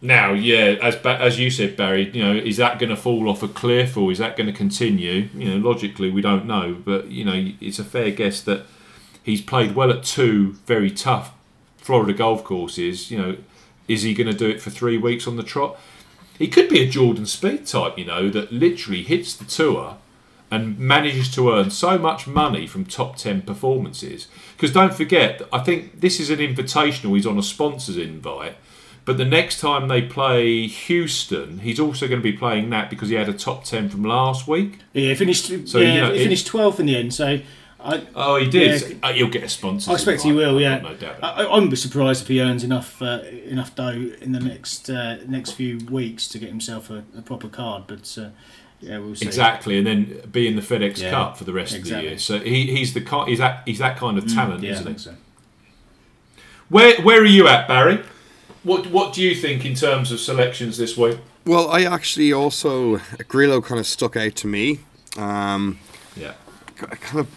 Now, 0.00 0.32
yeah, 0.32 0.76
as 0.80 0.94
as 0.96 1.38
you 1.38 1.50
said, 1.50 1.76
Barry, 1.76 2.08
you 2.10 2.22
know, 2.22 2.34
is 2.34 2.56
that 2.58 2.78
going 2.78 2.90
to 2.90 2.96
fall 2.96 3.28
off 3.28 3.42
a 3.42 3.48
cliff 3.48 3.96
or 3.96 4.12
is 4.12 4.18
that 4.18 4.36
going 4.36 4.46
to 4.46 4.52
continue? 4.52 5.28
You 5.34 5.50
know, 5.50 5.68
logically, 5.68 6.10
we 6.10 6.22
don't 6.22 6.46
know, 6.46 6.76
but 6.84 7.08
you 7.08 7.24
know, 7.24 7.52
it's 7.60 7.78
a 7.78 7.84
fair 7.84 8.10
guess 8.10 8.40
that 8.42 8.64
he's 9.22 9.42
played 9.42 9.74
well 9.74 9.90
at 9.90 10.04
two 10.04 10.52
very 10.66 10.90
tough 10.90 11.34
Florida 11.76 12.12
golf 12.12 12.44
courses. 12.44 13.10
You 13.10 13.18
know, 13.18 13.36
is 13.88 14.02
he 14.02 14.14
going 14.14 14.30
to 14.30 14.36
do 14.36 14.48
it 14.48 14.62
for 14.62 14.70
three 14.70 14.96
weeks 14.96 15.26
on 15.26 15.36
the 15.36 15.42
trot? 15.42 15.78
He 16.38 16.46
could 16.46 16.68
be 16.68 16.80
a 16.80 16.88
Jordan 16.88 17.24
Spieth 17.24 17.68
type, 17.68 17.98
you 17.98 18.04
know, 18.04 18.30
that 18.30 18.52
literally 18.52 19.02
hits 19.02 19.34
the 19.34 19.44
tour 19.44 19.96
and 20.50 20.78
manages 20.78 21.30
to 21.34 21.52
earn 21.52 21.70
so 21.70 21.98
much 21.98 22.26
money 22.26 22.66
from 22.66 22.84
top 22.84 23.16
10 23.16 23.42
performances. 23.42 24.28
Because 24.56 24.72
don't 24.72 24.94
forget, 24.94 25.42
I 25.52 25.58
think 25.58 26.00
this 26.00 26.18
is 26.18 26.30
an 26.30 26.38
invitational, 26.38 27.14
he's 27.14 27.26
on 27.26 27.38
a 27.38 27.42
sponsor's 27.42 27.98
invite. 27.98 28.56
But 29.04 29.16
the 29.16 29.24
next 29.24 29.60
time 29.60 29.88
they 29.88 30.02
play 30.02 30.66
Houston, 30.66 31.60
he's 31.60 31.80
also 31.80 32.06
going 32.06 32.20
to 32.20 32.22
be 32.22 32.36
playing 32.36 32.68
that 32.70 32.90
because 32.90 33.08
he 33.08 33.14
had 33.14 33.26
a 33.26 33.32
top 33.32 33.64
ten 33.64 33.88
from 33.88 34.04
last 34.04 34.46
week. 34.46 34.80
Yeah, 34.92 35.08
he 35.08 35.14
finished. 35.14 35.66
So 35.66 35.78
yeah, 35.78 35.94
you 35.94 36.00
know, 36.02 36.12
he 36.12 36.24
finished 36.24 36.46
twelfth 36.46 36.78
in 36.78 36.84
the 36.84 36.96
end. 36.96 37.14
So. 37.14 37.40
I, 37.80 38.06
oh, 38.14 38.36
he 38.36 38.50
did. 38.50 38.82
Yeah, 38.82 38.96
uh, 39.02 39.12
he'll 39.14 39.30
get 39.30 39.44
a 39.44 39.48
sponsor. 39.48 39.92
I 39.92 39.94
expect 39.94 40.22
he 40.22 40.32
will. 40.32 40.60
Yeah, 40.60 40.80
no 40.80 40.94
doubt. 40.94 41.22
I, 41.22 41.44
I 41.44 41.54
wouldn't 41.54 41.70
be 41.70 41.76
surprised 41.76 42.22
if 42.22 42.28
he 42.28 42.42
earns 42.42 42.64
enough 42.64 43.00
uh, 43.00 43.22
enough 43.46 43.74
dough 43.74 44.10
in 44.20 44.32
the 44.32 44.40
next 44.40 44.90
uh, 44.90 45.18
next 45.26 45.52
few 45.52 45.78
weeks 45.86 46.28
to 46.28 46.38
get 46.38 46.50
himself 46.50 46.90
a, 46.90 47.04
a 47.16 47.22
proper 47.22 47.48
card. 47.48 47.84
But 47.86 48.18
uh, 48.20 48.28
yeah, 48.80 48.98
we'll 48.98 49.14
see. 49.14 49.26
Exactly, 49.26 49.78
and 49.78 49.86
then 49.86 50.22
be 50.30 50.46
in 50.46 50.56
the 50.56 50.62
FedEx 50.62 51.00
yeah, 51.00 51.10
Cup 51.10 51.36
for 51.36 51.44
the 51.44 51.52
rest 51.52 51.74
exactly. 51.74 51.96
of 51.96 52.02
the 52.02 52.08
year. 52.10 52.18
So 52.18 52.38
he, 52.38 52.76
he's 52.76 52.94
the 52.94 53.24
he's 53.26 53.38
that 53.38 53.62
he's 53.66 53.78
that 53.78 53.96
kind 53.96 54.18
of 54.18 54.24
mm, 54.24 54.34
talent, 54.34 54.60
mm, 54.60 54.64
yeah, 54.64 54.72
isn't 54.72 54.92
he? 54.92 54.98
So. 54.98 55.14
Where 56.68 57.00
where 57.02 57.20
are 57.20 57.24
you 57.24 57.48
at, 57.48 57.66
Barry? 57.66 58.02
What 58.62 58.88
What 58.88 59.12
do 59.14 59.22
you 59.22 59.34
think 59.34 59.64
in 59.64 59.74
terms 59.74 60.12
of 60.12 60.20
selections 60.20 60.76
this 60.76 60.96
week? 60.96 61.18
Well, 61.44 61.70
I 61.70 61.84
actually 61.84 62.32
also 62.32 63.00
Grillo 63.26 63.60
kind 63.60 63.80
of 63.80 63.86
stuck 63.86 64.16
out 64.16 64.36
to 64.36 64.46
me. 64.46 64.80
Um, 65.16 65.78
yeah, 66.14 66.34
kind 66.76 67.20
of 67.20 67.28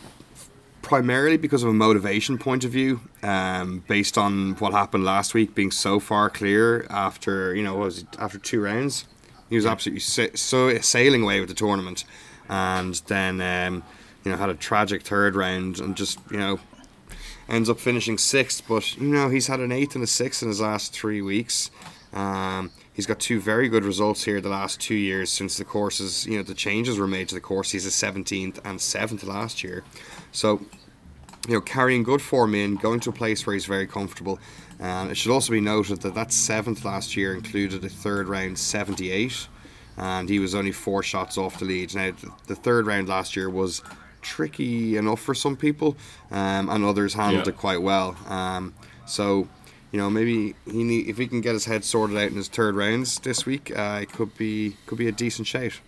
primarily 0.81 1.37
because 1.37 1.63
of 1.63 1.69
a 1.69 1.73
motivation 1.73 2.37
point 2.37 2.65
of 2.65 2.71
view, 2.71 2.99
um, 3.23 3.83
based 3.87 4.17
on 4.17 4.53
what 4.55 4.73
happened 4.73 5.05
last 5.05 5.33
week, 5.33 5.55
being 5.55 5.71
so 5.71 5.99
far 5.99 6.29
clear 6.29 6.85
after 6.89 7.55
you 7.55 7.63
know 7.63 7.75
was 7.75 7.99
it, 7.99 8.07
after 8.19 8.37
two 8.37 8.61
rounds, 8.61 9.05
he 9.51 9.55
was 9.55 9.67
absolutely 9.67 9.99
sa- 9.99 10.33
so 10.33 10.75
sailing 10.79 11.21
away 11.21 11.39
with 11.39 11.49
the 11.49 11.55
tournament, 11.55 12.05
and 12.49 12.95
then 13.05 13.39
um, 13.41 13.83
you 14.23 14.31
know 14.31 14.37
had 14.37 14.49
a 14.49 14.55
tragic 14.55 15.03
third 15.03 15.35
round 15.35 15.79
and 15.79 15.95
just 15.95 16.17
you 16.31 16.37
know 16.37 16.59
ends 17.47 17.69
up 17.69 17.79
finishing 17.79 18.17
sixth. 18.17 18.63
But 18.67 18.97
you 18.97 19.09
know 19.09 19.29
he's 19.29 19.45
had 19.45 19.59
an 19.59 19.71
eighth 19.71 19.93
and 19.93 20.03
a 20.03 20.07
sixth 20.07 20.41
in 20.41 20.47
his 20.47 20.61
last 20.61 20.93
three 20.93 21.21
weeks. 21.21 21.69
Um, 22.13 22.71
he's 22.93 23.05
got 23.05 23.19
two 23.19 23.39
very 23.39 23.69
good 23.69 23.85
results 23.85 24.23
here 24.23 24.41
the 24.41 24.49
last 24.49 24.79
two 24.79 24.95
years 24.95 25.31
since 25.31 25.57
the 25.57 25.65
courses, 25.65 26.25
you 26.25 26.37
know, 26.37 26.43
the 26.43 26.53
changes 26.53 26.97
were 26.97 27.07
made 27.07 27.29
to 27.29 27.35
the 27.35 27.41
course. 27.41 27.71
He's 27.71 27.85
a 27.85 27.89
17th 27.89 28.59
and 28.65 28.79
7th 28.79 29.25
last 29.25 29.63
year. 29.63 29.83
So, 30.31 30.61
you 31.47 31.53
know, 31.53 31.61
carrying 31.61 32.03
good 32.03 32.21
form 32.21 32.53
in, 32.53 32.75
going 32.75 32.99
to 33.01 33.09
a 33.09 33.13
place 33.13 33.47
where 33.47 33.53
he's 33.53 33.65
very 33.65 33.87
comfortable. 33.87 34.39
And 34.81 35.11
it 35.11 35.15
should 35.15 35.31
also 35.31 35.51
be 35.51 35.61
noted 35.61 36.01
that 36.01 36.15
that 36.15 36.29
7th 36.29 36.83
last 36.83 37.15
year 37.15 37.35
included 37.35 37.85
a 37.85 37.89
third 37.89 38.27
round 38.27 38.57
78, 38.57 39.47
and 39.95 40.27
he 40.27 40.39
was 40.39 40.55
only 40.55 40.71
four 40.71 41.03
shots 41.03 41.37
off 41.37 41.59
the 41.59 41.65
lead. 41.65 41.93
Now, 41.93 42.11
the 42.47 42.55
third 42.55 42.87
round 42.87 43.07
last 43.07 43.35
year 43.35 43.47
was 43.47 43.83
tricky 44.23 44.97
enough 44.97 45.21
for 45.21 45.35
some 45.35 45.55
people, 45.55 45.95
um, 46.31 46.67
and 46.67 46.83
others 46.83 47.13
handled 47.13 47.45
yeah. 47.45 47.53
it 47.53 47.57
quite 47.57 47.83
well. 47.83 48.17
Um, 48.27 48.73
so, 49.05 49.47
you 49.91 49.99
know, 49.99 50.09
maybe 50.09 50.55
he 50.65 50.83
need, 50.83 51.07
if 51.07 51.19
he 51.19 51.27
can 51.27 51.41
get 51.41 51.53
his 51.53 51.65
head 51.65 51.85
sorted 51.85 52.17
out 52.17 52.31
in 52.31 52.35
his 52.35 52.47
third 52.47 52.75
rounds 52.75 53.19
this 53.19 53.45
week, 53.45 53.71
uh, 53.77 53.99
it 54.01 54.11
could 54.11 54.35
be 54.35 54.77
could 54.87 54.97
be 54.97 55.07
a 55.07 55.11
decent 55.11 55.47
shout. 55.47 55.79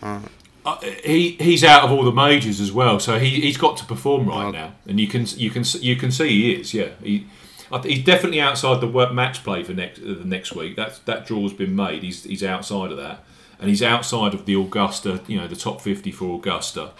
Uh, 0.00 0.20
uh, 0.64 0.78
he 1.04 1.30
he's 1.40 1.64
out 1.64 1.82
of 1.82 1.90
all 1.90 2.04
the 2.04 2.12
majors 2.12 2.60
as 2.60 2.70
well, 2.70 3.00
so 3.00 3.18
he 3.18 3.40
he's 3.40 3.56
got 3.56 3.76
to 3.78 3.84
perform 3.84 4.28
right 4.28 4.52
now, 4.52 4.74
and 4.86 5.00
you 5.00 5.08
can 5.08 5.26
you 5.36 5.50
can 5.50 5.64
you 5.80 5.96
can 5.96 6.12
see 6.12 6.28
he 6.28 6.52
is. 6.52 6.74
Yeah, 6.74 6.90
he, 7.02 7.16
I 7.16 7.16
think 7.16 7.37
he's 7.84 8.04
definitely 8.04 8.40
outside 8.40 8.80
the 8.80 8.88
World 8.88 9.14
Match 9.14 9.44
Play 9.44 9.62
for 9.62 9.72
next 9.72 10.00
uh, 10.00 10.14
the 10.18 10.24
next 10.24 10.54
week. 10.54 10.76
That's 10.76 10.98
that 11.00 11.26
draw's 11.26 11.52
been 11.52 11.74
made. 11.76 12.02
He's 12.02 12.24
he's 12.24 12.42
outside 12.42 12.90
of 12.90 12.96
that, 12.96 13.24
and 13.60 13.68
he's 13.68 13.82
outside 13.82 14.34
of 14.34 14.46
the 14.46 14.54
Augusta. 14.54 15.20
You 15.26 15.38
know, 15.38 15.48
the 15.48 15.56
top 15.56 15.80
fifty 15.80 16.10
for 16.10 16.36
Augusta. 16.36 16.92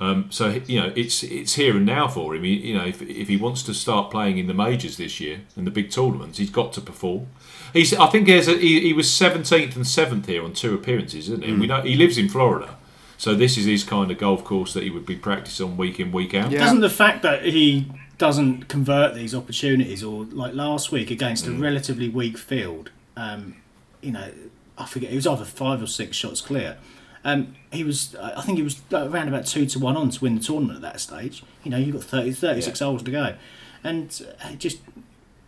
Um, 0.00 0.26
so 0.30 0.60
you 0.66 0.80
know, 0.80 0.92
it's 0.96 1.22
it's 1.22 1.54
here 1.54 1.76
and 1.76 1.86
now 1.86 2.08
for 2.08 2.34
him. 2.34 2.42
He, 2.42 2.54
you 2.54 2.76
know, 2.76 2.84
if, 2.84 3.00
if 3.00 3.28
he 3.28 3.36
wants 3.36 3.62
to 3.64 3.74
start 3.74 4.10
playing 4.10 4.38
in 4.38 4.48
the 4.48 4.54
majors 4.54 4.96
this 4.96 5.20
year 5.20 5.42
and 5.56 5.66
the 5.66 5.70
big 5.70 5.90
tournaments, 5.90 6.38
he's 6.38 6.50
got 6.50 6.72
to 6.74 6.80
perform. 6.80 7.28
He's 7.72 7.94
I 7.94 8.06
think 8.08 8.28
a, 8.28 8.40
he, 8.42 8.80
he 8.80 8.92
was 8.92 9.12
seventeenth 9.12 9.76
and 9.76 9.86
seventh 9.86 10.26
here 10.26 10.42
on 10.44 10.52
two 10.52 10.74
appearances, 10.74 11.28
isn't 11.28 11.44
he? 11.44 11.52
Mm. 11.52 11.60
We 11.60 11.66
know 11.68 11.82
he 11.82 11.94
lives 11.94 12.18
in 12.18 12.28
Florida. 12.28 12.76
So 13.16 13.34
this 13.34 13.56
is 13.56 13.66
his 13.66 13.84
kind 13.84 14.10
of 14.10 14.18
golf 14.18 14.44
course 14.44 14.74
that 14.74 14.82
he 14.82 14.90
would 14.90 15.06
be 15.06 15.16
practicing 15.16 15.66
on 15.66 15.76
week 15.76 16.00
in 16.00 16.10
week 16.10 16.34
out. 16.34 16.50
Yeah. 16.50 16.58
Doesn't 16.58 16.80
the 16.80 16.90
fact 16.90 17.22
that 17.22 17.44
he 17.44 17.86
doesn't 18.18 18.68
convert 18.68 19.14
these 19.14 19.34
opportunities, 19.34 20.02
or 20.02 20.24
like 20.24 20.54
last 20.54 20.92
week 20.92 21.10
against 21.10 21.46
mm. 21.46 21.56
a 21.56 21.60
relatively 21.60 22.08
weak 22.08 22.38
field, 22.38 22.90
um, 23.16 23.56
you 24.00 24.12
know, 24.12 24.30
I 24.76 24.86
forget 24.86 25.12
it 25.12 25.16
was 25.16 25.26
either 25.26 25.44
five 25.44 25.82
or 25.82 25.86
six 25.86 26.16
shots 26.16 26.40
clear. 26.40 26.76
Um, 27.24 27.54
he 27.72 27.84
was, 27.84 28.14
I 28.16 28.42
think 28.42 28.58
he 28.58 28.64
was 28.64 28.82
around 28.92 29.28
about 29.28 29.46
two 29.46 29.64
to 29.66 29.78
one 29.78 29.96
on 29.96 30.10
to 30.10 30.20
win 30.20 30.34
the 30.34 30.42
tournament 30.42 30.76
at 30.76 30.82
that 30.82 31.00
stage. 31.00 31.42
You 31.62 31.70
know, 31.70 31.78
you've 31.78 31.94
got 31.94 32.04
30, 32.04 32.32
36 32.32 32.80
yeah. 32.80 32.86
holes 32.86 33.02
to 33.02 33.10
go, 33.10 33.34
and 33.82 34.22
it 34.50 34.58
just, 34.58 34.80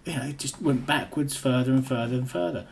you 0.05 0.14
know, 0.14 0.23
it 0.23 0.39
just 0.39 0.61
went 0.62 0.87
backwards 0.87 1.37
further 1.37 1.73
and 1.73 1.87
further 1.87 2.14
and 2.17 2.31
further. 2.31 2.67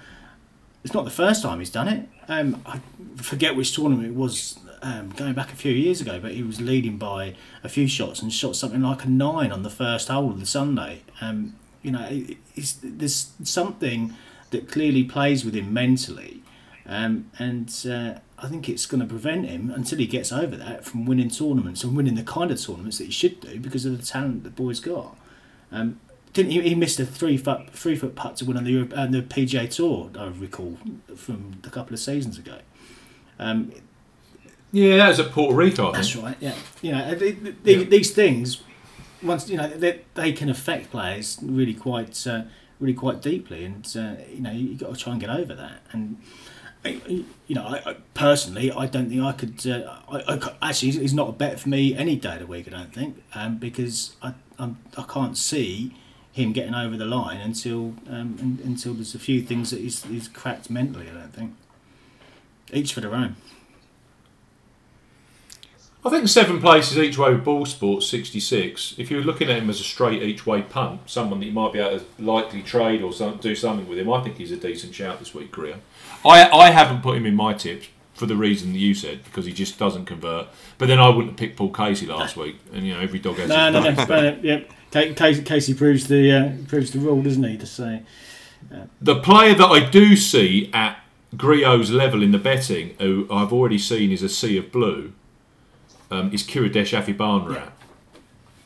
It's 0.82 0.94
not 0.94 1.04
the 1.04 1.10
first 1.10 1.42
time 1.42 1.58
he's 1.58 1.70
done 1.70 1.88
it. 1.88 2.08
Um, 2.28 2.62
I 2.66 2.80
forget 3.16 3.56
which 3.56 3.74
tournament 3.74 4.08
it 4.08 4.14
was 4.14 4.58
um, 4.84 5.08
going 5.16 5.32
back 5.32 5.50
a 5.50 5.56
few 5.56 5.72
years 5.72 6.02
ago, 6.02 6.20
but 6.20 6.32
he 6.32 6.42
was 6.42 6.60
leading 6.60 6.98
by 6.98 7.34
a 7.64 7.70
few 7.70 7.88
shots 7.88 8.20
and 8.20 8.30
shot 8.30 8.54
something 8.54 8.82
like 8.82 9.02
a 9.04 9.08
nine 9.08 9.50
on 9.50 9.62
the 9.62 9.70
first 9.70 10.08
hole 10.08 10.30
of 10.30 10.38
the 10.38 10.46
Sunday. 10.46 11.02
Um, 11.22 11.56
you 11.82 11.90
know, 11.90 12.22
there's 12.82 13.32
something 13.42 14.12
that 14.50 14.70
clearly 14.70 15.02
plays 15.02 15.42
with 15.42 15.54
him 15.54 15.72
mentally, 15.72 16.42
um, 16.86 17.30
and 17.38 17.74
uh, 17.90 18.18
I 18.38 18.48
think 18.48 18.68
it's 18.68 18.84
going 18.84 19.00
to 19.00 19.06
prevent 19.06 19.46
him 19.46 19.70
until 19.70 19.98
he 19.98 20.06
gets 20.06 20.30
over 20.30 20.54
that 20.56 20.84
from 20.84 21.06
winning 21.06 21.30
tournaments 21.30 21.82
and 21.82 21.96
winning 21.96 22.14
the 22.14 22.22
kind 22.22 22.50
of 22.50 22.60
tournaments 22.60 22.98
that 22.98 23.04
he 23.04 23.10
should 23.10 23.40
do 23.40 23.58
because 23.58 23.86
of 23.86 23.96
the 23.96 24.04
talent 24.04 24.44
the 24.44 24.50
boy's 24.50 24.80
got. 24.80 25.16
Um, 25.72 25.98
didn't 26.34 26.52
he, 26.52 26.60
he 26.60 26.74
missed 26.74 27.00
a 27.00 27.06
three 27.06 27.38
foot 27.38 27.70
three 27.70 27.96
foot 27.96 28.16
putt 28.16 28.36
to 28.36 28.44
win 28.44 28.58
on 28.58 28.64
the 28.64 28.80
uh, 28.94 29.06
the 29.06 29.22
PGA 29.22 29.70
Tour? 29.70 30.10
I 30.18 30.26
recall 30.26 30.76
from 31.16 31.62
a 31.64 31.70
couple 31.70 31.94
of 31.94 32.00
seasons 32.00 32.36
ago. 32.36 32.58
Um, 33.38 33.72
yeah, 34.74 34.96
that 34.96 35.08
was 35.08 35.20
at 35.20 35.30
Puerto 35.30 35.54
Rico. 35.54 35.92
That's 35.92 36.16
right. 36.16 36.36
Yeah, 36.40 36.54
you 36.82 36.92
know 36.92 37.14
the, 37.14 37.30
the, 37.30 37.54
yeah. 37.64 37.84
these 37.84 38.12
things 38.12 38.62
once 39.22 39.48
you 39.48 39.56
know 39.56 39.68
they, 39.68 40.02
they 40.14 40.32
can 40.32 40.48
affect 40.48 40.90
players 40.90 41.38
really 41.42 41.74
quite 41.74 42.26
uh, 42.26 42.42
really 42.80 42.94
quite 42.94 43.22
deeply, 43.22 43.64
and 43.64 43.86
uh, 43.96 44.16
you 44.32 44.40
know 44.40 44.50
you 44.50 44.74
got 44.74 44.94
to 44.94 45.00
try 45.00 45.12
and 45.12 45.20
get 45.20 45.30
over 45.30 45.54
that. 45.54 45.82
And 45.92 46.18
you 46.84 47.54
know, 47.54 47.62
I, 47.62 47.90
I, 47.90 47.96
personally, 48.14 48.70
I 48.72 48.86
don't 48.86 49.08
think 49.08 49.22
I 49.22 49.32
could. 49.32 49.66
Uh, 49.66 49.96
I, 50.10 50.34
I, 50.34 50.68
actually, 50.70 50.90
he's 50.90 51.14
not 51.14 51.28
a 51.28 51.32
bet 51.32 51.60
for 51.60 51.68
me 51.68 51.96
any 51.96 52.16
day 52.16 52.34
of 52.34 52.40
the 52.40 52.46
week. 52.46 52.66
I 52.66 52.70
don't 52.70 52.92
think, 52.92 53.22
um, 53.34 53.58
because 53.58 54.16
I 54.22 54.34
I'm, 54.58 54.78
I 54.96 55.04
can't 55.04 55.38
see 55.38 55.94
him 56.32 56.52
getting 56.52 56.74
over 56.74 56.96
the 56.96 57.04
line 57.06 57.40
until 57.40 57.94
um, 58.10 58.58
until 58.64 58.94
there's 58.94 59.14
a 59.14 59.20
few 59.20 59.40
things 59.40 59.70
that 59.70 59.80
he's, 59.80 60.02
he's 60.04 60.26
cracked 60.26 60.68
mentally. 60.68 61.08
I 61.08 61.14
don't 61.14 61.32
think. 61.32 61.54
Each 62.72 62.92
for 62.92 63.00
their 63.00 63.14
own. 63.14 63.36
I 66.06 66.10
think 66.10 66.28
seven 66.28 66.60
places 66.60 66.98
each 66.98 67.16
way 67.16 67.32
with 67.32 67.44
ball 67.44 67.64
sports 67.64 68.06
66. 68.08 68.96
If 68.98 69.10
you're 69.10 69.22
looking 69.22 69.48
at 69.48 69.56
him 69.56 69.70
as 69.70 69.80
a 69.80 69.84
straight 69.84 70.22
each 70.22 70.46
way 70.46 70.60
punt, 70.60 71.00
someone 71.06 71.40
that 71.40 71.46
you 71.46 71.52
might 71.52 71.72
be 71.72 71.78
able 71.78 71.98
to 71.98 72.04
likely 72.18 72.62
trade 72.62 73.02
or 73.02 73.10
some, 73.10 73.38
do 73.38 73.54
something 73.54 73.88
with 73.88 73.98
him, 73.98 74.12
I 74.12 74.22
think 74.22 74.36
he's 74.36 74.52
a 74.52 74.56
decent 74.56 74.94
shout 74.94 75.18
this 75.18 75.34
week, 75.34 75.50
Greer. 75.50 75.76
I 76.24 76.48
I 76.50 76.70
haven't 76.70 77.02
put 77.02 77.16
him 77.16 77.24
in 77.24 77.34
my 77.34 77.54
tips 77.54 77.88
for 78.12 78.26
the 78.26 78.36
reason 78.36 78.72
that 78.72 78.78
you 78.78 78.94
said 78.94 79.24
because 79.24 79.46
he 79.46 79.52
just 79.52 79.78
doesn't 79.78 80.04
convert. 80.04 80.48
But 80.76 80.88
then 80.88 81.00
I 81.00 81.08
wouldn't 81.08 81.30
have 81.30 81.36
picked 81.36 81.56
Paul 81.56 81.70
Casey 81.70 82.06
last 82.06 82.36
week, 82.36 82.56
and 82.72 82.86
you 82.86 82.92
know 82.92 83.00
every 83.00 83.18
dog 83.18 83.36
has. 83.36 83.48
No, 83.48 83.70
no, 83.70 83.80
no, 83.80 84.04
no. 84.04 84.38
Yep, 84.42 84.70
Casey, 85.16 85.42
Casey 85.42 85.72
proves 85.72 86.08
the 86.08 86.30
uh, 86.30 86.52
proves 86.68 86.90
the 86.90 86.98
rule, 86.98 87.22
doesn't 87.22 87.42
he? 87.42 87.56
To 87.56 87.66
say 87.66 88.02
uh, 88.70 88.84
the 89.00 89.20
player 89.20 89.54
that 89.54 89.66
I 89.66 89.80
do 89.80 90.16
see 90.16 90.70
at 90.74 90.98
Grillo's 91.34 91.90
level 91.90 92.22
in 92.22 92.30
the 92.30 92.38
betting, 92.38 92.94
who 93.00 93.26
I've 93.30 93.54
already 93.54 93.78
seen 93.78 94.12
is 94.12 94.22
a 94.22 94.28
sea 94.28 94.58
of 94.58 94.70
blue 94.70 95.12
um, 96.10 96.32
is 96.32 96.42
Kiradech 96.42 96.92
Aphibarnrat, 96.92 97.54
yeah. 97.54 97.70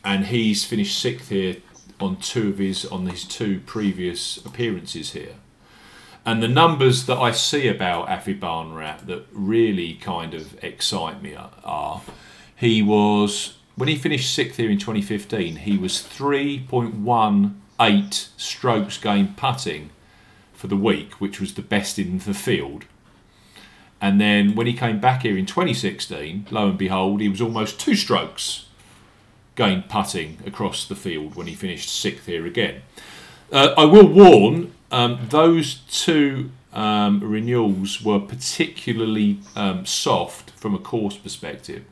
and 0.05 0.27
he's 0.27 0.65
finished 0.65 0.99
sixth 0.99 1.29
here 1.29 1.57
on 2.01 2.17
two 2.17 2.51
of 2.51 2.59
his 2.59 2.85
on 2.87 3.07
his 3.07 3.25
two 3.25 3.61
previous 3.67 4.39
appearances 4.39 5.13
here. 5.13 5.35
And 6.25 6.43
the 6.43 6.49
numbers 6.49 7.07
that 7.07 7.17
I 7.17 7.31
see 7.33 7.69
about 7.69 8.09
Aphibarnrat 8.09 9.07
that 9.07 9.27
really 9.33 9.95
kind 9.95 10.35
of 10.35 10.63
excite 10.63 11.23
me 11.23 11.35
are 11.65 12.03
he 12.55 12.83
was 12.83 13.55
when 13.77 13.89
he 13.89 13.97
finished 13.97 14.35
sixth 14.35 14.57
here 14.57 14.71
in 14.71 14.79
2015, 14.79 15.57
he 15.57 15.79
was 15.79 15.95
3.18 15.95 18.29
strokes 18.37 18.99
gained 18.99 19.37
putting 19.37 19.91
for 20.53 20.67
the 20.67 20.77
week, 20.77 21.21
which 21.21 21.41
was 21.41 21.55
the 21.55 21.63
best 21.63 21.97
in 21.97 22.19
the 22.19 22.35
field. 22.35 22.87
And 24.01 24.21
then 24.21 24.55
when 24.55 24.67
he 24.67 24.75
came 24.75 25.01
back 25.01 25.23
here 25.23 25.37
in 25.37 25.47
2016, 25.47 26.47
lo 26.51 26.69
and 26.69 26.79
behold, 26.79 27.21
he 27.21 27.29
was 27.29 27.41
almost 27.41 27.81
two 27.81 27.97
strokes 27.97 28.67
going 29.57 29.83
putting 29.83 30.39
across 30.47 30.87
the 30.87 30.95
field 30.95 31.35
when 31.35 31.49
he 31.49 31.55
finished 31.55 31.89
sixth 31.89 32.27
here 32.27 32.47
again. 32.47 32.83
Uh, 33.51 33.75
I 33.77 33.85
will 33.85 34.07
warn 34.07 34.73
um, 34.93 35.27
those 35.31 35.77
two 35.91 36.51
um, 36.73 37.21
renewals 37.21 38.03
were 38.03 38.21
particularly 38.21 39.41
um, 39.57 39.85
soft 39.85 40.51
from 40.51 40.75
a 40.75 40.79
course 40.79 41.17
perspective. 41.17 41.85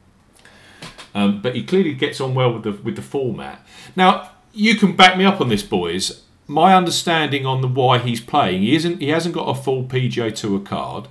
Um, 1.14 1.40
but 1.40 1.54
he 1.54 1.64
clearly 1.64 1.94
gets 1.94 2.20
on 2.20 2.34
well 2.34 2.52
with 2.52 2.62
the 2.62 2.72
with 2.72 2.96
the 2.96 3.02
format. 3.02 3.66
Now 3.96 4.32
you 4.52 4.76
can 4.76 4.94
back 4.94 5.16
me 5.16 5.24
up 5.24 5.40
on 5.40 5.48
this, 5.48 5.62
boys. 5.62 6.22
My 6.46 6.74
understanding 6.74 7.44
on 7.44 7.62
the 7.62 7.68
why 7.68 7.98
he's 7.98 8.20
playing, 8.20 8.62
he 8.62 8.76
isn't 8.76 9.00
he 9.00 9.08
hasn't 9.08 9.34
got 9.34 9.48
a 9.48 9.54
full 9.54 9.84
PGA 9.84 10.34
Tour 10.34 10.60
card. 10.60 11.08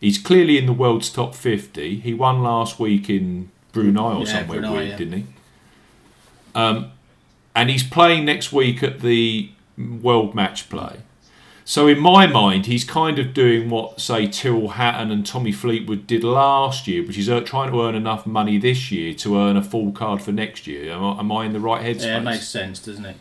He's 0.00 0.16
clearly 0.16 0.56
in 0.56 0.64
the 0.64 0.72
world's 0.72 1.10
top 1.10 1.34
50. 1.34 2.00
He 2.00 2.14
won 2.14 2.42
last 2.42 2.80
week 2.80 3.10
in 3.10 3.50
Brunei 3.72 4.14
or 4.14 4.24
yeah, 4.24 4.40
somewhere 4.40 4.60
Brunei, 4.60 4.72
weird, 4.72 4.88
yeah. 4.88 4.96
didn't 4.96 5.12
he? 5.12 5.26
Um, 6.54 6.92
and 7.54 7.68
he's 7.68 7.82
playing 7.82 8.24
next 8.24 8.50
week 8.50 8.82
at 8.82 9.00
the 9.00 9.50
World 9.76 10.34
Match 10.34 10.70
Play. 10.70 11.00
So 11.66 11.86
in 11.86 12.00
my 12.00 12.26
mind, 12.26 12.64
he's 12.64 12.82
kind 12.82 13.18
of 13.18 13.34
doing 13.34 13.68
what, 13.68 14.00
say, 14.00 14.26
Tyrrell 14.26 14.70
Hatton 14.70 15.10
and 15.10 15.24
Tommy 15.24 15.52
Fleetwood 15.52 16.06
did 16.06 16.24
last 16.24 16.88
year, 16.88 17.06
which 17.06 17.18
is 17.18 17.28
uh, 17.28 17.40
trying 17.42 17.70
to 17.70 17.82
earn 17.82 17.94
enough 17.94 18.26
money 18.26 18.56
this 18.58 18.90
year 18.90 19.12
to 19.14 19.38
earn 19.38 19.56
a 19.56 19.62
full 19.62 19.92
card 19.92 20.22
for 20.22 20.32
next 20.32 20.66
year. 20.66 20.92
Am 20.92 21.04
I, 21.04 21.18
am 21.18 21.30
I 21.30 21.44
in 21.44 21.52
the 21.52 21.60
right 21.60 21.84
headspace? 21.84 22.06
Yeah, 22.06 22.18
it 22.18 22.22
makes 22.22 22.48
sense, 22.48 22.80
doesn't 22.80 23.04
it? 23.04 23.16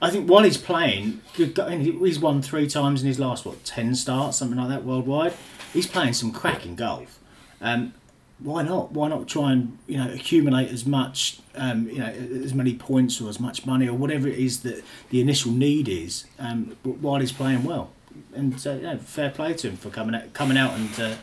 I 0.00 0.10
think 0.10 0.30
while 0.30 0.44
he's 0.44 0.56
playing, 0.56 1.20
he's 1.34 2.18
won 2.20 2.42
three 2.42 2.68
times 2.68 3.02
in 3.02 3.08
his 3.08 3.18
last 3.18 3.44
what 3.44 3.64
ten 3.64 3.94
starts, 3.94 4.36
something 4.36 4.58
like 4.58 4.68
that 4.68 4.84
worldwide 4.84 5.34
he's 5.76 5.86
playing 5.86 6.14
some 6.14 6.32
cracking 6.32 6.74
golf. 6.74 7.20
Um, 7.60 7.94
why 8.38 8.62
not? 8.62 8.92
Why 8.92 9.08
not 9.08 9.28
try 9.28 9.52
and 9.52 9.78
you 9.86 9.96
know 9.96 10.12
accumulate 10.12 10.70
as 10.70 10.84
much, 10.84 11.38
um, 11.54 11.88
you 11.88 11.98
know, 11.98 12.06
as 12.44 12.52
many 12.52 12.74
points 12.74 13.20
or 13.20 13.28
as 13.28 13.40
much 13.40 13.64
money 13.64 13.88
or 13.88 13.94
whatever 13.94 14.28
it 14.28 14.38
is 14.38 14.60
that 14.62 14.84
the 15.10 15.20
initial 15.20 15.52
need 15.52 15.88
is, 15.88 16.24
um, 16.38 16.76
while 16.82 17.20
he's 17.20 17.32
playing 17.32 17.64
well. 17.64 17.90
And 18.34 18.54
uh, 18.66 18.72
you 18.72 18.82
know, 18.82 18.98
fair 18.98 19.30
play 19.30 19.54
to 19.54 19.70
him 19.70 19.76
for 19.76 19.90
coming 19.90 20.14
out, 20.14 20.32
coming 20.34 20.58
out 20.58 20.74
and 20.74 21.00
uh, 21.00 21.14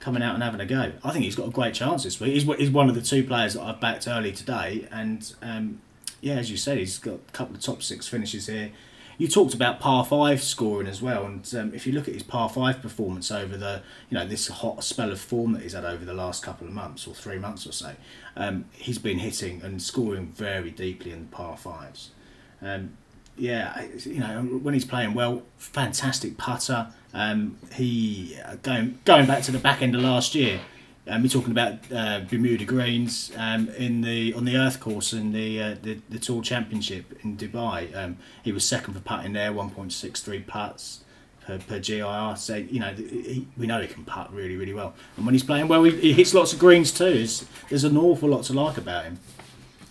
coming 0.00 0.22
out 0.22 0.34
and 0.34 0.42
having 0.42 0.60
a 0.60 0.66
go. 0.66 0.92
I 1.04 1.12
think 1.12 1.24
he's 1.24 1.36
got 1.36 1.48
a 1.48 1.50
great 1.50 1.74
chance 1.74 2.04
this 2.04 2.18
week. 2.18 2.32
He's, 2.32 2.44
he's 2.44 2.70
one 2.70 2.88
of 2.88 2.94
the 2.94 3.02
two 3.02 3.22
players 3.24 3.54
that 3.54 3.62
I've 3.62 3.80
backed 3.80 4.08
early 4.08 4.32
today, 4.32 4.88
and 4.90 5.32
um, 5.42 5.80
yeah, 6.20 6.34
as 6.34 6.50
you 6.50 6.56
said, 6.56 6.78
he's 6.78 6.98
got 6.98 7.14
a 7.14 7.32
couple 7.32 7.54
of 7.54 7.62
top 7.62 7.82
six 7.82 8.08
finishes 8.08 8.46
here 8.46 8.72
you 9.18 9.26
talked 9.26 9.52
about 9.52 9.80
par 9.80 10.04
five 10.04 10.42
scoring 10.42 10.86
as 10.86 11.02
well, 11.02 11.26
and 11.26 11.54
um, 11.54 11.74
if 11.74 11.86
you 11.86 11.92
look 11.92 12.06
at 12.06 12.14
his 12.14 12.22
par 12.22 12.48
five 12.48 12.80
performance 12.80 13.32
over 13.32 13.56
the 13.56 13.82
you 14.08 14.16
know 14.16 14.24
this 14.24 14.46
hot 14.46 14.84
spell 14.84 15.10
of 15.10 15.20
form 15.20 15.52
that 15.52 15.62
he's 15.62 15.72
had 15.72 15.84
over 15.84 16.04
the 16.04 16.14
last 16.14 16.42
couple 16.42 16.68
of 16.68 16.72
months 16.72 17.06
or 17.06 17.14
three 17.14 17.38
months 17.38 17.66
or 17.66 17.72
so, 17.72 17.96
um, 18.36 18.64
he's 18.72 18.98
been 18.98 19.18
hitting 19.18 19.60
and 19.62 19.82
scoring 19.82 20.28
very 20.28 20.70
deeply 20.70 21.10
in 21.10 21.22
the 21.22 21.36
par 21.36 21.56
fives. 21.56 22.10
Um, 22.62 22.96
yeah, 23.36 23.86
you 24.04 24.20
know 24.20 24.42
when 24.62 24.72
he's 24.72 24.84
playing 24.84 25.14
well, 25.14 25.42
fantastic 25.58 26.38
putter. 26.38 26.92
Um, 27.12 27.58
he 27.74 28.38
uh, 28.44 28.54
going 28.62 29.00
going 29.04 29.26
back 29.26 29.42
to 29.44 29.50
the 29.50 29.58
back 29.58 29.82
end 29.82 29.96
of 29.96 30.00
last 30.00 30.36
year 30.36 30.60
um, 31.08 31.22
we're 31.22 31.28
talking 31.28 31.50
about 31.50 31.74
uh, 31.92 32.20
Bermuda 32.28 32.64
Greens 32.64 33.32
um, 33.36 33.68
in 33.70 34.02
the 34.02 34.34
on 34.34 34.44
the 34.44 34.56
Earth 34.56 34.80
course 34.80 35.12
in 35.12 35.32
the 35.32 35.62
uh, 35.62 35.76
the, 35.82 36.00
the 36.08 36.18
Tour 36.18 36.42
Championship 36.42 37.18
in 37.22 37.36
Dubai. 37.36 37.94
Um, 37.96 38.18
he 38.42 38.52
was 38.52 38.64
second 38.64 38.94
for 38.94 39.00
putting 39.00 39.32
there, 39.32 39.52
one 39.52 39.70
point 39.70 39.92
six 39.92 40.20
three 40.20 40.40
putts 40.40 41.04
per, 41.44 41.58
per 41.58 41.78
GIR. 41.78 42.34
So 42.36 42.56
you 42.56 42.80
know 42.80 42.92
he, 42.92 43.46
we 43.56 43.66
know 43.66 43.80
he 43.80 43.88
can 43.88 44.04
putt 44.04 44.32
really 44.32 44.56
really 44.56 44.74
well, 44.74 44.94
and 45.16 45.24
when 45.24 45.34
he's 45.34 45.44
playing 45.44 45.68
well, 45.68 45.84
he, 45.84 45.92
he 45.98 46.12
hits 46.12 46.34
lots 46.34 46.52
of 46.52 46.58
greens 46.58 46.92
too. 46.92 47.14
There's, 47.14 47.46
there's 47.68 47.84
an 47.84 47.96
awful 47.96 48.28
lot 48.28 48.44
to 48.44 48.52
like 48.52 48.76
about 48.76 49.04
him. 49.04 49.18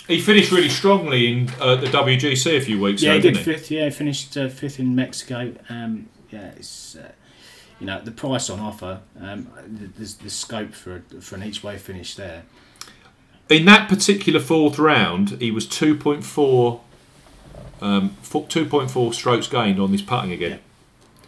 He 0.08 0.22
finished 0.22 0.52
really 0.52 0.70
strongly 0.70 1.28
in 1.28 1.50
uh, 1.60 1.76
the 1.76 1.88
WGC 1.88 2.58
a 2.58 2.62
few 2.62 2.80
weeks 2.80 3.02
ago. 3.02 3.12
Yeah, 3.12 3.18
ago, 3.18 3.28
he 3.28 3.34
did 3.34 3.38
didn't 3.40 3.46
he? 3.46 3.54
fifth. 3.54 3.72
Yeah, 3.72 3.90
finished 3.90 4.38
uh, 4.38 4.48
fifth 4.48 4.80
in 4.80 4.96
Mexico. 4.96 5.54
Um, 5.68 6.08
yeah, 6.30 6.52
it's 6.56 6.96
uh, 6.96 7.12
you 7.80 7.86
know 7.86 8.02
the 8.02 8.12
price 8.12 8.50
on 8.50 8.60
offer. 8.60 9.02
Um, 9.20 9.48
there's 9.68 10.16
the 10.16 10.30
scope 10.30 10.74
for 10.74 11.04
for 11.22 11.36
an 11.36 11.44
each 11.44 11.64
way 11.64 11.78
finish 11.78 12.16
there. 12.16 12.44
In 13.50 13.66
that 13.66 13.88
particular 13.88 14.40
fourth 14.42 14.78
round, 14.78 15.30
he 15.42 15.52
was 15.52 15.66
2.4 15.68 16.82
um, 17.80 18.18
2.4 18.24 19.14
strokes 19.14 19.48
gained 19.48 19.80
on 19.80 19.92
this 19.92 20.02
putting 20.02 20.32
again, 20.32 20.52
Yeah. 20.52 21.28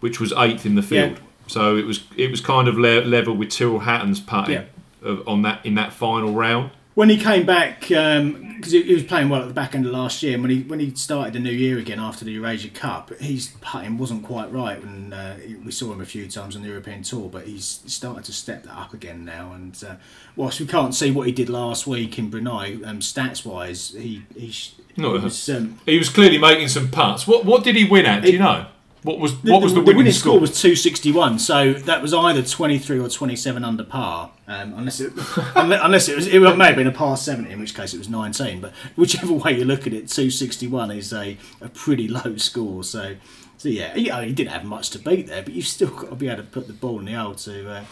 which 0.00 0.18
was 0.18 0.32
eighth 0.36 0.64
in 0.66 0.74
the 0.74 0.82
field. 0.82 1.12
Yeah. 1.12 1.18
So 1.46 1.76
it 1.76 1.86
was 1.86 2.04
it 2.16 2.30
was 2.30 2.40
kind 2.40 2.66
of 2.68 2.78
le- 2.78 3.04
level 3.04 3.34
with 3.34 3.50
Tyrrell 3.50 3.80
Hatton's 3.80 4.20
putting 4.20 4.54
Yeah. 4.54 4.64
of, 5.02 5.26
on 5.28 5.42
that 5.42 5.64
in 5.64 5.74
that 5.74 5.92
final 5.92 6.32
round. 6.32 6.70
When 6.94 7.08
he 7.08 7.16
came 7.16 7.46
back, 7.46 7.80
because 7.80 8.72
he, 8.72 8.82
he 8.82 8.92
was 8.92 9.04
playing 9.04 9.30
well 9.30 9.40
at 9.40 9.48
the 9.48 9.54
back 9.54 9.74
end 9.74 9.86
of 9.86 9.92
last 9.92 10.22
year, 10.22 10.34
and 10.34 10.42
when 10.42 10.50
he 10.50 10.62
when 10.62 10.78
he 10.78 10.94
started 10.94 11.32
the 11.32 11.40
new 11.40 11.50
year 11.50 11.78
again 11.78 11.98
after 11.98 12.22
the 12.24 12.32
Eurasia 12.32 12.68
Cup, 12.68 13.08
his 13.14 13.52
putting 13.62 13.96
wasn't 13.96 14.24
quite 14.24 14.52
right. 14.52 14.78
And 14.82 15.14
uh, 15.14 15.34
we 15.64 15.72
saw 15.72 15.90
him 15.90 16.02
a 16.02 16.04
few 16.04 16.28
times 16.28 16.54
on 16.54 16.60
the 16.60 16.68
European 16.68 17.02
Tour, 17.02 17.30
but 17.30 17.46
he's 17.46 17.80
started 17.86 18.24
to 18.24 18.32
step 18.32 18.64
that 18.64 18.76
up 18.76 18.92
again 18.92 19.24
now. 19.24 19.52
And 19.52 19.82
uh, 19.82 19.94
whilst 20.36 20.60
we 20.60 20.66
can't 20.66 20.94
see 20.94 21.10
what 21.10 21.26
he 21.26 21.32
did 21.32 21.48
last 21.48 21.86
week 21.86 22.18
in 22.18 22.28
Brunei, 22.28 22.74
um, 22.84 23.00
stats 23.00 23.42
wise, 23.46 23.94
he 23.96 24.24
he, 24.36 24.52
No, 24.98 25.16
he 25.16 25.24
was. 25.24 25.48
Um, 25.48 25.80
He 25.86 25.96
was 25.96 26.10
clearly 26.10 26.38
making 26.38 26.68
some 26.68 26.90
putts. 26.90 27.26
What 27.26 27.46
what 27.46 27.64
did 27.64 27.74
he 27.74 27.84
win 27.84 28.04
at? 28.04 28.22
Do 28.22 28.30
you 28.30 28.38
know? 28.38 28.66
What 29.02 29.18
was 29.18 29.40
the, 29.42 29.50
what 29.50 29.62
was 29.62 29.74
the, 29.74 29.82
the 29.82 29.96
winning, 29.96 30.12
score 30.12 30.38
was 30.38 30.50
261, 30.60 31.40
so 31.40 31.72
that 31.72 32.00
was 32.00 32.14
either 32.14 32.40
23 32.40 33.00
or 33.00 33.08
27 33.08 33.64
under 33.64 33.82
par, 33.82 34.30
um, 34.46 34.74
unless 34.74 35.00
it 35.00 35.12
unless, 35.56 36.08
it 36.08 36.14
was 36.14 36.28
it 36.28 36.38
may 36.56 36.66
have 36.66 36.76
been 36.76 36.86
a 36.86 36.92
par 36.92 37.16
70, 37.16 37.50
in 37.50 37.58
which 37.58 37.74
case 37.74 37.94
it 37.94 37.98
was 37.98 38.08
19. 38.08 38.60
But 38.60 38.72
whichever 38.94 39.32
way 39.32 39.58
you 39.58 39.64
look 39.64 39.88
at 39.88 39.92
it, 39.92 40.06
261 40.06 40.92
is 40.92 41.12
a, 41.12 41.36
a 41.60 41.68
pretty 41.68 42.06
low 42.06 42.36
score. 42.36 42.84
So, 42.84 43.16
so 43.58 43.68
yeah, 43.68 43.92
he, 43.92 44.08
he 44.08 44.32
didn't 44.32 44.52
have 44.52 44.64
much 44.64 44.90
to 44.90 45.00
beat 45.00 45.26
there, 45.26 45.42
but 45.42 45.52
you've 45.52 45.66
still 45.66 45.90
got 45.90 46.10
to 46.10 46.14
be 46.14 46.28
able 46.28 46.44
to 46.44 46.48
put 46.48 46.68
the 46.68 46.72
ball 46.72 47.00
in 47.00 47.06
the 47.06 47.14
hole 47.14 47.34
to 47.34 47.70
uh, 47.70 47.84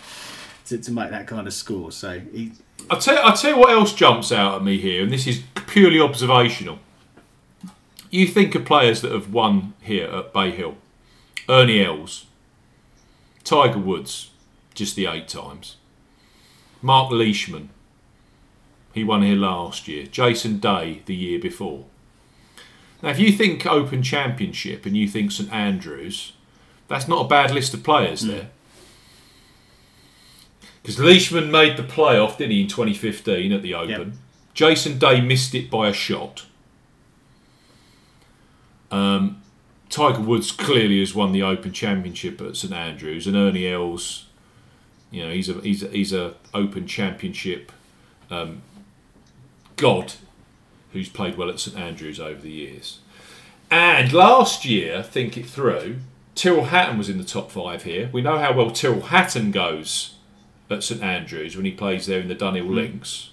to, 0.66 0.78
to 0.78 0.92
make 0.92 1.10
that 1.10 1.26
kind 1.26 1.48
of 1.48 1.52
score. 1.52 1.90
So 1.90 2.20
he, 2.20 2.52
I'll 2.88 3.00
tell, 3.00 3.18
I'll 3.24 3.36
tell 3.36 3.50
you 3.50 3.58
what 3.58 3.70
else 3.70 3.92
jumps 3.92 4.30
out 4.30 4.54
at 4.54 4.64
me 4.64 4.78
here, 4.78 5.02
and 5.02 5.12
this 5.12 5.26
is 5.26 5.42
purely 5.66 5.98
observational. 5.98 6.78
You 8.10 8.28
think 8.28 8.54
of 8.54 8.64
players 8.64 9.00
that 9.00 9.10
have 9.10 9.32
won 9.32 9.74
here 9.80 10.06
at 10.06 10.32
Bay 10.32 10.52
Hill 10.52 10.76
Ernie 11.48 11.84
Els, 11.84 12.26
Tiger 13.44 13.78
Woods, 13.78 14.30
just 14.74 14.96
the 14.96 15.06
eight 15.06 15.28
times, 15.28 15.76
Mark 16.82 17.10
Leishman, 17.10 17.70
he 18.92 19.04
won 19.04 19.22
here 19.22 19.36
last 19.36 19.88
year, 19.88 20.06
Jason 20.06 20.58
Day 20.58 21.02
the 21.06 21.14
year 21.14 21.38
before. 21.38 21.84
Now, 23.02 23.10
if 23.10 23.18
you 23.18 23.32
think 23.32 23.64
Open 23.66 24.02
Championship 24.02 24.84
and 24.84 24.96
you 24.96 25.08
think 25.08 25.32
St 25.32 25.52
Andrews, 25.52 26.32
that's 26.88 27.08
not 27.08 27.24
a 27.24 27.28
bad 27.28 27.50
list 27.50 27.72
of 27.72 27.82
players 27.82 28.22
there. 28.22 28.50
Because 30.82 30.98
Leishman 30.98 31.50
made 31.50 31.76
the 31.76 31.82
playoff, 31.82 32.38
didn't 32.38 32.52
he, 32.52 32.62
in 32.62 32.68
2015 32.68 33.52
at 33.52 33.62
the 33.62 33.74
Open? 33.74 33.90
Yep. 33.90 34.08
Jason 34.54 34.98
Day 34.98 35.20
missed 35.20 35.54
it 35.54 35.70
by 35.70 35.88
a 35.88 35.92
shot. 35.92 36.46
Um, 38.90 39.39
Tiger 39.90 40.20
Woods 40.22 40.52
clearly 40.52 41.00
has 41.00 41.14
won 41.14 41.32
the 41.32 41.42
Open 41.42 41.72
Championship 41.72 42.40
at 42.40 42.56
St 42.56 42.72
Andrews, 42.72 43.26
and 43.26 43.36
Ernie 43.36 43.66
Els, 43.66 44.26
you 45.10 45.24
know, 45.26 45.32
he's 45.32 45.48
a 45.48 45.54
he's 45.54 45.82
a, 45.82 45.88
he's 45.88 46.12
a 46.12 46.34
Open 46.54 46.86
Championship 46.86 47.72
um, 48.30 48.62
god 49.76 50.14
who's 50.92 51.08
played 51.08 51.36
well 51.36 51.50
at 51.50 51.60
St 51.60 51.76
Andrews 51.76 52.20
over 52.20 52.40
the 52.40 52.50
years. 52.50 53.00
And 53.70 54.12
last 54.12 54.64
year, 54.64 55.02
think 55.02 55.36
it 55.36 55.46
through, 55.46 55.98
Tyrrell 56.34 56.66
Hatton 56.66 56.98
was 56.98 57.08
in 57.08 57.18
the 57.18 57.24
top 57.24 57.50
five 57.50 57.82
here. 57.82 58.08
We 58.12 58.22
know 58.22 58.38
how 58.38 58.52
well 58.52 58.70
Tyrrell 58.70 59.02
Hatton 59.02 59.50
goes 59.50 60.14
at 60.68 60.82
St 60.84 61.02
Andrews 61.02 61.56
when 61.56 61.64
he 61.64 61.72
plays 61.72 62.06
there 62.06 62.20
in 62.20 62.28
the 62.28 62.34
Dunhill 62.34 62.72
Links. 62.72 63.30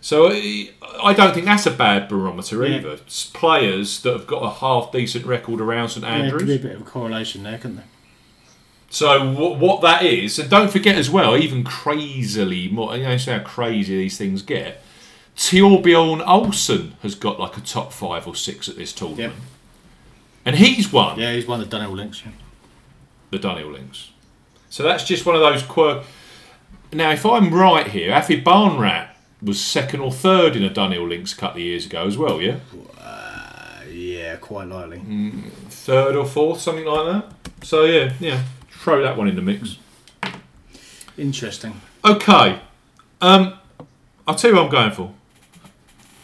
So 0.00 0.30
I 0.30 0.70
I 1.02 1.12
don't 1.12 1.34
think 1.34 1.46
that's 1.46 1.66
a 1.66 1.70
bad 1.70 2.08
barometer 2.08 2.66
Yeah. 2.66 2.76
either. 2.78 2.90
It's 2.92 3.26
players 3.26 4.00
that 4.02 4.12
have 4.12 4.26
got 4.26 4.42
a 4.42 4.50
half 4.50 4.92
decent 4.92 5.26
record 5.26 5.60
around 5.60 5.90
St 5.90 6.02
there 6.02 6.12
could 6.16 6.24
Andrews. 6.24 6.42
be 6.44 6.54
a 6.56 6.58
bit 6.58 6.74
of 6.76 6.80
a 6.82 6.84
correlation 6.84 7.42
there, 7.42 7.58
couldn't 7.58 7.76
there? 7.76 7.84
So 8.92 9.30
what, 9.32 9.58
what 9.58 9.80
that 9.82 10.02
is, 10.02 10.38
and 10.38 10.50
don't 10.50 10.70
forget 10.70 10.96
as 10.96 11.08
well, 11.08 11.36
even 11.36 11.62
crazily 11.62 12.68
more, 12.68 12.96
you 12.96 13.04
know, 13.04 13.16
see 13.16 13.30
how 13.30 13.38
crazy 13.38 13.96
these 13.96 14.18
things 14.18 14.42
get. 14.42 14.82
Thorbjorn 15.36 16.24
Olesen 16.26 16.92
has 17.02 17.14
got 17.14 17.38
like 17.38 17.56
a 17.56 17.60
top 17.60 17.92
five 17.92 18.26
or 18.26 18.34
six 18.34 18.68
at 18.68 18.76
this 18.76 18.92
tournament, 18.92 19.34
and 20.44 20.56
he's 20.56 20.92
won 20.92 21.18
Yeah, 21.20 21.32
he's 21.34 21.46
won 21.46 21.60
the 21.60 21.66
Dunhill 21.66 21.92
Links. 21.94 22.22
Yeah. 22.24 22.32
the 23.30 23.38
Dunhill 23.38 23.72
Links. 23.72 24.10
So 24.70 24.82
that's 24.82 25.04
just 25.04 25.24
one 25.24 25.34
of 25.36 25.40
those 25.40 25.62
quirk. 25.62 26.04
Now, 26.92 27.10
if 27.12 27.24
I'm 27.24 27.54
right 27.54 27.86
here, 27.86 28.10
Aphibarnrat 28.10 29.09
was 29.42 29.60
second 29.60 30.00
or 30.00 30.12
third 30.12 30.56
in 30.56 30.62
a 30.64 30.70
Dunhill 30.70 31.08
Links 31.08 31.32
a 31.32 31.36
couple 31.36 31.58
of 31.58 31.62
years 31.64 31.86
ago 31.86 32.06
as 32.06 32.16
well, 32.18 32.40
yeah, 32.40 32.56
Yeah, 33.88 34.36
quite 34.36 34.68
likely. 34.68 35.00
third 35.68 36.14
or 36.16 36.26
fourth, 36.26 36.60
something 36.60 36.84
like 36.84 37.06
that. 37.06 37.64
So 37.64 37.84
yeah, 37.84 38.12
yeah, 38.20 38.44
throw 38.70 39.02
that 39.02 39.16
one 39.16 39.28
in 39.28 39.36
the 39.36 39.42
mix. 39.42 39.78
Interesting. 41.18 41.80
Okay. 42.04 42.60
Um, 43.20 43.54
I'll 44.26 44.34
tell 44.34 44.50
you 44.50 44.56
what 44.56 44.64
I'm 44.66 44.70
going 44.70 44.92
for. 44.92 45.12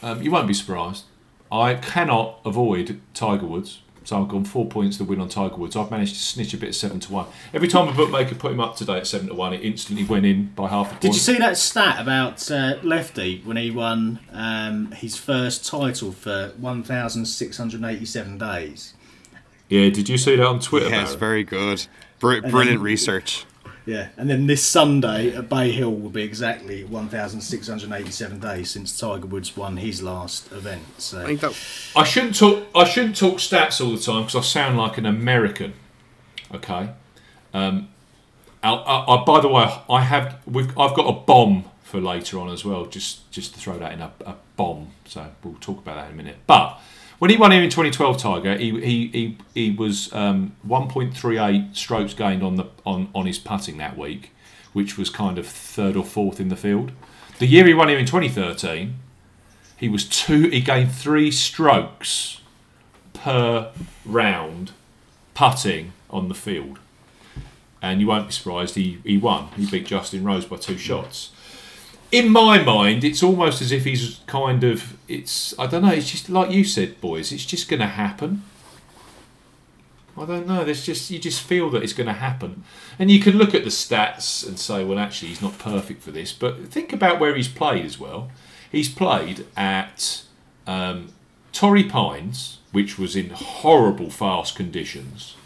Um, 0.03 0.23
you 0.23 0.31
won't 0.31 0.47
be 0.47 0.55
surprised. 0.55 1.05
I 1.51 1.75
cannot 1.75 2.41
avoid 2.45 3.01
Tiger 3.15 3.47
Woods. 3.47 3.81
So 4.07 4.23
I've 4.23 4.29
gone 4.29 4.45
four 4.45 4.67
points 4.67 4.99
to 4.99 5.05
win 5.05 5.21
on 5.21 5.29
Tiger 5.29 5.57
Woods. 5.57 5.75
I've 5.75 5.91
managed 5.91 6.15
to 6.15 6.21
snitch 6.21 6.55
a 6.55 6.57
bit 6.57 6.69
of 6.69 6.77
seven 6.77 7.01
to 7.01 7.13
one. 7.13 7.27
Every 7.53 7.67
time 7.67 7.89
a 7.89 7.93
bookmaker 7.93 8.37
put 8.37 8.53
him 8.53 8.61
up 8.61 8.77
today 8.77 8.99
at 8.99 9.07
seven 9.09 9.27
to 9.27 9.35
one, 9.35 9.53
it 9.53 9.65
instantly 9.65 10.05
went 10.05 10.25
in 10.25 10.53
by 10.55 10.69
half 10.69 10.87
a 10.87 10.91
point. 10.91 11.01
Did 11.01 11.15
you 11.15 11.21
see 11.21 11.39
that 11.39 11.57
stat 11.57 12.01
about 12.01 12.49
uh, 12.49 12.77
Lefty 12.85 13.43
when 13.45 13.57
he 13.57 13.73
won 13.73 14.21
um, 14.33 14.93
his 14.93 15.17
first 15.17 15.67
title 15.67 16.13
for 16.13 16.53
1,687 16.57 18.39
days? 18.39 18.95
Yeah, 19.69 19.91
did 19.91 20.09
you 20.09 20.19
see 20.19 20.37
that 20.37 20.47
on 20.47 20.61
Twitter? 20.61 20.89
Yes, 20.89 21.17
Barry? 21.17 21.43
very 21.43 21.45
good. 21.45 21.87
Br- 22.21 22.49
brilliant 22.49 22.83
research. 22.83 23.45
Yeah, 23.87 24.09
and 24.17 24.29
then 24.29 24.49
this 24.49 24.65
Sunday 24.65 25.35
at 25.35 25.49
Bay 25.49 25.71
Hill 25.71 25.95
will 25.95 26.11
be 26.11 26.23
exactly 26.25 26.83
1,687 26.85 28.41
days 28.41 28.71
since 28.71 28.99
Tiger 28.99 29.27
Woods 29.27 29.57
won 29.57 29.77
his 29.77 30.03
last 30.03 30.51
event. 30.53 30.83
I 30.97 31.01
So 31.01 31.25
think 31.25 31.41
that 31.41 31.57
I 31.95 32.03
shouldn't 32.05 32.37
talk. 32.37 32.67
I 32.75 32.85
shouldn't 32.85 33.17
talk 33.17 33.37
stats 33.39 33.81
all 33.81 33.93
the 33.93 34.01
time 34.03 34.23
because 34.23 34.35
I 34.37 34.41
sound 34.41 34.77
like 34.77 34.99
an 34.99 35.07
American. 35.07 35.75
Okay. 36.53 36.91
Um, 37.55 37.89
I, 38.63 38.73
I, 38.73 39.15
I- 39.17 39.25
by 39.25 39.41
the 39.41 39.49
way, 39.49 39.73
I 39.89 40.01
have. 40.03 40.41
We've, 40.47 40.77
I've 40.79 40.95
got 40.95 41.07
a 41.09 41.13
bomb 41.13 41.65
for 41.85 42.01
later 42.01 42.41
on 42.41 42.49
as 42.51 42.65
well. 42.65 42.87
Just 42.87 43.31
just 43.31 43.55
to 43.55 43.61
throw 43.61 43.79
that 43.79 43.93
in 43.93 44.01
a, 44.01 44.11
a 44.27 44.35
bomb. 44.57 44.89
So 45.05 45.27
we'll 45.45 45.55
talk 45.61 45.79
about 45.79 45.95
that 45.97 46.07
in 46.09 46.15
a 46.15 46.17
minute. 46.17 46.37
But 46.49 46.81
when 47.19 47.31
he 47.31 47.37
won 47.37 47.51
here 47.51 47.63
in 47.63 47.71
2012, 47.71 48.19
Tiger, 48.19 48.57
he 48.57 48.71
he 48.81 49.07
he, 49.09 49.39
he 49.55 49.71
was 49.71 50.13
um, 50.13 50.55
1.38 50.67 51.75
strokes 51.75 52.15
gained 52.15 52.43
on 52.43 52.57
the 52.57 52.67
on 52.85 53.09
on 53.15 53.27
his 53.27 53.39
putting 53.39 53.79
that 53.79 53.97
week, 53.97 54.33
which 54.73 54.99
was 54.99 55.09
kind 55.09 55.39
of 55.39 55.47
third 55.47 55.97
or 55.97 56.05
fourth 56.05 56.41
in 56.41 56.49
the 56.49 56.57
field. 56.57 56.93
The 57.39 57.47
year 57.47 57.67
he 57.67 57.75
won 57.75 57.89
here 57.89 57.99
in 57.99 58.07
2013, 58.07 58.97
he 59.77 59.89
was 59.89 60.09
two. 60.09 60.49
He 60.49 60.61
gained 60.61 60.93
three 60.93 61.31
strokes 61.31 62.41
per 63.13 63.73
round 64.05 64.73
putting 65.35 65.93
on 66.11 66.29
the 66.29 66.35
field, 66.35 66.79
and 67.81 68.01
you 68.01 68.09
won't 68.09 68.27
be 68.27 68.33
surprised 68.33 68.75
he 68.75 68.99
he 69.05 69.17
won. 69.17 69.49
He 69.57 69.67
beat 69.67 69.87
Justin 69.87 70.25
Rose 70.25 70.45
by 70.45 70.57
two 70.57 70.77
shots. 70.77 71.31
In 72.13 72.31
my 72.31 72.63
mind, 72.63 73.03
it's 73.05 73.23
almost 73.23 73.61
as 73.61 73.73
if 73.73 73.85
he's 73.85 74.21
kind 74.27 74.63
of. 74.65 74.97
It's 75.09 75.59
I 75.59 75.67
don't 75.67 75.83
know. 75.83 75.93
It's 75.93 76.11
just 76.11 76.29
like 76.29 76.51
you 76.51 76.65
said, 76.65 77.01
boys. 77.01 77.33
It's 77.33 77.45
just 77.45 77.69
going 77.69 77.81
to 77.81 77.87
happen. 77.87 78.43
I 80.19 80.25
don't 80.25 80.47
know. 80.47 80.65
There's 80.65 80.85
just 80.85 81.11
you 81.11 81.19
just 81.19 81.43
feel 81.43 81.69
that 81.71 81.83
it's 81.83 81.93
going 81.93 82.07
to 82.07 82.15
happen, 82.15 82.65
and 82.99 83.11
you 83.11 83.21
can 83.21 83.37
look 83.37 83.55
at 83.55 83.65
the 83.65 83.71
stats 83.71 84.47
and 84.47 84.59
say, 84.59 84.85
well, 84.85 84.99
actually, 84.99 85.29
he's 85.29 85.43
not 85.43 85.59
perfect 85.59 86.03
for 86.03 86.11
this. 86.11 86.33
But 86.33 86.69
think 86.69 86.93
about 86.93 87.21
where 87.21 87.35
he's 87.35 87.49
played 87.49 87.85
as 87.85 87.99
well. 87.99 88.31
He's 88.71 88.89
played 88.89 89.47
at 89.57 90.23
um, 90.67 91.13
Torrey 91.53 91.85
Pines, 91.85 92.59
which 92.73 92.99
was 92.99 93.15
in 93.15 93.31
horrible 93.31 94.11
fast 94.11 94.55
conditions. 94.57 95.37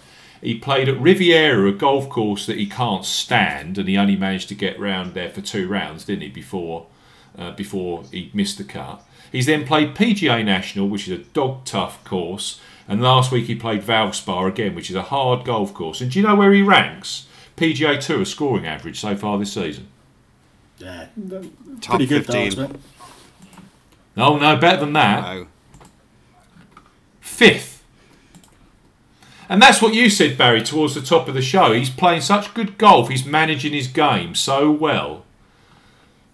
He 0.41 0.59
played 0.59 0.89
at 0.89 0.99
Riviera, 1.01 1.69
a 1.69 1.73
golf 1.73 2.09
course 2.09 2.47
that 2.47 2.57
he 2.57 2.67
can't 2.67 3.05
stand, 3.05 3.77
and 3.77 3.89
he 3.89 3.97
only 3.97 4.17
managed 4.17 4.49
to 4.49 4.55
get 4.55 4.81
round 4.81 5.13
there 5.15 5.29
for 5.29 5.43
two 5.43 5.69
rounds, 5.69 6.05
didn't 6.05 6.23
he? 6.23 6.29
Before, 6.29 6.87
uh, 7.39 7.53
before 7.53 8.05
he 8.11 8.31
missed 8.33 8.57
the 8.57 8.65
cut. 8.65 9.05
He's 9.31 9.47
then 9.47 9.67
played 9.67 9.95
PGA 9.95 10.45
National, 10.45 10.89
which 10.89 11.07
is 11.07 11.19
a 11.19 11.23
dog 11.23 11.65
tough 11.65 12.03
course, 12.05 12.61
and 12.89 13.03
last 13.03 13.31
week 13.31 13.47
he 13.47 13.55
played 13.55 13.83
Valspar 13.83 14.49
again, 14.49 14.75
which 14.75 14.91
is 14.91 14.97
a 14.97 15.03
hard 15.03 15.45
golf 15.45 15.75
course. 15.75 16.01
And 16.01 16.11
do 16.11 16.19
you 16.19 16.27
know 16.27 16.35
where 16.35 16.53
he 16.53 16.63
ranks? 16.63 17.27
PGA 17.57 18.01
Tour 18.01 18.25
scoring 18.25 18.67
average 18.67 18.99
so 18.99 19.15
far 19.15 19.39
this 19.39 19.53
season. 19.53 19.89
yeah, 20.79 21.09
top 21.81 21.97
pretty 21.97 22.07
good 22.07 22.25
15. 22.27 22.57
darts, 22.57 22.57
mate. 22.57 22.81
Oh 24.17 24.39
no, 24.39 24.57
better 24.57 24.81
than 24.81 24.95
that. 24.95 25.23
Wow. 25.23 25.47
Fifth. 27.21 27.70
And 29.51 29.61
that's 29.61 29.83
what 29.83 29.95
you 29.95 30.09
said, 30.09 30.39
Barry, 30.39 30.63
towards 30.63 30.95
the 30.95 31.01
top 31.01 31.27
of 31.27 31.35
the 31.35 31.43
show. 31.43 31.73
He's 31.73 31.91
playing 31.91 32.21
such 32.21 32.55
good 32.55 32.79
golf. 32.79 33.09
He's 33.09 33.27
managing 33.27 33.73
his 33.73 33.89
game 33.89 34.37
so 34.37 34.71
well. 34.71 35.25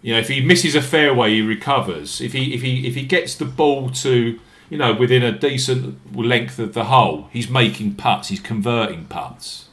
You 0.03 0.13
know, 0.13 0.19
if 0.19 0.29
he 0.29 0.43
misses 0.43 0.75
a 0.75 0.83
fairway, 0.83 1.31
he 1.31 1.41
recovers. 1.41 2.21
If 2.21 2.35
he 2.35 2.53
if 2.55 2.61
he 2.61 2.87
if 2.87 2.95
he 2.95 3.07
gets 3.07 3.35
the 3.35 3.47
ball 3.47 3.89
to 3.89 4.39
you 4.69 4.79
know 4.79 4.93
within 4.93 5.23
a 5.23 5.33
decent 5.33 6.15
length 6.15 6.59
of 6.59 6.75
the 6.75 6.85
hole, 6.85 7.31
he's 7.33 7.49
making 7.49 7.95
putts. 7.95 8.29
He's 8.29 8.39
converting 8.39 9.07
putts. 9.07 9.69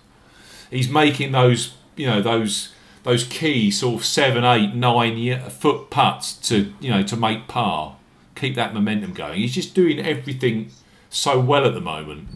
He's 0.71 0.89
making 0.89 1.33
those 1.33 1.73
you 1.97 2.07
know 2.07 2.21
those 2.21 2.71
those 3.03 3.25
key 3.25 3.71
sort 3.71 3.99
of 3.99 4.05
seven, 4.05 4.45
eight, 4.45 4.73
nine 4.73 5.49
foot 5.49 5.89
putts 5.89 6.31
to 6.47 6.73
you 6.79 6.89
know 6.89 7.03
to 7.03 7.17
make 7.17 7.49
par, 7.49 7.97
keep 8.35 8.55
that 8.55 8.73
momentum 8.73 9.13
going. 9.13 9.41
He's 9.41 9.53
just 9.53 9.75
doing 9.75 9.99
everything 9.99 10.69
so 11.09 11.41
well 11.41 11.65
at 11.65 11.73
the 11.73 11.81
moment. 11.81 12.29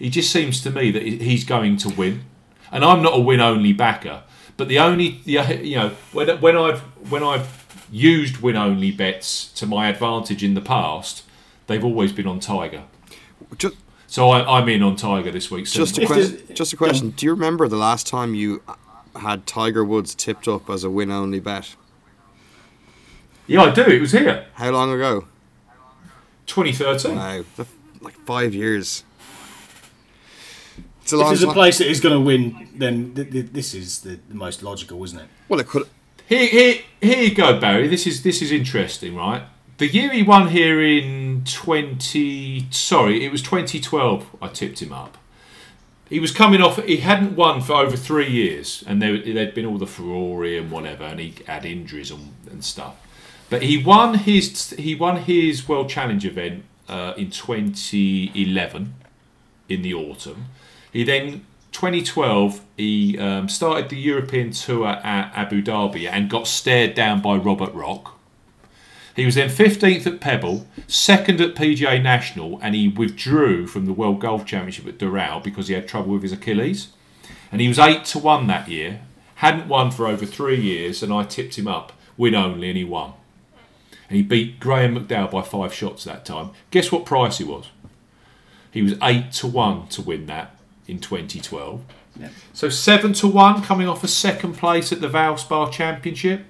He 0.00 0.08
just 0.10 0.32
seems 0.32 0.60
to 0.62 0.70
me 0.70 0.90
that 0.90 1.02
he's 1.02 1.44
going 1.44 1.76
to 1.76 1.90
win, 1.90 2.24
and 2.72 2.84
I'm 2.84 3.02
not 3.02 3.16
a 3.16 3.20
win 3.20 3.38
only 3.40 3.72
backer. 3.72 4.22
But 4.56 4.66
the 4.68 4.78
only 4.80 5.20
you 5.24 5.76
know 5.76 5.90
when 6.12 6.28
when 6.40 6.56
I've 6.56 6.80
when 7.10 7.22
I've 7.22 7.60
used 7.92 8.38
win 8.38 8.56
only 8.56 8.90
bets 8.90 9.52
to 9.52 9.66
my 9.66 9.88
advantage 9.88 10.42
in 10.42 10.54
the 10.54 10.60
past, 10.60 11.24
they've 11.66 11.84
always 11.84 12.12
been 12.12 12.26
on 12.26 12.40
Tiger. 12.40 12.84
Just, 13.58 13.76
So 14.06 14.30
I, 14.30 14.58
I'm 14.58 14.68
in 14.68 14.82
on 14.82 14.96
Tiger 14.96 15.30
this 15.30 15.50
week. 15.50 15.66
just 15.66 15.98
a 15.98 16.02
If 16.02 16.08
question. 16.08 16.40
Just 16.54 16.72
a 16.72 16.76
question. 16.76 17.10
Do 17.10 17.26
you 17.26 17.32
remember 17.32 17.68
the 17.68 17.76
last 17.76 18.06
time 18.06 18.34
you 18.34 18.62
had 19.16 19.46
Tiger 19.46 19.84
Woods 19.84 20.14
tipped 20.14 20.48
up 20.48 20.70
as 20.70 20.82
a 20.84 20.90
win-only 20.90 21.40
bet? 21.40 21.74
yeah, 23.46 23.62
I 23.64 23.70
do. 23.70 23.82
It 23.82 24.00
was 24.00 24.12
here, 24.12 24.46
How 24.54 24.70
long 24.70 24.92
ago? 24.92 25.26
2013. 26.46 27.16
Wow, 27.16 27.44
like 28.00 28.14
five 28.26 28.54
years. 28.54 29.04
It's 31.12 31.20
a 31.20 31.24
If 31.24 31.26
there's 31.28 31.42
a 31.42 31.46
time. 31.46 31.54
place 31.54 31.78
that 31.78 31.88
is 31.88 32.00
going 32.00 32.14
to 32.14 32.20
win, 32.20 32.68
then 32.76 33.14
th- 33.14 33.30
th- 33.30 33.46
this 33.52 33.74
is 33.74 34.00
the, 34.00 34.18
the 34.28 34.34
most 34.34 34.62
logical, 34.62 35.02
isn't 35.04 35.18
it? 35.18 35.26
Well, 35.48 35.60
it 35.60 35.66
could. 35.66 35.86
Here, 36.28 36.46
here, 36.46 36.74
here 37.00 37.22
you 37.24 37.34
go, 37.34 37.58
Barry. 37.58 37.88
This 37.88 38.06
is 38.06 38.22
this 38.22 38.40
is 38.42 38.52
interesting, 38.52 39.16
right? 39.16 39.42
The 39.78 39.86
year 39.88 40.10
he 40.10 40.22
won 40.22 40.48
here 40.48 40.82
in 40.82 41.42
20, 41.44 42.66
sorry, 42.70 43.24
it 43.24 43.32
was 43.32 43.40
2012. 43.40 44.36
I 44.42 44.48
tipped 44.48 44.82
him 44.82 44.92
up. 44.92 45.16
He 46.08 46.20
was 46.20 46.32
coming 46.32 46.60
off. 46.60 46.76
He 46.84 46.98
hadn't 46.98 47.34
won 47.34 47.60
for 47.62 47.74
over 47.74 47.96
three 47.96 48.28
years, 48.30 48.84
and 48.86 49.00
there 49.00 49.16
there'd 49.18 49.54
been 49.54 49.64
all 49.66 49.78
the 49.78 49.86
Ferrari 49.86 50.58
and 50.58 50.70
whatever, 50.70 51.04
and 51.04 51.18
he 51.20 51.34
had 51.46 51.64
injuries 51.64 52.10
and, 52.10 52.34
and 52.50 52.64
stuff. 52.64 52.94
But 53.48 53.62
he 53.62 53.82
won 53.82 54.14
his 54.14 54.70
he 54.70 54.94
won 54.94 55.16
his 55.22 55.66
World 55.68 55.88
Challenge 55.88 56.24
event 56.26 56.64
uh, 56.88 57.14
in 57.16 57.30
2011 57.30 58.94
in 59.68 59.82
the 59.82 59.94
autumn. 59.94 60.46
He 60.92 61.04
then 61.04 61.46
2012 61.72 62.60
he 62.76 63.18
um, 63.18 63.48
started 63.48 63.88
the 63.88 63.96
European 63.96 64.50
tour 64.50 64.88
at 64.88 65.32
Abu 65.34 65.62
Dhabi 65.62 66.08
and 66.10 66.28
got 66.28 66.46
stared 66.46 66.94
down 66.94 67.20
by 67.20 67.36
Robert 67.36 67.72
Rock. 67.74 68.18
He 69.14 69.24
was 69.24 69.34
then 69.34 69.48
15th 69.48 70.06
at 70.06 70.20
Pebble, 70.20 70.66
second 70.86 71.40
at 71.40 71.54
PGA 71.54 72.02
National, 72.02 72.58
and 72.62 72.74
he 72.74 72.88
withdrew 72.88 73.66
from 73.66 73.86
the 73.86 73.92
World 73.92 74.20
Golf 74.20 74.46
Championship 74.46 74.86
at 74.86 74.98
Doral 74.98 75.42
because 75.42 75.68
he 75.68 75.74
had 75.74 75.88
trouble 75.88 76.12
with 76.12 76.22
his 76.22 76.32
Achilles. 76.32 76.88
And 77.52 77.60
he 77.60 77.68
was 77.68 77.78
eight 77.78 78.04
to 78.06 78.18
one 78.18 78.46
that 78.46 78.68
year, 78.68 79.02
hadn't 79.36 79.68
won 79.68 79.90
for 79.90 80.06
over 80.06 80.24
three 80.24 80.60
years, 80.60 81.02
and 81.02 81.12
I 81.12 81.24
tipped 81.24 81.58
him 81.58 81.66
up, 81.66 81.92
win 82.16 82.34
only, 82.34 82.68
and 82.68 82.78
he 82.78 82.84
won. 82.84 83.12
And 84.08 84.16
he 84.16 84.22
beat 84.22 84.60
Graham 84.60 84.96
McDowell 84.96 85.30
by 85.30 85.42
five 85.42 85.74
shots 85.74 86.04
that 86.04 86.24
time. 86.24 86.50
Guess 86.70 86.92
what 86.92 87.04
price 87.04 87.38
he 87.38 87.44
was? 87.44 87.66
He 88.70 88.82
was 88.82 88.94
eight 89.02 89.32
to 89.32 89.48
one 89.48 89.88
to 89.88 90.02
win 90.02 90.26
that 90.26 90.59
in 90.90 90.98
2012. 90.98 91.82
Yep. 92.18 92.32
So 92.52 92.68
seven 92.68 93.12
to 93.14 93.28
one 93.28 93.62
coming 93.62 93.88
off 93.88 94.02
a 94.04 94.08
second 94.08 94.54
place 94.54 94.92
at 94.92 95.00
the 95.00 95.08
Valspar 95.08 95.70
Championship. 95.72 96.44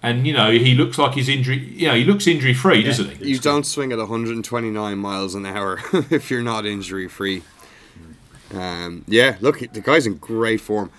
And 0.00 0.26
you 0.26 0.32
know 0.32 0.52
he 0.52 0.74
looks 0.74 0.96
like 0.96 1.14
he's 1.14 1.28
injury. 1.28 1.58
You 1.58 1.88
know 1.88 1.94
he 1.94 2.04
looks 2.04 2.26
injury 2.28 2.54
free, 2.54 2.84
doesn't 2.84 3.16
he? 3.16 3.30
You 3.30 3.38
don't 3.40 3.66
swing 3.66 3.90
at 3.90 3.98
129 3.98 4.98
miles 4.98 5.34
an 5.34 5.44
hour 5.44 5.80
if 6.10 6.30
you're 6.30 6.42
not 6.42 6.64
injury 6.66 7.08
free. 7.08 7.42
Um, 8.54 9.04
yeah, 9.08 9.36
look, 9.40 9.58
the 9.58 9.80
guy's 9.80 10.06
in 10.06 10.16
great 10.18 10.60
form. 10.60 10.90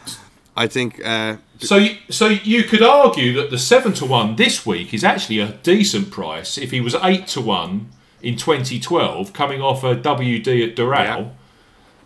I 0.56 0.68
think. 0.68 1.00
Uh, 1.06 1.38
So, 1.60 1.78
you, 1.78 1.96
so 2.10 2.28
you 2.28 2.64
could 2.64 2.82
argue 2.82 3.34
that 3.34 3.50
the 3.50 3.58
seven 3.58 3.94
to 3.94 4.06
one 4.06 4.36
this 4.36 4.66
week 4.66 4.94
is 4.94 5.04
actually 5.06 5.40
a 5.40 5.54
decent 5.64 6.12
price 6.12 6.58
if 6.58 6.72
he 6.72 6.82
was 6.82 6.96
eight 7.02 7.28
to 7.28 7.42
one 7.42 7.90
in 8.22 8.36
2012, 8.36 9.32
coming 9.32 9.62
off 9.62 9.84
a 9.84 9.96
WD 9.96 10.70
at 10.70 10.76
Doral, 10.76 11.22
Yeah. 11.22 11.30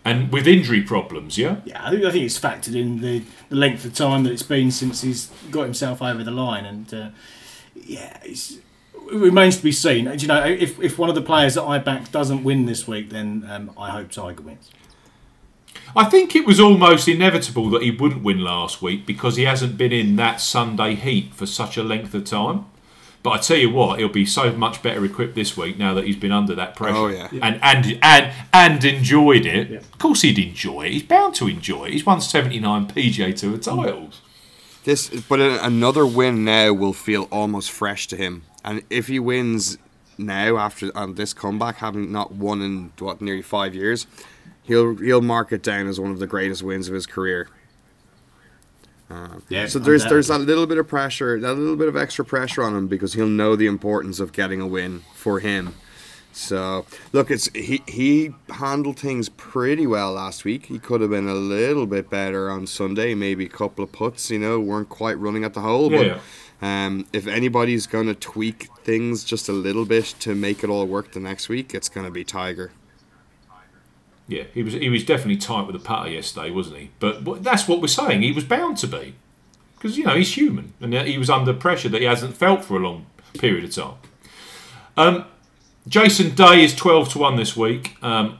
And 0.05 0.31
with 0.31 0.47
injury 0.47 0.81
problems. 0.81 1.37
Yeah, 1.37 1.57
Yeah, 1.65 1.85
I 1.85 1.91
think, 1.91 2.05
I 2.05 2.11
think 2.11 2.25
it's 2.25 2.39
factored 2.39 2.75
in 2.75 3.01
the, 3.01 3.23
the 3.49 3.55
length 3.55 3.85
of 3.85 3.93
time 3.93 4.23
that 4.23 4.31
it's 4.31 4.43
been 4.43 4.71
since 4.71 5.01
he's 5.01 5.27
got 5.51 5.63
himself 5.63 6.01
over 6.01 6.23
the 6.23 6.31
line, 6.31 6.65
and 6.65 6.93
uh, 6.93 7.09
yeah, 7.75 8.17
it's, 8.23 8.57
it 9.11 9.17
remains 9.17 9.57
to 9.57 9.63
be 9.63 9.71
seen. 9.71 10.07
And, 10.07 10.21
You 10.21 10.27
know, 10.27 10.43
if, 10.43 10.79
if 10.79 10.97
one 10.97 11.09
of 11.09 11.15
the 11.15 11.21
players 11.21 11.55
that 11.55 11.63
I 11.63 11.77
back 11.79 12.11
doesn't 12.11 12.43
win 12.43 12.65
this 12.65 12.87
week, 12.87 13.09
then 13.09 13.45
um, 13.49 13.71
I 13.77 13.89
hope 13.91 14.11
Tiger 14.11 14.41
wins. 14.41 14.71
I 15.95 16.05
think 16.05 16.35
it 16.35 16.45
was 16.45 16.59
almost 16.59 17.07
inevitable 17.07 17.69
that 17.71 17.83
he 17.83 17.91
wouldn't 17.91 18.23
win 18.23 18.39
last 18.39 18.81
week 18.81 19.05
because 19.05 19.35
he 19.35 19.43
hasn't 19.43 19.77
been 19.77 19.91
in 19.91 20.15
that 20.15 20.41
Sunday 20.41 20.95
heat 20.95 21.33
for 21.33 21.45
such 21.45 21.77
a 21.77 21.83
length 21.83 22.13
of 22.15 22.25
time. 22.25 22.65
But 23.23 23.29
I 23.31 23.37
tell 23.37 23.57
you 23.57 23.69
what, 23.69 23.99
he'll 23.99 24.09
be 24.09 24.25
so 24.25 24.51
much 24.51 24.83
better 24.83 25.03
equipped 25.05 25.33
this 25.33 25.55
week 25.55 25.77
now 25.77 25.93
that 25.93 26.03
he's 26.05 26.17
been 26.17 26.33
under 26.33 26.53
that 26.55 26.75
pressure 26.75 26.97
Oh, 26.97 27.07
yeah. 27.07 27.29
and 27.41 27.57
and 27.63 27.97
and 28.03 28.33
and 28.51 28.83
enjoyed 28.83 29.45
it. 29.45 29.69
Yeah. 29.69 29.77
Of 29.77 29.97
course, 29.97 30.21
he'd 30.23 30.37
enjoy 30.37 30.87
it. 30.87 30.91
He's 30.91 31.03
bound 31.03 31.33
to 31.35 31.47
enjoy 31.47 31.85
it. 31.85 31.93
He's 31.93 32.05
won 32.05 32.19
seventy 32.19 32.59
nine 32.59 32.85
PGA 32.87 33.33
Tour 33.35 33.57
titles. 33.57 34.21
This, 34.83 35.09
but 35.29 35.39
another 35.39 36.05
win 36.05 36.43
now 36.43 36.73
will 36.73 36.91
feel 36.91 37.29
almost 37.31 37.71
fresh 37.71 38.05
to 38.07 38.17
him. 38.17 38.43
And 38.65 38.83
if 38.89 39.07
he 39.07 39.17
wins 39.17 39.77
now 40.17 40.57
after 40.57 40.91
on 40.95 41.15
this 41.15 41.33
comeback, 41.33 41.77
having 41.77 42.11
not 42.11 42.33
won 42.33 42.61
in 42.61 42.91
what 42.99 43.21
nearly 43.21 43.41
five 43.41 43.73
years, 43.73 44.05
he'll 44.63 44.97
he'll 44.97 45.21
mark 45.21 45.53
it 45.53 45.63
down 45.63 45.87
as 45.87 45.97
one 46.01 46.11
of 46.11 46.19
the 46.19 46.27
greatest 46.27 46.61
wins 46.63 46.89
of 46.89 46.93
his 46.93 47.05
career. 47.05 47.47
Yeah, 49.49 49.67
So 49.67 49.79
there's 49.79 50.05
there's 50.05 50.27
that 50.27 50.39
little 50.39 50.65
bit 50.65 50.77
of 50.77 50.87
pressure, 50.87 51.39
that 51.39 51.53
little 51.53 51.75
bit 51.75 51.87
of 51.87 51.95
extra 51.95 52.25
pressure 52.25 52.63
on 52.63 52.75
him 52.75 52.87
because 52.87 53.13
he'll 53.13 53.27
know 53.27 53.55
the 53.55 53.67
importance 53.67 54.19
of 54.19 54.31
getting 54.31 54.61
a 54.61 54.67
win 54.67 55.01
for 55.13 55.39
him. 55.39 55.75
So 56.33 56.85
look, 57.11 57.29
it's 57.29 57.47
he 57.53 57.83
he 57.87 58.33
handled 58.49 58.99
things 58.99 59.29
pretty 59.29 59.85
well 59.85 60.13
last 60.13 60.43
week. 60.43 60.65
He 60.65 60.79
could 60.79 61.01
have 61.01 61.11
been 61.11 61.27
a 61.27 61.35
little 61.35 61.85
bit 61.85 62.09
better 62.09 62.49
on 62.49 62.65
Sunday, 62.65 63.13
maybe 63.13 63.45
a 63.45 63.49
couple 63.49 63.83
of 63.83 63.91
puts, 63.91 64.31
you 64.31 64.39
know, 64.39 64.59
weren't 64.59 64.89
quite 64.89 65.17
running 65.19 65.43
at 65.43 65.53
the 65.53 65.61
hole. 65.61 65.91
Yeah. 65.91 66.19
But 66.59 66.67
um, 66.67 67.05
if 67.13 67.27
anybody's 67.27 67.85
going 67.87 68.07
to 68.07 68.15
tweak 68.15 68.69
things 68.83 69.23
just 69.23 69.47
a 69.49 69.51
little 69.51 69.85
bit 69.85 70.15
to 70.21 70.33
make 70.33 70.63
it 70.63 70.69
all 70.69 70.85
work 70.87 71.11
the 71.11 71.19
next 71.19 71.49
week, 71.49 71.75
it's 71.75 71.89
going 71.89 72.05
to 72.05 72.11
be 72.11 72.23
Tiger. 72.23 72.71
Yeah, 74.27 74.43
he 74.53 74.63
was 74.63 74.73
he 74.73 74.89
was 74.89 75.03
definitely 75.03 75.37
tight 75.37 75.67
with 75.67 75.73
the 75.73 75.85
putter 75.85 76.09
yesterday, 76.09 76.49
wasn't 76.49 76.77
he? 76.77 76.91
But 76.99 77.43
that's 77.43 77.67
what 77.67 77.81
we're 77.81 77.87
saying. 77.87 78.21
He 78.21 78.31
was 78.31 78.43
bound 78.45 78.77
to 78.77 78.87
be 78.87 79.15
because 79.75 79.97
you 79.97 80.05
know 80.05 80.15
he's 80.15 80.35
human, 80.35 80.73
and 80.79 80.93
he 80.93 81.17
was 81.17 81.29
under 81.29 81.53
pressure 81.53 81.89
that 81.89 81.99
he 81.99 82.07
hasn't 82.07 82.37
felt 82.37 82.63
for 82.63 82.77
a 82.77 82.79
long 82.79 83.05
period 83.37 83.65
of 83.65 83.71
time. 83.71 83.95
Um, 84.95 85.25
Jason 85.87 86.35
Day 86.35 86.63
is 86.63 86.73
twelve 86.73 87.09
to 87.09 87.19
one 87.19 87.35
this 87.35 87.57
week. 87.57 87.97
Um, 88.01 88.39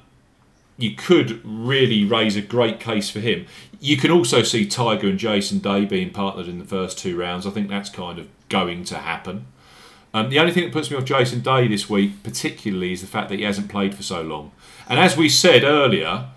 you 0.77 0.95
could 0.95 1.41
really 1.43 2.05
raise 2.05 2.35
a 2.35 2.41
great 2.41 2.79
case 2.79 3.09
for 3.09 3.19
him. 3.19 3.45
You 3.79 3.97
can 3.97 4.09
also 4.09 4.41
see 4.41 4.65
Tiger 4.65 5.07
and 5.07 5.19
Jason 5.19 5.59
Day 5.59 5.85
being 5.85 6.11
partnered 6.11 6.47
in 6.47 6.59
the 6.59 6.65
first 6.65 6.97
two 6.97 7.17
rounds. 7.17 7.45
I 7.45 7.49
think 7.49 7.67
that's 7.67 7.89
kind 7.89 8.17
of 8.17 8.27
going 8.47 8.85
to 8.85 8.95
happen. 8.95 9.45
Um, 10.13 10.29
the 10.29 10.39
only 10.39 10.53
thing 10.53 10.63
that 10.63 10.71
puts 10.71 10.89
me 10.89 10.97
off 10.97 11.05
Jason 11.05 11.41
Day 11.41 11.67
this 11.67 11.89
week, 11.89 12.23
particularly, 12.23 12.93
is 12.93 13.01
the 13.01 13.07
fact 13.07 13.29
that 13.29 13.39
he 13.39 13.45
hasn't 13.45 13.69
played 13.69 13.95
for 13.95 14.03
so 14.03 14.21
long. 14.21 14.51
And 14.87 14.99
as 14.99 15.15
we 15.15 15.29
said 15.29 15.63
earlier, 15.63 16.27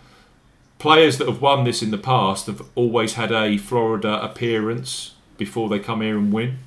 players 0.79 1.19
that 1.19 1.29
have 1.29 1.41
won 1.41 1.65
this 1.65 1.83
in 1.83 1.91
the 1.91 1.99
past 1.99 2.47
have 2.47 2.63
always 2.75 3.15
had 3.15 3.33
a 3.33 3.59
Florida 3.59 4.23
appearance 4.23 5.15
before 5.37 5.69
they 5.69 5.79
come 5.79 6.01
here 6.01 6.17
and 6.17 6.33
win. 6.33 6.59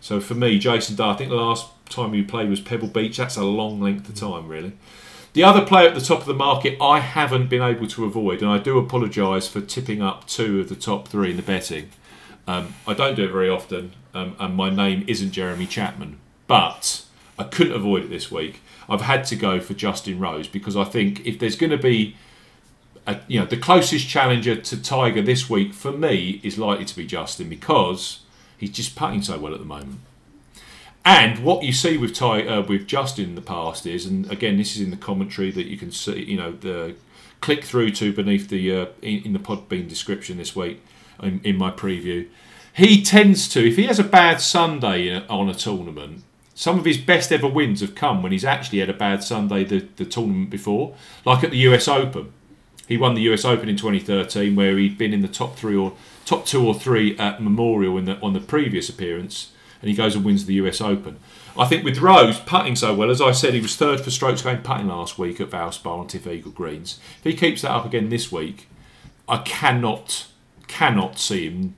So 0.00 0.20
for 0.20 0.34
me, 0.34 0.58
Jason 0.58 0.96
Day, 0.96 1.04
I 1.04 1.14
think 1.14 1.30
the 1.30 1.36
last 1.36 1.68
time 1.88 2.12
he 2.12 2.22
played 2.22 2.50
was 2.50 2.60
Pebble 2.60 2.88
Beach. 2.88 3.16
That's 3.16 3.36
a 3.36 3.44
long 3.44 3.80
length 3.80 4.08
of 4.08 4.14
time, 4.14 4.48
really. 4.48 4.72
The 5.32 5.44
other 5.44 5.64
player 5.64 5.88
at 5.88 5.94
the 5.94 6.00
top 6.00 6.20
of 6.20 6.26
the 6.26 6.34
market, 6.34 6.78
I 6.80 7.00
haven't 7.00 7.48
been 7.48 7.62
able 7.62 7.86
to 7.88 8.04
avoid, 8.04 8.40
and 8.40 8.50
I 8.50 8.58
do 8.58 8.78
apologise 8.78 9.48
for 9.48 9.60
tipping 9.60 10.00
up 10.00 10.26
two 10.26 10.60
of 10.60 10.68
the 10.68 10.76
top 10.76 11.08
three 11.08 11.30
in 11.30 11.36
the 11.36 11.42
betting. 11.42 11.90
Um, 12.46 12.74
I 12.86 12.94
don't 12.94 13.16
do 13.16 13.24
it 13.24 13.32
very 13.32 13.48
often, 13.48 13.92
um, 14.14 14.36
and 14.38 14.54
my 14.54 14.70
name 14.70 15.04
isn't 15.08 15.32
Jeremy 15.32 15.66
Chapman, 15.66 16.18
but 16.46 17.04
I 17.38 17.44
couldn't 17.44 17.74
avoid 17.74 18.04
it 18.04 18.10
this 18.10 18.30
week. 18.30 18.60
I've 18.88 19.02
had 19.02 19.24
to 19.26 19.36
go 19.36 19.60
for 19.60 19.74
Justin 19.74 20.18
Rose 20.18 20.48
because 20.48 20.76
I 20.76 20.84
think 20.84 21.26
if 21.26 21.38
there's 21.38 21.56
going 21.56 21.70
to 21.70 21.78
be, 21.78 22.16
a, 23.06 23.20
you 23.28 23.38
know, 23.40 23.46
the 23.46 23.56
closest 23.56 24.08
challenger 24.08 24.56
to 24.56 24.82
Tiger 24.82 25.22
this 25.22 25.50
week 25.50 25.74
for 25.74 25.92
me 25.92 26.40
is 26.42 26.58
likely 26.58 26.84
to 26.84 26.96
be 26.96 27.06
Justin 27.06 27.48
because 27.48 28.20
he's 28.56 28.70
just 28.70 28.96
putting 28.96 29.22
so 29.22 29.38
well 29.38 29.52
at 29.52 29.60
the 29.60 29.66
moment. 29.66 30.00
And 31.04 31.44
what 31.44 31.62
you 31.62 31.72
see 31.72 31.96
with 31.96 32.14
Ty, 32.14 32.46
uh, 32.46 32.62
with 32.62 32.88
Justin 32.88 33.26
in 33.26 33.34
the 33.36 33.40
past 33.40 33.86
is, 33.86 34.06
and 34.06 34.30
again, 34.30 34.56
this 34.56 34.74
is 34.74 34.82
in 34.82 34.90
the 34.90 34.96
commentary 34.96 35.52
that 35.52 35.66
you 35.66 35.76
can 35.76 35.92
see, 35.92 36.24
you 36.24 36.36
know, 36.36 36.50
the 36.50 36.96
click 37.40 37.62
through 37.62 37.90
to 37.92 38.12
beneath 38.12 38.48
the 38.48 38.74
uh, 38.74 38.86
in, 39.02 39.26
in 39.26 39.32
the 39.32 39.38
Podbean 39.38 39.88
description 39.88 40.36
this 40.36 40.56
week 40.56 40.82
in, 41.22 41.40
in 41.44 41.56
my 41.56 41.70
preview. 41.70 42.26
He 42.72 43.02
tends 43.02 43.48
to, 43.50 43.66
if 43.66 43.76
he 43.76 43.84
has 43.84 43.98
a 43.98 44.04
bad 44.04 44.40
Sunday 44.40 45.24
on 45.28 45.48
a 45.48 45.54
tournament, 45.54 46.24
some 46.56 46.78
of 46.78 46.86
his 46.86 46.96
best 46.96 47.30
ever 47.30 47.46
wins 47.46 47.82
have 47.82 47.94
come 47.94 48.22
when 48.22 48.32
he's 48.32 48.44
actually 48.44 48.78
had 48.78 48.88
a 48.88 48.94
bad 48.94 49.22
Sunday 49.22 49.62
the, 49.62 49.86
the 49.96 50.06
tournament 50.06 50.48
before, 50.48 50.94
like 51.26 51.44
at 51.44 51.50
the 51.50 51.58
US 51.58 51.86
Open. 51.86 52.32
He 52.88 52.96
won 52.96 53.14
the 53.14 53.20
US 53.32 53.44
Open 53.44 53.68
in 53.68 53.76
2013, 53.76 54.56
where 54.56 54.78
he'd 54.78 54.96
been 54.96 55.12
in 55.12 55.20
the 55.20 55.28
top 55.28 55.56
three 55.56 55.76
or 55.76 55.92
top 56.24 56.46
two 56.46 56.66
or 56.66 56.74
three 56.74 57.16
at 57.18 57.42
Memorial 57.42 57.98
in 57.98 58.06
the, 58.06 58.18
on 58.20 58.32
the 58.32 58.40
previous 58.40 58.88
appearance, 58.88 59.52
and 59.82 59.90
he 59.90 59.94
goes 59.94 60.16
and 60.16 60.24
wins 60.24 60.46
the 60.46 60.54
US 60.54 60.80
Open. 60.80 61.20
I 61.58 61.66
think 61.66 61.84
with 61.84 61.98
Rose 61.98 62.40
putting 62.40 62.74
so 62.74 62.94
well, 62.94 63.10
as 63.10 63.20
I 63.20 63.32
said, 63.32 63.52
he 63.52 63.60
was 63.60 63.76
third 63.76 64.00
for 64.00 64.10
strokes 64.10 64.40
gained 64.40 64.64
putting 64.64 64.88
last 64.88 65.18
week 65.18 65.42
at 65.42 65.50
Valspar 65.50 65.98
on 65.98 66.08
TifEagle 66.08 66.54
Greens. 66.54 66.98
If 67.18 67.24
he 67.24 67.34
keeps 67.34 67.62
that 67.62 67.70
up 67.70 67.84
again 67.84 68.08
this 68.08 68.32
week, 68.32 68.66
I 69.28 69.38
cannot 69.38 70.26
cannot 70.68 71.18
see 71.18 71.50
him 71.50 71.76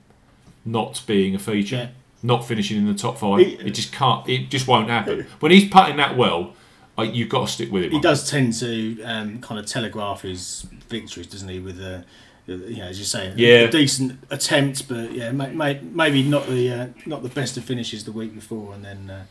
not 0.63 1.03
being 1.05 1.35
a 1.35 1.39
feature. 1.39 1.91
Not 2.21 2.45
finishing 2.45 2.77
in 2.77 2.85
the 2.87 2.93
top 2.93 3.17
five. 3.17 3.39
He- 3.45 3.53
it 3.55 3.71
just 3.71 3.91
can't. 3.93 4.27
It 4.27 4.49
just 4.49 4.67
won't 4.67 4.89
happen. 4.89 5.25
When 5.39 5.51
he's 5.51 5.69
putting 5.69 5.97
that 5.97 6.17
well, 6.17 6.53
I, 6.97 7.03
you've 7.03 7.29
got 7.29 7.47
to 7.47 7.53
stick 7.53 7.71
with 7.71 7.85
him. 7.85 7.91
He 7.91 7.99
does 8.01 8.29
tend 8.29 8.53
to 8.59 9.01
um, 9.03 9.39
kind 9.39 9.57
of 9.59 9.65
telegraph 9.65 10.21
his 10.23 10.63
victories, 10.89 11.27
doesn't 11.27 11.47
he? 11.47 11.59
With 11.59 11.79
a, 11.79 12.03
you 12.45 12.77
know, 12.77 12.83
as 12.85 12.99
you 12.99 13.05
say, 13.05 13.33
Yeah. 13.37 13.59
a 13.59 13.71
decent 13.71 14.19
attempt, 14.31 14.89
but 14.89 15.13
yeah, 15.13 15.31
may, 15.31 15.51
may, 15.53 15.79
maybe 15.81 16.23
not 16.23 16.47
the 16.47 16.69
uh, 16.71 16.87
not 17.05 17.23
the 17.23 17.29
best 17.29 17.55
of 17.55 17.63
finishes 17.63 18.03
the 18.03 18.11
week 18.11 18.35
before, 18.35 18.73
and 18.73 18.83
then 18.83 19.09
uh, 19.09 19.23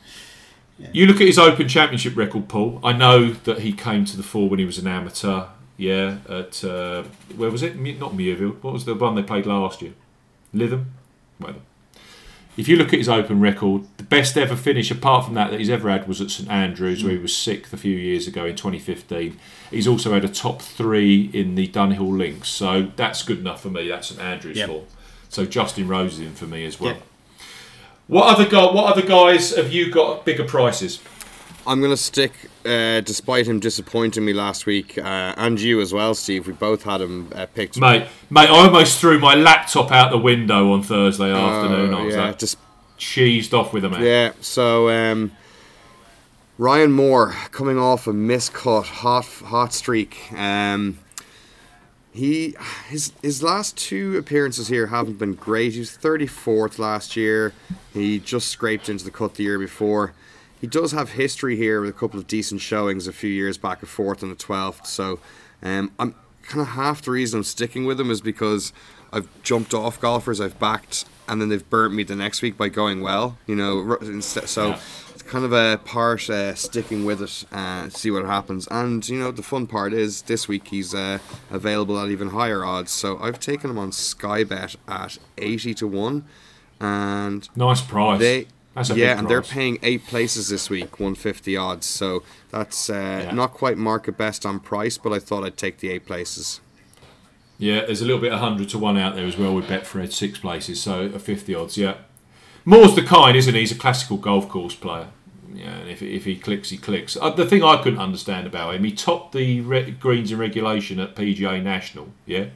You 0.92 1.04
look 1.06 1.16
at 1.20 1.26
his 1.26 1.38
Open 1.38 1.68
Championship 1.68 2.16
record, 2.16 2.48
Paul. 2.48 2.80
I 2.82 2.92
know 2.94 3.32
that 3.32 3.58
he 3.60 3.72
came 3.72 4.06
to 4.06 4.16
the 4.16 4.22
fore 4.22 4.48
when 4.48 4.58
he 4.60 4.64
was 4.64 4.78
an 4.78 4.86
amateur. 4.86 5.46
Yeah, 5.76 6.18
at 6.28 6.64
uh, 6.64 7.02
where 7.36 7.50
was 7.50 7.62
it? 7.62 7.76
Not 7.78 8.12
Muirfield. 8.16 8.62
What 8.62 8.72
was 8.72 8.84
the 8.86 8.94
one 8.94 9.14
they 9.14 9.22
played 9.22 9.44
last 9.46 9.82
year? 9.82 9.92
Lytham. 10.54 10.86
Whatever. 11.38 11.60
If 12.58 12.66
you 12.66 12.76
look 12.76 12.88
at 12.88 12.98
his 12.98 13.08
Open 13.08 13.40
record, 13.40 13.84
the 13.98 14.02
best 14.02 14.36
ever 14.36 14.56
finish 14.56 14.90
apart 14.90 15.24
from 15.24 15.34
that 15.34 15.52
that 15.52 15.60
he's 15.60 15.70
ever 15.70 15.88
had 15.88 16.08
was 16.08 16.20
at 16.20 16.28
St 16.30 16.50
Andrews, 16.50 17.04
where 17.04 17.12
he 17.12 17.18
was 17.18 17.34
sixth 17.34 17.72
a 17.72 17.76
few 17.76 17.96
years 17.96 18.26
ago 18.26 18.44
in 18.46 18.56
2015. 18.56 19.38
He's 19.70 19.86
also 19.86 20.12
had 20.12 20.24
a 20.24 20.28
top 20.28 20.60
three 20.60 21.30
in 21.32 21.54
the 21.54 21.68
Dunhill 21.68 22.18
Links, 22.18 22.48
so 22.48 22.90
that's 22.96 23.22
good 23.22 23.38
enough 23.38 23.62
for 23.62 23.70
me. 23.70 23.86
That's 23.86 24.08
St 24.08 24.20
Andrews 24.20 24.56
Yep. 24.56 24.68
for. 24.68 24.84
So 25.28 25.46
Justin 25.46 25.86
Rose 25.86 26.14
is 26.14 26.20
in 26.20 26.34
for 26.34 26.46
me 26.46 26.64
as 26.66 26.80
well. 26.80 26.94
Yep. 26.94 27.02
What 28.08 28.34
other 28.34 28.48
guy? 28.48 28.64
What 28.64 28.90
other 28.92 29.06
guys 29.06 29.54
have 29.54 29.72
you 29.72 29.92
got 29.92 30.24
bigger 30.24 30.44
prices? 30.44 31.00
I'm 31.68 31.80
going 31.80 31.92
to 31.92 31.98
stick, 31.98 32.32
uh, 32.64 33.02
despite 33.02 33.46
him 33.46 33.60
disappointing 33.60 34.24
me 34.24 34.32
last 34.32 34.64
week, 34.64 34.96
uh, 34.96 35.34
and 35.36 35.60
you 35.60 35.82
as 35.82 35.92
well, 35.92 36.14
Steve. 36.14 36.46
We 36.46 36.54
both 36.54 36.82
had 36.82 37.02
him 37.02 37.30
uh, 37.34 37.44
picked. 37.44 37.78
Mate, 37.78 38.06
mate, 38.30 38.48
I 38.48 38.64
almost 38.64 38.98
threw 38.98 39.18
my 39.18 39.34
laptop 39.34 39.92
out 39.92 40.10
the 40.10 40.18
window 40.18 40.72
on 40.72 40.82
Thursday 40.82 41.30
afternoon. 41.30 41.92
I 41.92 42.04
was 42.04 42.14
yeah, 42.14 42.26
like, 42.28 42.38
just 42.38 42.56
cheesed 42.98 43.52
off 43.52 43.74
with 43.74 43.84
him. 43.84 43.92
Yeah, 44.02 44.32
so 44.40 44.88
um, 44.88 45.32
Ryan 46.56 46.90
Moore 46.90 47.34
coming 47.52 47.78
off 47.78 48.06
a 48.06 48.12
miscut, 48.12 48.84
hot 48.86 49.26
hot 49.26 49.74
streak. 49.74 50.32
Um, 50.32 50.98
he 52.12 52.56
his 52.88 53.12
his 53.20 53.42
last 53.42 53.76
two 53.76 54.16
appearances 54.16 54.68
here 54.68 54.86
haven't 54.86 55.18
been 55.18 55.34
great. 55.34 55.74
He 55.74 55.80
was 55.80 55.90
34th 55.90 56.78
last 56.78 57.14
year. 57.14 57.52
He 57.92 58.18
just 58.18 58.48
scraped 58.48 58.88
into 58.88 59.04
the 59.04 59.10
cut 59.10 59.34
the 59.34 59.44
year 59.44 59.58
before. 59.58 60.14
He 60.60 60.66
does 60.66 60.92
have 60.92 61.10
history 61.12 61.56
here 61.56 61.80
with 61.80 61.90
a 61.90 61.92
couple 61.92 62.18
of 62.18 62.26
decent 62.26 62.60
showings 62.60 63.06
a 63.06 63.12
few 63.12 63.30
years 63.30 63.58
back, 63.58 63.82
a 63.82 63.86
fourth 63.86 64.22
and 64.22 64.32
a 64.32 64.34
12th. 64.34 64.86
So 64.86 65.20
um, 65.62 65.92
I'm 65.98 66.14
kind 66.42 66.60
of 66.62 66.68
half 66.68 67.02
the 67.02 67.10
reason 67.12 67.38
I'm 67.38 67.44
sticking 67.44 67.84
with 67.84 68.00
him 68.00 68.10
is 68.10 68.20
because 68.20 68.72
I've 69.12 69.28
jumped 69.42 69.72
off 69.74 70.00
golfers 70.00 70.40
I've 70.40 70.58
backed 70.58 71.04
and 71.28 71.40
then 71.40 71.48
they've 71.48 71.68
burnt 71.68 71.94
me 71.94 72.02
the 72.02 72.16
next 72.16 72.42
week 72.42 72.56
by 72.56 72.68
going 72.68 73.00
well. 73.02 73.38
You 73.46 73.54
know, 73.56 73.98
so. 74.20 74.68
Yeah. 74.68 74.80
It's 75.20 75.28
kind 75.28 75.44
of 75.44 75.52
a 75.52 75.78
part 75.84 76.30
uh, 76.30 76.54
sticking 76.54 77.04
with 77.04 77.20
it 77.20 77.44
and 77.50 77.92
see 77.92 78.08
what 78.08 78.24
happens. 78.24 78.68
And 78.70 79.06
you 79.08 79.18
know 79.18 79.32
the 79.32 79.42
fun 79.42 79.66
part 79.66 79.92
is 79.92 80.22
this 80.22 80.46
week 80.46 80.68
he's 80.68 80.94
uh, 80.94 81.18
available 81.50 81.98
at 81.98 82.08
even 82.08 82.28
higher 82.28 82.64
odds. 82.64 82.92
So 82.92 83.18
I've 83.18 83.40
taken 83.40 83.68
him 83.68 83.78
on 83.78 83.90
Skybet 83.90 84.76
at 84.86 85.18
eighty 85.36 85.74
to 85.74 85.88
one, 85.88 86.24
and 86.78 87.48
Nice 87.56 87.80
price. 87.80 88.20
they 88.20 88.46
That's 88.78 88.90
a 88.90 88.96
yeah, 88.96 89.18
and 89.18 89.28
they're 89.28 89.42
paying 89.42 89.78
eight 89.82 90.06
places 90.06 90.48
this 90.48 90.70
week, 90.70 90.98
one 90.98 91.14
fifty 91.14 91.56
odds. 91.56 91.86
So 91.86 92.22
that's 92.50 92.88
uh, 92.88 93.24
Yeah. 93.26 93.32
not 93.32 93.52
quite 93.52 93.76
market 93.76 94.16
best 94.16 94.46
on 94.46 94.60
price, 94.60 94.96
but 94.98 95.12
I 95.12 95.18
thought 95.18 95.44
I'd 95.44 95.56
take 95.56 95.78
the 95.78 95.90
eight 95.90 96.06
places. 96.06 96.60
Yeah, 97.58 97.84
there's 97.86 98.00
a 98.00 98.04
little 98.04 98.20
bit 98.20 98.32
of 98.32 98.40
100 98.40 98.68
to 98.68 98.78
1 98.78 98.96
out 98.96 99.16
there 99.16 99.26
as 99.26 99.36
well 99.36 99.52
with 99.52 99.66
Betfred, 99.66 100.12
six 100.12 100.38
places, 100.38 100.80
so 100.80 101.06
a 101.06 101.18
50 101.18 101.56
odds, 101.56 101.76
yeah. 101.76 101.94
Moore's 102.64 102.94
the 102.94 103.02
kind, 103.02 103.36
isn't 103.36 103.52
he? 103.52 103.58
He's 103.60 103.72
a 103.72 103.74
classical 103.74 104.16
golf 104.16 104.48
course 104.48 104.76
player. 104.76 105.08
Yeah, 105.52 105.70
and 105.78 105.90
if, 105.90 106.00
if 106.00 106.24
he 106.24 106.36
clicks, 106.36 106.70
he 106.70 106.76
clicks. 106.76 107.16
Uh, 107.20 107.30
the 107.30 107.44
thing 107.44 107.64
I 107.64 107.82
couldn't 107.82 107.98
understand 107.98 108.46
about 108.46 108.76
him, 108.76 108.84
he 108.84 108.92
topped 108.92 109.32
the 109.32 109.60
re- 109.62 109.90
greens 109.90 110.30
in 110.30 110.38
regulation 110.38 111.00
at 111.00 111.16
PGA 111.16 111.60
National, 111.60 112.10
yeah? 112.26 112.46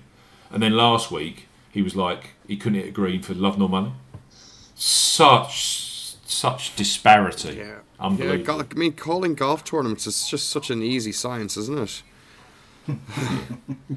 And 0.52 0.62
then 0.62 0.72
last 0.76 1.10
week, 1.10 1.48
he 1.72 1.82
was 1.82 1.96
like, 1.96 2.34
he 2.46 2.56
couldn't 2.56 2.78
hit 2.78 2.88
a 2.90 2.92
green 2.92 3.22
for 3.22 3.34
love 3.34 3.58
nor 3.58 3.68
money. 3.68 3.92
Such, 4.76 5.91
such 6.32 6.74
disparity. 6.76 7.56
Yeah, 7.58 7.78
Unbelievable. 8.00 8.62
go- 8.62 8.66
I 8.70 8.74
mean, 8.74 8.92
calling 8.92 9.34
golf 9.34 9.64
tournaments 9.64 10.06
is 10.06 10.26
just 10.28 10.48
such 10.50 10.70
an 10.70 10.82
easy 10.82 11.12
science, 11.12 11.56
isn't 11.56 11.78
it? 11.78 12.02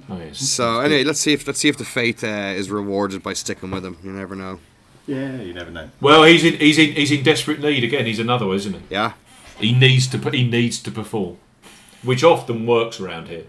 Oh, 0.07 0.17
yes. 0.19 0.38
So 0.39 0.79
anyway, 0.81 1.03
let's 1.03 1.19
see 1.19 1.33
if 1.33 1.47
let's 1.47 1.57
see 1.59 1.69
if 1.69 1.77
the 1.77 1.86
fate 1.86 2.23
uh, 2.23 2.53
is 2.55 2.69
rewarded 2.69 3.23
by 3.23 3.33
sticking 3.33 3.71
with 3.71 3.83
him. 3.83 3.97
You 4.03 4.11
never 4.11 4.36
know. 4.36 4.59
yeah, 5.07 5.41
you 5.41 5.53
never 5.53 5.71
know. 5.71 5.89
Well, 5.99 6.23
he's 6.23 6.43
in, 6.43 6.53
he's 6.59 6.77
in, 6.77 6.91
he's 6.93 7.11
in 7.11 7.23
desperate 7.23 7.59
need 7.59 7.83
again. 7.83 8.05
He's 8.05 8.19
another 8.19 8.45
one, 8.45 8.57
isn't 8.57 8.73
he? 8.73 8.79
Yeah. 8.91 9.13
He 9.57 9.73
needs 9.73 10.05
to 10.09 10.17
he 10.29 10.47
needs 10.47 10.77
to 10.83 10.91
perform, 10.91 11.38
which 12.03 12.23
often 12.23 12.67
works 12.67 12.99
around 12.99 13.29
here. 13.29 13.45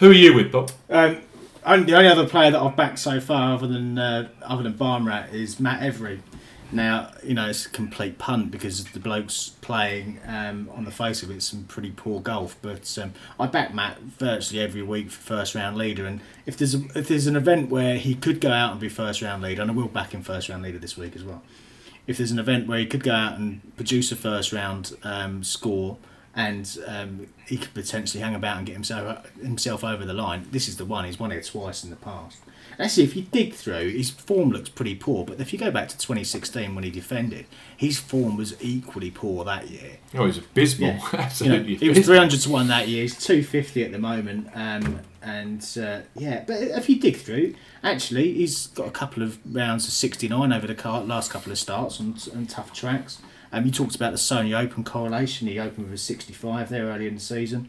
Who 0.00 0.10
are 0.10 0.14
you 0.14 0.34
with, 0.34 0.50
Bob? 0.50 0.72
Um, 0.90 1.18
only, 1.64 1.86
the 1.86 1.96
only 1.96 2.08
other 2.08 2.26
player 2.26 2.50
that 2.50 2.60
I've 2.60 2.74
backed 2.76 2.98
so 2.98 3.20
far, 3.20 3.54
other 3.54 3.68
than 3.68 3.96
uh, 3.98 4.28
other 4.42 4.64
than 4.64 4.74
Barmrat, 4.74 5.32
is 5.32 5.60
Matt 5.60 5.82
Every. 5.82 6.22
Now, 6.70 7.12
you 7.22 7.32
know, 7.32 7.48
it's 7.48 7.64
a 7.64 7.70
complete 7.70 8.18
punt 8.18 8.50
because 8.50 8.84
the 8.84 9.00
bloke's 9.00 9.50
playing 9.62 10.20
um, 10.26 10.68
on 10.74 10.84
the 10.84 10.90
face 10.90 11.22
of 11.22 11.30
it 11.30 11.42
some 11.42 11.64
pretty 11.64 11.90
poor 11.90 12.20
golf. 12.20 12.56
But 12.60 12.98
um, 13.02 13.14
I 13.40 13.46
back 13.46 13.72
Matt 13.72 14.00
virtually 14.00 14.60
every 14.62 14.82
week 14.82 15.10
for 15.10 15.20
first 15.20 15.54
round 15.54 15.76
leader. 15.76 16.04
And 16.04 16.20
if 16.44 16.58
there's 16.58 16.74
a, 16.74 16.84
if 16.94 17.08
there's 17.08 17.26
an 17.26 17.36
event 17.36 17.70
where 17.70 17.96
he 17.96 18.14
could 18.14 18.40
go 18.40 18.50
out 18.50 18.72
and 18.72 18.80
be 18.80 18.90
first 18.90 19.22
round 19.22 19.42
leader, 19.42 19.62
and 19.62 19.70
I 19.70 19.74
will 19.74 19.88
back 19.88 20.12
him 20.12 20.22
first 20.22 20.50
round 20.50 20.62
leader 20.62 20.78
this 20.78 20.96
week 20.96 21.16
as 21.16 21.24
well. 21.24 21.42
If 22.06 22.18
there's 22.18 22.32
an 22.32 22.38
event 22.38 22.68
where 22.68 22.78
he 22.78 22.86
could 22.86 23.02
go 23.02 23.12
out 23.12 23.38
and 23.38 23.60
produce 23.76 24.12
a 24.12 24.16
first 24.16 24.52
round 24.52 24.96
um, 25.02 25.44
score 25.44 25.98
and 26.34 26.78
um, 26.86 27.26
he 27.46 27.56
could 27.56 27.74
potentially 27.74 28.22
hang 28.22 28.34
about 28.34 28.58
and 28.58 28.66
get 28.66 28.74
himself 28.74 29.28
himself 29.40 29.82
over 29.82 30.04
the 30.04 30.12
line. 30.12 30.46
This 30.50 30.68
is 30.68 30.76
the 30.76 30.84
one. 30.84 31.04
He's 31.04 31.18
won 31.18 31.32
it 31.32 31.44
twice 31.44 31.82
in 31.82 31.90
the 31.90 31.96
past. 31.96 32.38
Actually, 32.78 33.04
if 33.04 33.16
you 33.16 33.22
dig 33.22 33.54
through, 33.54 33.90
his 33.90 34.10
form 34.10 34.50
looks 34.50 34.68
pretty 34.68 34.94
poor. 34.94 35.24
But 35.24 35.40
if 35.40 35.52
you 35.52 35.58
go 35.58 35.70
back 35.70 35.88
to 35.88 35.98
2016 35.98 36.74
when 36.74 36.84
he 36.84 36.90
defended, 36.90 37.46
his 37.76 37.98
form 37.98 38.36
was 38.36 38.54
equally 38.62 39.10
poor 39.10 39.44
that 39.44 39.68
year. 39.68 39.98
Oh, 40.14 40.26
he's 40.26 40.38
abysmal. 40.38 40.90
Yeah. 40.90 40.98
You 41.12 41.18
know, 41.18 41.24
Absolutely. 41.24 41.74
he 41.76 41.88
was 41.88 42.04
300 42.04 42.40
to 42.40 42.50
1 42.50 42.68
that 42.68 42.88
year. 42.88 43.02
He's 43.02 43.18
250 43.18 43.84
at 43.84 43.92
the 43.92 43.98
moment. 43.98 44.48
Um, 44.54 45.00
and 45.22 45.66
uh, 45.80 46.00
yeah, 46.14 46.44
but 46.46 46.62
if 46.62 46.88
you 46.88 47.00
dig 47.00 47.16
through, 47.16 47.54
actually, 47.82 48.34
he's 48.34 48.68
got 48.68 48.86
a 48.86 48.90
couple 48.92 49.22
of 49.22 49.38
rounds 49.52 49.86
of 49.86 49.92
69 49.92 50.52
over 50.52 50.66
the 50.66 50.74
car, 50.74 51.02
last 51.02 51.30
couple 51.30 51.50
of 51.50 51.58
starts 51.58 52.00
on, 52.00 52.16
on 52.34 52.46
tough 52.46 52.72
tracks. 52.72 53.20
Um, 53.52 53.64
you 53.66 53.72
talked 53.72 53.96
about 53.96 54.12
the 54.12 54.18
Sony 54.18 54.58
Open 54.58 54.84
correlation. 54.84 55.48
He 55.48 55.58
opened 55.58 55.86
with 55.86 55.94
a 55.94 55.98
65 55.98 56.68
there 56.68 56.86
early 56.86 57.08
in 57.08 57.14
the 57.14 57.20
season. 57.20 57.68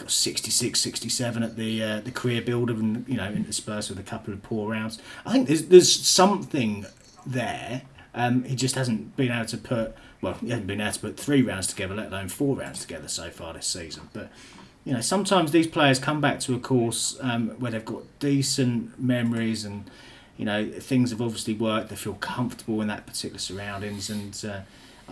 Got 0.00 0.10
66, 0.10 0.80
67 0.80 1.42
at 1.42 1.56
the 1.56 1.82
uh, 1.82 2.00
the 2.00 2.10
CareerBuilder, 2.10 2.70
and 2.70 3.06
you 3.06 3.16
know 3.16 3.30
interspersed 3.30 3.90
with 3.90 3.98
a 3.98 4.02
couple 4.02 4.32
of 4.32 4.42
poor 4.42 4.70
rounds. 4.70 4.98
I 5.26 5.32
think 5.32 5.46
there's 5.46 5.66
there's 5.66 5.92
something 5.92 6.86
there. 7.26 7.82
Um, 8.14 8.44
he 8.44 8.56
just 8.56 8.74
hasn't 8.74 9.14
been 9.16 9.30
able 9.30 9.46
to 9.46 9.58
put 9.58 9.94
well, 10.22 10.34
he 10.34 10.48
hasn't 10.48 10.66
been 10.66 10.80
able 10.80 10.92
to 10.92 11.00
put 11.00 11.16
three 11.18 11.42
rounds 11.42 11.66
together, 11.66 11.94
let 11.94 12.08
alone 12.08 12.28
four 12.28 12.56
rounds 12.56 12.80
together 12.80 13.08
so 13.08 13.30
far 13.30 13.52
this 13.52 13.66
season. 13.66 14.08
But 14.12 14.30
you 14.84 14.92
know, 14.92 15.00
sometimes 15.00 15.52
these 15.52 15.66
players 15.66 15.98
come 15.98 16.20
back 16.20 16.40
to 16.40 16.54
a 16.54 16.58
course 16.58 17.18
um, 17.20 17.50
where 17.60 17.70
they've 17.70 17.84
got 17.84 18.02
decent 18.18 18.98
memories 18.98 19.64
and 19.64 19.90
you 20.36 20.44
know 20.46 20.70
things 20.70 21.10
have 21.10 21.20
obviously 21.20 21.54
worked. 21.54 21.90
They 21.90 21.96
feel 21.96 22.14
comfortable 22.14 22.80
in 22.80 22.88
that 22.88 23.06
particular 23.06 23.38
surroundings, 23.38 24.08
and 24.08 24.42
uh, 24.50 24.60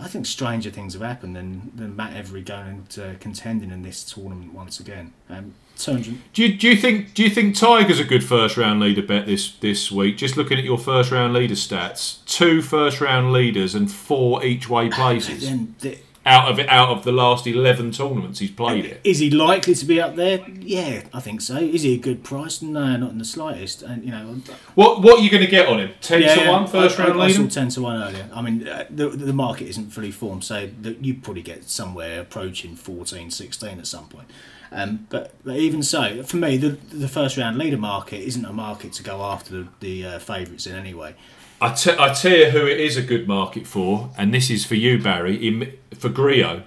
I 0.01 0.07
think 0.07 0.25
stranger 0.25 0.69
things 0.69 0.93
have 0.93 1.01
happened 1.01 1.35
than, 1.35 1.71
than 1.75 1.95
Matt 1.95 2.13
Every 2.13 2.41
going 2.41 2.67
into 2.69 3.15
contending 3.19 3.71
in 3.71 3.81
this 3.81 4.03
tournament 4.03 4.53
once 4.53 4.79
again. 4.79 5.13
Um, 5.29 5.53
200. 5.77 6.17
Do 6.33 6.43
you, 6.43 6.57
do 6.57 6.67
you 6.67 6.75
think 6.75 7.13
do 7.13 7.23
you 7.23 7.29
think 7.29 7.55
Tiger's 7.55 7.99
a 7.99 8.03
good 8.03 8.23
first 8.23 8.57
round 8.57 8.79
leader 8.81 9.01
bet 9.01 9.25
this 9.25 9.51
this 9.57 9.91
week? 9.91 10.17
Just 10.17 10.35
looking 10.35 10.57
at 10.57 10.63
your 10.63 10.77
first 10.77 11.11
round 11.11 11.33
leader 11.33 11.55
stats, 11.55 12.25
two 12.25 12.61
first 12.61 12.99
round 12.99 13.31
leaders 13.31 13.75
and 13.75 13.89
four 13.89 14.43
each 14.43 14.69
way 14.69 14.89
places 14.89 15.41
Then 15.49 15.75
the, 15.79 15.97
out 16.25 16.51
of 16.51 16.59
it 16.59 16.69
out 16.69 16.89
of 16.89 17.03
the 17.03 17.11
last 17.11 17.47
eleven 17.47 17.91
tournaments 17.91 18.39
he's 18.39 18.51
played 18.51 18.85
it. 18.85 19.01
Is 19.03 19.19
he 19.19 19.29
likely 19.29 19.73
to 19.73 19.85
be 19.85 19.99
up 20.01 20.15
there? 20.15 20.45
Yeah, 20.59 21.03
I 21.13 21.19
think 21.21 21.41
so. 21.41 21.57
Is 21.57 21.81
he 21.83 21.95
a 21.95 21.97
good 21.97 22.23
price? 22.23 22.61
No, 22.61 22.97
not 22.97 23.11
in 23.11 23.17
the 23.17 23.25
slightest. 23.25 23.81
And 23.81 24.03
you 24.03 24.11
know, 24.11 24.41
What 24.75 25.01
what 25.01 25.19
are 25.19 25.23
you 25.23 25.29
going 25.29 25.43
to 25.43 25.49
get 25.49 25.67
on 25.67 25.79
him? 25.79 25.91
Ten 26.01 26.21
yeah, 26.21 26.35
to 26.35 26.41
yeah, 26.41 26.51
one 26.51 26.67
first 26.67 26.99
I, 26.99 27.07
round 27.07 27.21
I, 27.21 27.25
I 27.25 27.31
saw 27.31 27.41
leader. 27.41 27.51
ten 27.51 27.69
to 27.69 27.81
one 27.81 28.01
earlier. 28.01 28.29
I 28.33 28.41
mean, 28.41 28.67
uh, 28.67 28.85
the 28.89 29.09
the 29.09 29.33
market 29.33 29.67
isn't 29.69 29.91
fully 29.91 30.11
formed, 30.11 30.43
so 30.43 30.69
that 30.81 31.03
you 31.03 31.15
probably 31.15 31.41
get 31.41 31.69
somewhere 31.69 32.21
approaching 32.21 32.75
14, 32.75 33.31
16 33.31 33.79
at 33.79 33.87
some 33.87 34.07
point. 34.09 34.29
Um, 34.71 35.07
but, 35.09 35.33
but 35.43 35.55
even 35.55 35.81
so, 35.81 36.21
for 36.23 36.37
me, 36.37 36.57
the 36.57 36.77
the 36.95 37.07
first 37.07 37.37
round 37.37 37.57
leader 37.57 37.77
market 37.77 38.19
isn't 38.19 38.45
a 38.45 38.53
market 38.53 38.93
to 38.93 39.03
go 39.03 39.23
after 39.23 39.51
the, 39.51 39.67
the 39.79 40.05
uh, 40.05 40.19
favourites 40.19 40.67
in 40.67 40.75
anyway. 40.75 41.15
I, 41.61 41.67
I 41.99 42.13
tell 42.13 42.37
you 42.37 42.49
who 42.51 42.65
it 42.65 42.79
is 42.79 42.97
a 42.97 43.01
good 43.01 43.27
market 43.27 43.67
for, 43.67 44.11
and 44.17 44.33
this 44.33 44.49
is 44.49 44.65
for 44.65 44.75
you, 44.75 45.01
Barry, 45.01 45.35
in, 45.35 45.73
for 45.97 46.09
Grillo, 46.09 46.63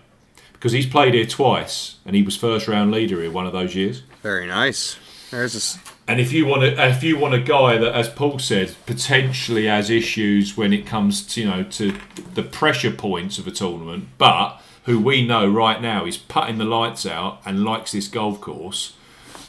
because 0.53 0.73
he's 0.73 0.87
played 0.87 1.15
here 1.15 1.27
twice, 1.27 1.97
and 2.05 2.15
he 2.15 2.23
was 2.23 2.37
first 2.37 2.69
round 2.69 2.91
leader 2.91 3.21
here 3.21 3.31
one 3.31 3.47
of 3.47 3.53
those 3.53 3.75
years. 3.75 4.03
Very 4.23 4.47
nice. 4.47 4.99
There's 5.31 5.55
this. 5.55 5.79
And 6.07 6.21
if 6.21 6.33
you 6.33 6.47
want 6.47 6.63
to, 6.63 6.89
if 6.89 7.03
you 7.03 7.17
want 7.17 7.35
a 7.35 7.41
guy 7.41 7.79
that, 7.79 7.95
as 7.95 8.09
Paul 8.09 8.39
said, 8.39 8.75
potentially 8.87 9.67
has 9.67 9.89
issues 9.89 10.57
when 10.57 10.73
it 10.73 10.85
comes 10.85 11.27
to 11.29 11.41
you 11.41 11.47
know 11.47 11.63
to 11.63 11.97
the 12.35 12.43
pressure 12.43 12.91
points 12.91 13.39
of 13.39 13.47
a 13.47 13.51
tournament, 13.51 14.09
but 14.19 14.61
who 14.85 14.99
we 14.99 15.27
know 15.27 15.49
right 15.49 15.81
now 15.81 16.05
is 16.05 16.17
putting 16.17 16.59
the 16.59 16.65
lights 16.65 17.07
out 17.07 17.41
and 17.47 17.65
likes 17.65 17.93
this 17.93 18.09
golf 18.09 18.41
course, 18.41 18.95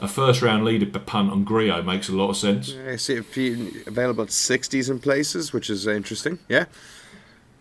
a 0.04 0.08
first 0.08 0.42
round 0.42 0.66
leader 0.66 0.86
punt 1.00 1.32
on 1.32 1.46
Grillo 1.46 1.82
makes 1.82 2.10
a 2.10 2.12
lot 2.12 2.30
of 2.30 2.38
sense. 2.38 2.76
I 2.88 2.98
see 2.98 3.18
a 3.18 3.24
few 3.24 3.84
available 3.88 4.24
at 4.24 4.30
60s 4.30 4.90
in 4.90 5.00
places, 5.00 5.54
which 5.54 5.70
is 5.70 5.88
uh, 5.88 5.92
interesting. 5.92 6.40
Yeah. 6.50 6.66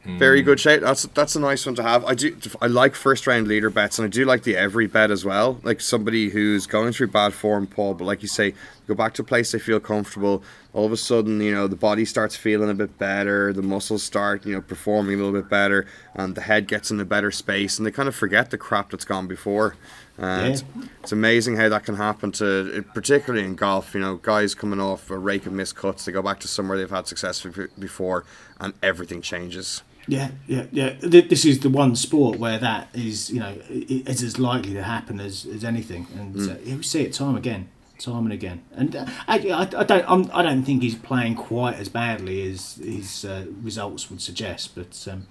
Hmm. 0.03 0.19
Very 0.19 0.43
good 0.43 0.59
shape. 0.59 0.81
That's 0.81 1.05
that's 1.05 1.37
a 1.37 1.41
nice 1.41 1.65
one 1.65 1.77
to 1.77 1.83
have. 1.85 2.05
I 2.05 2.15
do. 2.15 2.37
I 2.61 2.67
like 2.67 2.97
first 2.97 3.29
round 3.29 3.47
leader 3.47 3.71
bets, 3.71 4.01
and 4.01 4.07
I 4.07 4.09
do 4.09 4.25
like 4.25 4.43
the 4.43 4.57
every 4.57 4.89
bet 4.89 5.13
as 5.13 5.25
well. 5.25 5.61
Like 5.63 5.81
somebody 5.81 6.29
who's 6.29 6.67
going 6.67 6.93
through 6.93 7.09
bad 7.09 7.33
form, 7.33 7.69
Paul. 7.69 7.95
But 7.95 8.07
like 8.07 8.21
you 8.21 8.27
say, 8.27 8.55
go 8.89 8.95
back 8.95 9.15
to 9.15 9.23
a 9.23 9.25
place 9.25 9.53
they 9.53 9.61
feel 9.61 9.79
comfortable. 9.79 10.43
All 10.73 10.87
of 10.87 10.91
a 10.91 10.97
sudden, 10.97 11.41
you 11.41 11.55
know, 11.55 11.69
the 11.69 11.77
body 11.77 12.05
starts 12.05 12.35
feeling 12.35 12.69
a 12.69 12.75
bit 12.75 12.99
better. 12.99 13.53
The 13.53 13.63
muscles 13.63 14.03
start, 14.03 14.45
you 14.45 14.55
know, 14.55 14.61
performing 14.61 15.21
a 15.21 15.23
little 15.23 15.41
bit 15.41 15.49
better, 15.49 15.87
and 16.15 16.35
the 16.35 16.41
head 16.41 16.67
gets 16.67 16.91
in 16.91 16.99
a 16.99 17.05
better 17.05 17.31
space, 17.31 17.79
and 17.79 17.87
they 17.87 17.93
kind 17.93 18.09
of 18.09 18.17
forget 18.17 18.51
the 18.51 18.59
crap 18.59 18.91
that's 18.91 19.05
gone 19.05 19.29
before. 19.29 19.77
And 20.19 20.55
Yeah. 20.55 20.83
it's 21.03 21.13
amazing 21.13 21.57
how 21.57 21.69
that 21.71 21.85
can 21.85 21.97
happen 21.97 22.33
to, 22.33 22.85
particularly 22.95 23.45
in 23.45 23.55
golf. 23.55 23.95
You 23.95 24.01
know, 24.01 24.17
guys 24.17 24.55
coming 24.55 24.81
off 24.81 25.11
a 25.11 25.17
rake 25.19 25.47
of 25.47 25.53
missed 25.53 25.75
cuts, 25.77 26.05
they 26.05 26.13
go 26.13 26.23
back 26.23 26.39
to 26.41 26.49
somewhere 26.49 26.77
they've 26.77 26.91
had 26.91 27.07
success 27.09 27.45
before, 27.79 28.25
and 28.61 28.75
everything 28.83 29.23
changes. 29.23 29.83
Yeah, 30.09 30.33
yeah, 30.49 30.67
yeah. 30.73 30.95
This 31.01 31.45
is 31.45 31.61
the 31.61 31.71
one 31.71 31.95
sport 31.97 32.39
where 32.39 32.59
that 32.59 32.89
is, 32.93 33.31
you 33.31 33.41
know, 33.41 33.55
is 33.71 34.23
as 34.23 34.39
likely 34.39 34.75
to 34.75 34.83
happen 34.83 35.21
as, 35.21 35.47
as 35.47 35.65
anything, 35.65 36.07
and 36.19 36.37
uh, 36.51 36.55
yeah, 36.65 36.77
we 36.77 36.83
see 36.83 37.03
it 37.03 37.13
time 37.13 37.37
again, 37.37 37.69
time 37.99 38.25
and 38.25 38.33
again. 38.33 38.63
And 38.73 38.97
uh, 38.97 39.07
I, 39.29 39.39
I, 39.39 39.61
I 39.63 39.85
don't, 39.85 40.05
I'm, 40.09 40.31
I 40.35 40.43
don't 40.43 40.65
think 40.65 40.83
he's 40.83 40.97
playing 40.97 41.37
quite 41.37 41.77
as 41.77 41.89
badly 41.89 42.51
as 42.51 42.75
his 42.83 43.25
uh, 43.25 43.47
results 43.63 44.11
would 44.11 44.21
suggest. 44.21 44.75
But, 44.75 45.07
um, 45.11 45.27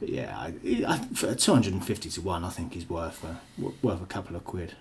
but 0.00 0.08
yeah, 0.08 0.36
I, 0.36 0.54
I, 0.86 0.98
for 1.14 1.34
250 1.34 2.10
to 2.10 2.20
one, 2.22 2.42
I 2.44 2.48
think 2.48 2.72
he's 2.72 2.88
worth 2.88 3.22
a, 3.22 3.40
worth 3.82 4.02
a 4.02 4.06
couple 4.06 4.34
of 4.34 4.44
quid. 4.44 4.74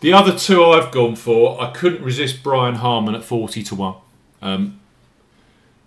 The 0.00 0.12
other 0.12 0.38
two 0.38 0.64
I've 0.64 0.92
gone 0.92 1.16
for, 1.16 1.60
I 1.60 1.72
couldn't 1.72 2.02
resist 2.02 2.42
Brian 2.42 2.76
Harman 2.76 3.14
at 3.14 3.24
40 3.24 3.62
to 3.64 3.74
1. 3.74 3.94
Um, 4.42 4.80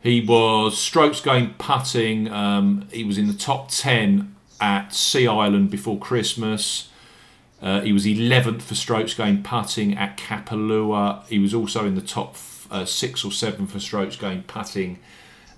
he 0.01 0.21
was 0.21 0.77
strokes 0.77 1.21
gained 1.21 1.57
putting. 1.57 2.29
Um, 2.29 2.87
he 2.91 3.03
was 3.03 3.17
in 3.17 3.27
the 3.27 3.33
top 3.33 3.69
10 3.69 4.35
at 4.59 4.93
Sea 4.93 5.27
Island 5.27 5.69
before 5.69 5.97
Christmas. 5.97 6.89
Uh, 7.61 7.81
he 7.81 7.93
was 7.93 8.05
11th 8.05 8.61
for 8.61 8.75
strokes 8.75 9.13
gained 9.13 9.45
putting 9.45 9.97
at 9.97 10.17
Kapalua. 10.17 11.25
He 11.27 11.39
was 11.39 11.53
also 11.53 11.85
in 11.85 11.95
the 11.95 12.01
top 12.01 12.35
uh, 12.71 12.85
six 12.85 13.23
or 13.23 13.31
seven 13.31 13.67
for 13.67 13.79
strokes 13.79 14.15
gained 14.15 14.47
putting 14.47 14.99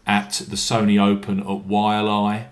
at 0.05 0.41
the 0.47 0.55
Sony 0.55 1.01
Open 1.01 1.39
at 1.39 1.45
Waialae. 1.45 2.47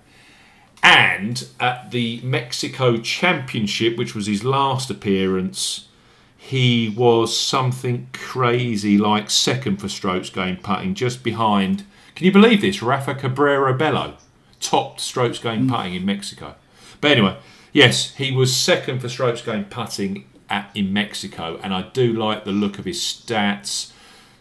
And 0.81 1.45
at 1.59 1.91
the 1.91 2.21
Mexico 2.21 2.97
Championship, 2.97 3.97
which 3.97 4.15
was 4.15 4.27
his 4.27 4.43
last 4.43 4.89
appearance, 4.89 5.89
he 6.37 6.93
was 6.95 7.37
something 7.37 8.07
crazy 8.13 8.97
like 8.97 9.29
second 9.29 9.77
for 9.77 9.89
strokes 9.89 10.29
gained 10.29 10.63
putting, 10.63 10.95
just 10.95 11.21
behind. 11.21 11.83
Can 12.15 12.25
you 12.25 12.31
believe 12.31 12.61
this? 12.61 12.81
Rafa 12.81 13.13
Cabrera 13.13 13.73
Bello 13.73 14.15
topped 14.59 15.01
strokes 15.01 15.39
gained 15.39 15.69
mm. 15.69 15.75
putting 15.75 15.95
in 15.95 16.05
Mexico. 16.05 16.55
But 17.01 17.11
anyway, 17.11 17.37
yes, 17.73 18.15
he 18.15 18.31
was 18.31 18.55
second 18.55 18.99
for 18.99 19.09
strokes 19.09 19.41
gained 19.41 19.69
putting 19.69 20.25
at 20.49 20.71
in 20.73 20.91
Mexico, 20.91 21.59
and 21.61 21.73
I 21.73 21.83
do 21.93 22.13
like 22.13 22.45
the 22.45 22.51
look 22.51 22.79
of 22.79 22.85
his 22.85 22.99
stats. 22.99 23.91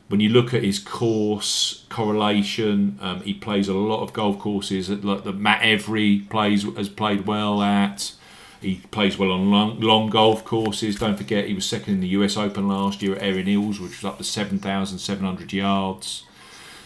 When 0.09 0.21
you 0.21 0.31
look 0.31 0.55
at 0.55 0.63
his 0.63 0.79
course 0.79 1.85
correlation, 1.91 2.99
um, 3.01 3.21
he 3.21 3.35
plays 3.35 3.69
a 3.69 3.75
lot 3.75 4.03
of 4.03 4.13
golf 4.15 4.39
courses 4.39 4.89
that, 4.89 5.05
like, 5.05 5.25
that 5.25 5.37
Matt 5.37 5.63
Every 5.63 6.21
plays 6.31 6.65
has 6.77 6.89
played 6.89 7.27
well 7.27 7.63
at. 7.63 8.13
He 8.61 8.83
plays 8.91 9.19
well 9.19 9.31
on 9.31 9.51
long, 9.51 9.81
long 9.81 10.09
golf 10.09 10.45
courses. 10.45 10.97
Don't 10.97 11.17
forget, 11.17 11.47
he 11.47 11.55
was 11.55 11.67
second 11.67 11.95
in 11.95 12.01
the 12.01 12.09
US 12.09 12.37
Open 12.37 12.67
last 12.67 13.03
year 13.03 13.17
at 13.17 13.23
Erin 13.23 13.47
Hills, 13.47 13.79
which 13.79 14.03
was 14.03 14.05
up 14.05 14.19
to 14.19 14.25
7,700 14.25 15.53
yards. 15.53 16.25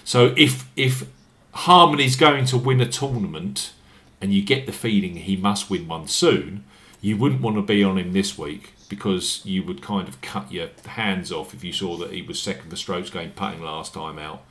So 0.05 0.35
if 0.37 0.69
if 0.77 1.07
Harman's 1.53 2.17
going 2.17 2.45
to 2.47 2.59
win 2.59 2.81
a 2.81 2.89
tournament, 2.89 3.73
and 4.21 4.33
you 4.33 4.43
get 4.43 4.67
the 4.67 4.73
feeling 4.73 5.17
he 5.17 5.37
must 5.37 5.69
win 5.69 5.89
one 5.89 6.07
soon, 6.09 6.65
you 7.01 7.17
wouldn't 7.17 7.41
want 7.41 7.57
to 7.57 7.63
be 7.63 7.83
on 7.83 7.99
him 7.99 8.13
this 8.13 8.39
week 8.39 8.72
because 8.93 9.41
you 9.47 9.63
would 9.63 9.81
kind 9.81 10.07
of 10.07 10.21
cut 10.21 10.53
your 10.53 10.69
hands 10.85 11.33
off 11.33 11.55
if 11.55 11.65
you 11.65 11.73
saw 11.73 11.97
that 11.97 12.13
he 12.13 12.21
was 12.21 12.39
second 12.39 12.69
for 12.69 12.77
strokes 12.77 13.09
gained 13.09 13.35
putting 13.35 13.63
last 13.63 13.95
time 13.95 14.19
out 14.19 14.43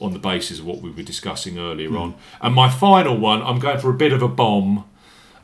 on 0.00 0.12
the 0.12 0.20
basis 0.20 0.60
of 0.60 0.66
what 0.66 0.80
we 0.80 0.88
were 0.88 1.02
discussing 1.02 1.58
earlier 1.58 1.96
on. 1.96 2.14
And 2.40 2.54
my 2.54 2.68
final 2.70 3.18
one, 3.18 3.42
I'm 3.42 3.58
going 3.58 3.78
for 3.80 3.90
a 3.90 3.94
bit 3.94 4.12
of 4.12 4.22
a 4.22 4.28
bomb. 4.28 4.84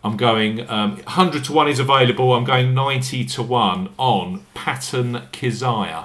I'm 0.04 0.16
going 0.16 0.70
um, 0.70 0.98
100 0.98 1.42
to 1.46 1.52
1 1.52 1.66
is 1.66 1.80
available. 1.80 2.32
I'm 2.32 2.44
going 2.44 2.74
90 2.74 3.24
to 3.24 3.42
1 3.42 3.88
on 3.98 4.46
Patton 4.54 5.22
Kizzire, 5.32 6.04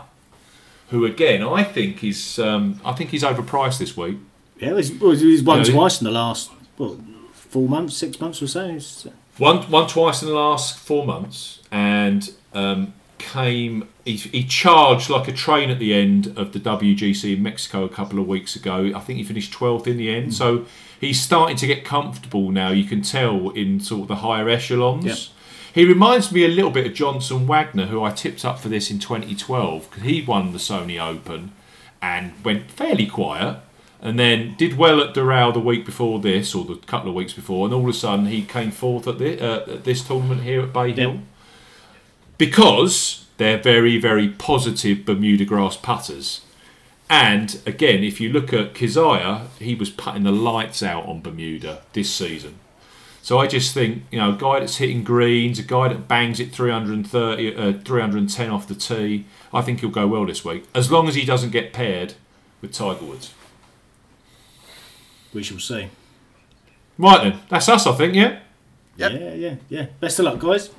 who 0.89 1.05
again 1.05 1.43
I 1.43 1.63
think 1.63 2.03
is 2.03 2.39
um, 2.39 2.81
I 2.83 2.93
think 2.93 3.11
he's 3.11 3.21
overpriced 3.21 3.77
this 3.77 3.95
week. 3.95 4.17
Yeah, 4.57 4.75
he's, 4.75 4.89
he's 4.89 5.43
won 5.43 5.59
Yeah, 5.59 5.65
he- 5.65 5.71
twice 5.71 6.01
in 6.01 6.05
the 6.05 6.11
last 6.11 6.49
what, 6.77 6.97
four 7.31 7.69
months, 7.69 7.95
six 7.95 8.19
months 8.19 8.41
or 8.41 8.47
so. 8.47 8.79
One, 9.37 9.63
one 9.69 9.87
twice 9.87 10.21
in 10.21 10.29
the 10.29 10.33
last 10.33 10.77
four 10.77 11.05
months, 11.05 11.59
and 11.75 12.31
um, 12.53 12.93
came. 13.17 13.87
He, 14.05 14.15
he 14.15 14.45
charged 14.45 15.09
like 15.09 15.27
a 15.27 15.33
train 15.33 15.69
at 15.69 15.77
the 15.77 15.93
end 15.93 16.33
of 16.37 16.53
the 16.53 16.59
WGC 16.59 17.35
in 17.35 17.43
Mexico 17.43 17.83
a 17.83 17.89
couple 17.89 18.17
of 18.17 18.27
weeks 18.27 18.55
ago. 18.55 18.91
I 18.95 18.99
think 19.01 19.17
he 19.17 19.25
finished 19.25 19.51
twelfth 19.51 19.85
in 19.85 19.97
the 19.97 20.09
end. 20.09 20.33
So 20.33 20.65
he's 21.01 21.19
starting 21.19 21.57
to 21.57 21.67
get 21.67 21.83
comfortable 21.83 22.49
now. 22.49 22.69
You 22.69 22.85
can 22.85 23.01
tell 23.01 23.49
in 23.49 23.81
sort 23.81 24.03
of 24.03 24.07
the 24.07 24.15
higher 24.17 24.47
echelons. 24.47 25.05
Yep. 25.05 25.17
He 25.73 25.83
reminds 25.83 26.31
me 26.31 26.45
a 26.45 26.47
little 26.47 26.71
bit 26.71 26.87
of 26.87 26.93
Johnson 26.93 27.45
Wagner, 27.45 27.87
who 27.87 28.01
I 28.01 28.11
tipped 28.11 28.45
up 28.45 28.59
for 28.59 28.69
this 28.69 28.89
in 28.89 28.99
2012 28.99 29.89
because 29.89 30.03
he 30.03 30.21
won 30.21 30.53
the 30.53 30.57
Sony 30.57 30.97
Open 30.97 31.51
and 32.01 32.31
went 32.45 32.71
fairly 32.71 33.05
quiet 33.05 33.57
and 33.99 34.17
then 34.17 34.55
did 34.57 34.77
well 34.77 35.01
at 35.01 35.13
Doral 35.13 35.53
the 35.53 35.59
week 35.59 35.85
before 35.85 36.21
this, 36.21 36.55
or 36.55 36.63
the 36.63 36.75
couple 36.75 37.09
of 37.09 37.15
weeks 37.15 37.33
before, 37.33 37.65
and 37.65 37.73
all 37.73 37.81
of 37.81 37.89
a 37.89 37.93
sudden 37.93 38.27
he 38.27 38.43
came 38.43 38.71
fourth 38.71 39.07
at, 39.07 39.17
the, 39.17 39.41
uh, 39.41 39.73
at 39.73 39.83
this 39.83 40.05
tournament 40.07 40.43
here 40.43 40.61
at 40.61 40.71
Bay 40.71 40.93
Hill 40.93 41.11
Yep. 41.11 41.19
Because 42.37 43.25
they're 43.37 43.61
very, 43.61 43.97
very 43.97 44.29
positive 44.29 45.05
Bermuda 45.05 45.45
grass 45.45 45.77
putters. 45.77 46.41
And 47.09 47.61
again, 47.65 48.03
if 48.03 48.19
you 48.19 48.29
look 48.29 48.51
at 48.51 48.73
Kizzire, 48.73 49.47
he 49.59 49.75
was 49.75 49.89
putting 49.89 50.23
the 50.23 50.31
lights 50.31 50.81
out 50.81 51.05
on 51.05 51.21
Bermuda 51.21 51.83
this 51.93 52.13
season. 52.13 52.55
So 53.21 53.39
I 53.39 53.47
just 53.47 53.73
think, 53.73 54.03
you 54.11 54.19
know, 54.19 54.33
a 54.33 54.37
guy 54.37 54.59
that's 54.59 54.77
hitting 54.77 55.03
greens, 55.03 55.57
a 55.57 55.63
guy 55.63 55.87
that 55.87 56.07
bangs 56.07 56.39
it 56.39 56.51
330, 56.51 57.55
uh, 57.55 57.73
310 57.83 58.49
off 58.51 58.67
the 58.67 58.75
tee, 58.75 59.25
I 59.51 59.61
think 59.61 59.79
he'll 59.79 59.89
go 59.89 60.07
well 60.07 60.25
this 60.27 60.45
week, 60.45 60.65
as 60.75 60.91
long 60.91 61.07
as 61.07 61.15
he 61.15 61.25
doesn't 61.25 61.49
get 61.49 61.73
paired 61.73 62.13
with 62.61 62.71
Tiger 62.71 63.03
Woods. 63.03 63.33
we 65.33 65.41
shall 65.43 65.59
see. 65.59 65.89
Right 66.97 67.23
then, 67.23 67.39
that's 67.49 67.67
us, 67.67 67.87
I 67.87 67.93
think, 67.93 68.13
yeah? 68.13 68.39
Yep. 68.97 69.11
Yeah, 69.11 69.33
yeah, 69.33 69.55
yeah. 69.69 69.85
Best 69.99 70.19
of 70.19 70.25
luck, 70.25 70.39
guys. 70.39 70.69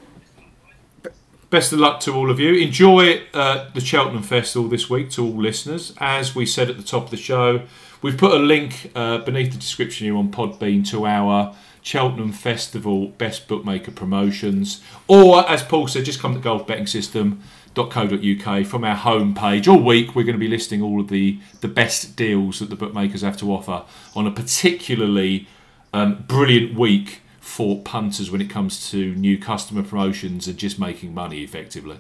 Best 1.49 1.73
of 1.73 1.79
luck 1.79 2.01
to 2.01 2.13
all 2.13 2.29
of 2.29 2.41
you. 2.41 2.55
Enjoy 2.55 3.23
uh, 3.33 3.71
the 3.73 3.81
Cheltenham 3.81 4.25
Festival 4.25 4.69
this 4.69 4.91
week 4.91 5.11
to 5.11 5.25
all 5.25 5.41
listeners. 5.41 5.95
As 5.99 6.35
we 6.35 6.45
said 6.45 6.69
at 6.69 6.77
the 6.77 6.83
top 6.83 7.05
of 7.05 7.11
the 7.13 7.17
show, 7.17 7.63
we've 8.03 8.19
put 8.19 8.33
a 8.33 8.39
link 8.39 8.91
uh, 8.97 9.19
beneath 9.19 9.53
the 9.53 9.59
description 9.59 10.07
here 10.07 10.17
on 10.17 10.33
Podbean 10.33 10.85
to 10.91 11.07
our 11.07 11.55
Cheltenham 11.83 12.33
Festival 12.33 13.09
Best 13.11 13.47
Bookmaker 13.47 13.93
Promotions, 13.93 14.83
or 15.07 15.49
as 15.49 15.63
Paul 15.63 15.87
said, 15.87 16.05
just 16.05 16.19
come 16.19 16.35
to 16.35 16.41
Golf 16.41 16.67
Betting 16.67 16.89
System 16.89 17.41
.co.uk 17.77 18.67
from 18.67 18.85
our 18.85 18.97
homepage 18.97 19.69
all 19.69 19.79
week 19.79 20.15
we're 20.15 20.23
going 20.23 20.35
to 20.35 20.39
be 20.39 20.49
listing 20.49 20.81
all 20.81 20.99
of 20.99 21.09
the 21.09 21.39
the 21.61 21.69
best 21.69 22.17
deals 22.17 22.59
that 22.59 22.71
the 22.71 22.75
bookmakers 22.75 23.21
have 23.21 23.37
to 23.37 23.53
offer 23.53 23.85
on 24.15 24.27
a 24.27 24.31
particularly 24.31 25.47
um, 25.93 26.25
brilliant 26.27 26.75
week 26.75 27.21
for 27.47 27.81
punters 27.83 28.29
when 28.29 28.41
it 28.41 28.51
comes 28.51 28.91
to 28.91 29.15
new 29.15 29.39
customer 29.39 29.81
promotions 29.81 30.49
and 30.49 30.59
just 30.59 30.81
making 30.81 31.15
money 31.15 31.43
effectively. 31.45 31.97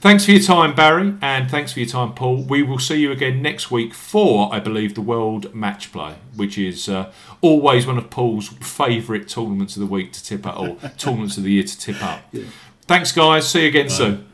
Thanks 0.00 0.24
for 0.24 0.30
your 0.30 0.40
time 0.40 0.72
barry 0.72 1.14
and 1.20 1.50
thanks 1.50 1.72
for 1.72 1.80
your 1.80 1.88
time 1.88 2.12
paul. 2.12 2.44
We 2.44 2.62
will 2.62 2.78
see 2.78 3.00
you 3.00 3.10
again 3.10 3.42
next 3.42 3.70
week 3.70 3.92
for 3.92 4.54
i 4.54 4.60
believe 4.60 4.94
the 4.94 5.00
world 5.00 5.52
match 5.52 5.90
play 5.90 6.14
which 6.36 6.56
is 6.56 6.88
uh, 6.88 7.12
always 7.40 7.86
one 7.86 7.98
of 7.98 8.08
paul's 8.08 8.48
favourite 8.48 9.26
tournaments 9.28 9.76
of 9.76 9.80
the 9.80 9.86
week 9.86 10.12
to 10.12 10.22
tip 10.22 10.46
up 10.46 10.58
or 10.58 10.76
tournaments 10.96 11.36
of 11.36 11.42
the 11.42 11.50
year 11.50 11.64
to 11.64 11.78
tip 11.78 12.02
up. 12.02 12.22
Yeah. 12.32 12.44
thanks 12.82 13.10
guys. 13.10 13.48
See 13.48 13.62
you 13.62 13.68
again 13.68 13.88
Bye. 13.88 13.94
soon 13.94 14.33